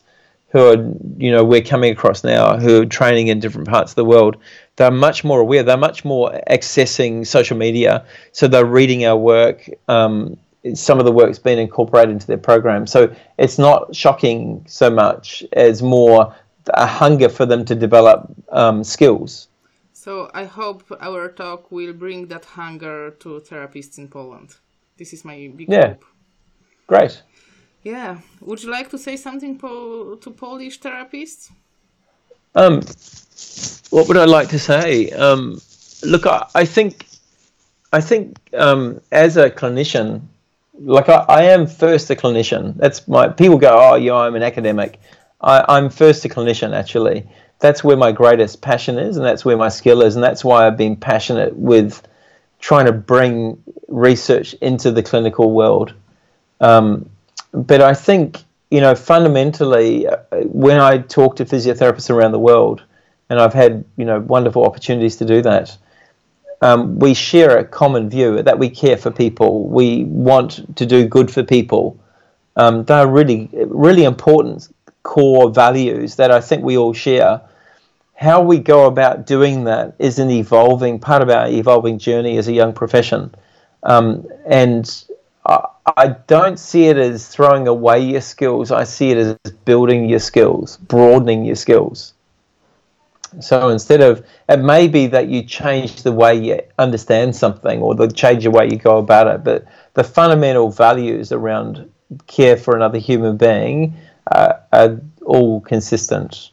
who 0.49 0.59
are 0.59 0.93
you 1.17 1.31
know 1.31 1.43
we're 1.43 1.61
coming 1.61 1.91
across 1.91 2.23
now 2.23 2.57
who 2.57 2.81
are 2.81 2.85
training 2.85 3.27
in 3.27 3.41
different 3.41 3.67
parts 3.67 3.91
of 3.91 3.95
the 3.95 4.05
world. 4.05 4.37
They're 4.77 4.91
much 4.91 5.23
more 5.23 5.39
aware. 5.39 5.63
They're 5.63 5.77
much 5.77 6.05
more 6.05 6.39
accessing 6.49 7.25
social 7.27 7.57
media, 7.57 8.05
so 8.31 8.47
they're 8.47 8.65
reading 8.65 9.05
our 9.05 9.17
work. 9.17 9.69
Um, 9.87 10.37
some 10.73 10.99
of 10.99 11.05
the 11.05 11.11
work's 11.11 11.39
been 11.39 11.59
incorporated 11.59 12.11
into 12.11 12.27
their 12.27 12.37
program, 12.37 12.87
so 12.87 13.13
it's 13.37 13.57
not 13.57 13.95
shocking 13.95 14.63
so 14.67 14.89
much 14.89 15.43
as 15.53 15.81
more 15.81 16.33
a 16.73 16.85
hunger 16.85 17.29
for 17.29 17.45
them 17.45 17.65
to 17.65 17.75
develop 17.75 18.31
um, 18.49 18.83
skills. 18.83 19.47
So 19.93 20.29
I 20.33 20.45
hope 20.45 20.83
our 20.99 21.29
talk 21.29 21.71
will 21.71 21.93
bring 21.93 22.27
that 22.27 22.45
hunger 22.45 23.11
to 23.19 23.29
therapists 23.49 23.97
in 23.97 24.07
Poland. 24.09 24.49
This 24.97 25.13
is 25.13 25.25
my 25.25 25.51
big 25.55 25.69
Yeah. 25.69 25.87
hope. 25.89 26.05
Great. 26.87 27.23
Yeah. 27.83 28.19
Would 28.41 28.63
you 28.63 28.69
like 28.69 28.89
to 28.89 28.97
say 28.97 29.15
something 29.17 29.57
po- 29.57 30.15
to 30.15 30.31
Polish 30.31 30.79
therapists? 30.79 31.51
Um, 32.57 32.81
what 33.91 34.07
would 34.07 34.17
I 34.17 34.25
like 34.25 34.49
to 34.49 34.59
say? 34.59 35.11
Um, 35.11 35.61
look, 36.03 36.25
I, 36.25 36.47
I 36.55 36.65
think, 36.65 37.05
I 37.93 38.01
think 38.01 38.37
um, 38.53 38.99
as 39.11 39.37
a 39.37 39.51
clinician, 39.51 40.21
like 40.79 41.07
I, 41.07 41.23
I 41.29 41.43
am 41.43 41.67
first 41.67 42.09
a 42.09 42.15
clinician. 42.15 42.75
That's 42.75 43.07
my 43.07 43.29
people 43.29 43.59
go, 43.59 43.77
oh, 43.79 43.95
yeah, 43.95 44.15
I'm 44.15 44.35
an 44.35 44.41
academic. 44.41 44.99
I, 45.39 45.63
I'm 45.69 45.91
first 45.91 46.25
a 46.25 46.29
clinician 46.29 46.73
actually. 46.75 47.29
That's 47.59 47.83
where 47.83 47.97
my 47.97 48.11
greatest 48.11 48.61
passion 48.61 48.97
is, 48.97 49.17
and 49.17 49.25
that's 49.25 49.45
where 49.45 49.57
my 49.57 49.69
skill 49.69 50.01
is, 50.01 50.15
and 50.15 50.23
that's 50.23 50.43
why 50.43 50.65
I've 50.65 50.77
been 50.77 50.95
passionate 50.95 51.55
with 51.55 52.01
trying 52.59 52.87
to 52.87 52.91
bring 52.91 53.63
research 53.87 54.53
into 54.55 54.91
the 54.91 55.03
clinical 55.03 55.51
world. 55.51 55.93
Um, 56.59 57.09
but 57.53 57.81
I 57.81 57.93
think 57.93 58.43
you 58.69 58.81
know 58.81 58.95
fundamentally, 58.95 60.07
uh, 60.07 60.17
when 60.45 60.79
I 60.79 60.99
talk 60.99 61.35
to 61.37 61.45
physiotherapists 61.45 62.09
around 62.09 62.31
the 62.31 62.39
world, 62.39 62.83
and 63.29 63.39
I've 63.39 63.53
had 63.53 63.85
you 63.97 64.05
know 64.05 64.19
wonderful 64.19 64.65
opportunities 64.65 65.17
to 65.17 65.25
do 65.25 65.41
that. 65.41 65.77
Um, 66.61 66.97
we 66.97 67.13
share 67.13 67.57
a 67.59 67.63
common 67.63 68.09
view 68.09 68.41
that 68.41 68.57
we 68.57 68.69
care 68.69 68.97
for 68.97 69.11
people. 69.11 69.67
We 69.67 70.05
want 70.05 70.75
to 70.75 70.85
do 70.85 71.07
good 71.07 71.29
for 71.29 71.43
people. 71.43 71.99
Um, 72.55 72.83
they're 72.85 73.07
really, 73.07 73.49
really 73.53 74.03
important 74.03 74.67
core 75.03 75.51
values 75.51 76.15
that 76.15 76.31
I 76.31 76.41
think 76.41 76.63
we 76.63 76.75
all 76.75 76.93
share. 76.93 77.41
How 78.15 78.41
we 78.41 78.57
go 78.57 78.87
about 78.87 79.27
doing 79.27 79.65
that 79.65 79.95
is 79.99 80.17
an 80.17 80.31
evolving 80.31 80.99
part 80.99 81.21
of 81.21 81.29
our 81.29 81.47
evolving 81.47 81.99
journey 81.99 82.37
as 82.39 82.47
a 82.47 82.53
young 82.53 82.73
profession. 82.73 83.33
Um, 83.83 84.27
and 84.47 84.83
I, 85.47 86.15
don't 86.27 86.59
see 86.59 86.87
it 86.87 86.97
as 86.97 87.27
throwing 87.27 87.67
away 87.67 88.01
your 88.01 88.21
skills. 88.21 88.71
I 88.71 88.83
see 88.83 89.11
it 89.11 89.17
as 89.17 89.51
building 89.65 90.09
your 90.09 90.19
skills, 90.19 90.77
broadening 90.77 91.45
your 91.45 91.55
skills. 91.55 92.13
So 93.39 93.69
instead 93.69 94.01
of, 94.01 94.25
it 94.49 94.57
may 94.59 94.87
be 94.87 95.07
that 95.07 95.29
you 95.29 95.43
change 95.43 96.03
the 96.03 96.11
way 96.11 96.35
you 96.35 96.61
understand 96.77 97.35
something 97.35 97.81
or 97.81 97.95
the 97.95 98.07
change 98.09 98.43
the 98.43 98.51
way 98.51 98.67
you 98.69 98.77
go 98.77 98.97
about 98.97 99.27
it, 99.27 99.43
but 99.43 99.65
the 99.93 100.03
fundamental 100.03 100.69
values 100.69 101.31
around 101.31 101.89
care 102.27 102.57
for 102.57 102.75
another 102.75 102.97
human 102.97 103.37
being 103.37 103.97
uh, 104.31 104.53
are 104.73 104.99
all 105.25 105.61
consistent. 105.61 106.51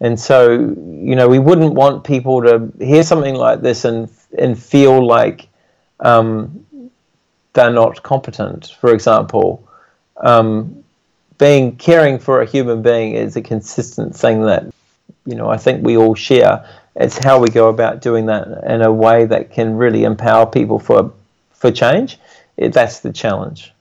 And 0.00 0.18
so, 0.20 0.50
you 0.52 1.16
know, 1.16 1.28
we 1.28 1.38
wouldn't 1.38 1.74
want 1.74 2.04
people 2.04 2.42
to 2.42 2.70
hear 2.78 3.02
something 3.02 3.34
like 3.34 3.62
this 3.62 3.84
and 3.86 4.10
and 4.38 4.58
feel 4.58 5.06
like 5.06 5.48
um, 6.00 6.65
they're 7.56 7.72
not 7.72 8.02
competent. 8.02 8.76
For 8.80 8.92
example, 8.94 9.66
um, 10.18 10.84
being 11.38 11.76
caring 11.76 12.18
for 12.18 12.40
a 12.40 12.46
human 12.46 12.82
being 12.82 13.14
is 13.14 13.34
a 13.36 13.42
consistent 13.42 14.14
thing 14.14 14.42
that 14.42 14.62
you 15.24 15.34
know 15.34 15.48
I 15.48 15.56
think 15.56 15.84
we 15.84 15.96
all 15.96 16.14
share. 16.14 16.64
It's 16.94 17.18
how 17.18 17.40
we 17.40 17.48
go 17.48 17.68
about 17.68 18.00
doing 18.00 18.26
that 18.26 18.46
in 18.74 18.80
a 18.82 18.92
way 18.92 19.26
that 19.26 19.50
can 19.50 19.76
really 19.76 20.04
empower 20.04 20.46
people 20.46 20.78
for 20.78 21.12
for 21.52 21.72
change. 21.72 22.18
It, 22.56 22.72
that's 22.72 23.00
the 23.00 23.12
challenge. 23.12 23.72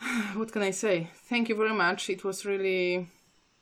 What 0.38 0.52
can 0.52 0.62
I 0.62 0.72
say? 0.72 1.10
Thank 1.28 1.48
you 1.48 1.56
very 1.56 1.74
much. 1.74 2.08
It 2.08 2.24
was 2.24 2.44
really 2.44 3.08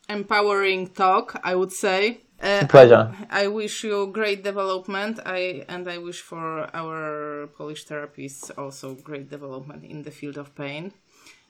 empowering 0.09 0.89
talk, 0.89 1.41
I 1.43 1.55
would 1.55 1.73
say. 1.73 2.21
Uh, 2.43 2.61
a 2.63 2.67
pleasure. 2.67 3.15
I, 3.31 3.45
I 3.45 3.47
wish 3.49 3.85
you 3.85 4.09
great 4.13 4.45
development. 4.45 5.21
I 5.25 5.65
and 5.69 5.89
I 5.89 5.99
wish 5.99 6.21
for 6.21 6.69
our 6.75 7.49
Polish 7.57 7.87
therapists 7.87 8.51
also 8.59 8.95
great 8.95 9.31
development 9.31 9.85
in 9.85 10.03
the 10.03 10.11
field 10.11 10.37
of 10.37 10.55
pain. 10.55 10.93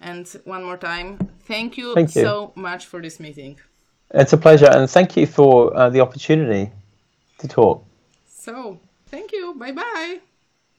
And 0.00 0.28
one 0.44 0.62
more 0.64 0.76
time, 0.76 1.18
thank 1.46 1.78
you, 1.78 1.94
Thank 1.94 2.14
you. 2.14 2.22
so 2.22 2.52
much 2.54 2.86
for 2.86 3.00
this 3.00 3.18
meeting. 3.18 3.58
It's 4.10 4.32
a 4.32 4.36
pleasure, 4.36 4.70
and 4.70 4.88
thank 4.88 5.16
you 5.16 5.26
for 5.26 5.74
uh, 5.76 5.90
the 5.90 6.00
opportunity 6.00 6.70
to 7.38 7.48
talk. 7.48 7.84
So, 8.28 8.78
thank 9.06 9.32
you. 9.32 9.54
Bye 9.54 9.72
bye. 9.72 10.20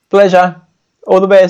Pleasure. 0.09 0.61
All 1.05 1.19
the 1.19 1.27
best. 1.27 1.45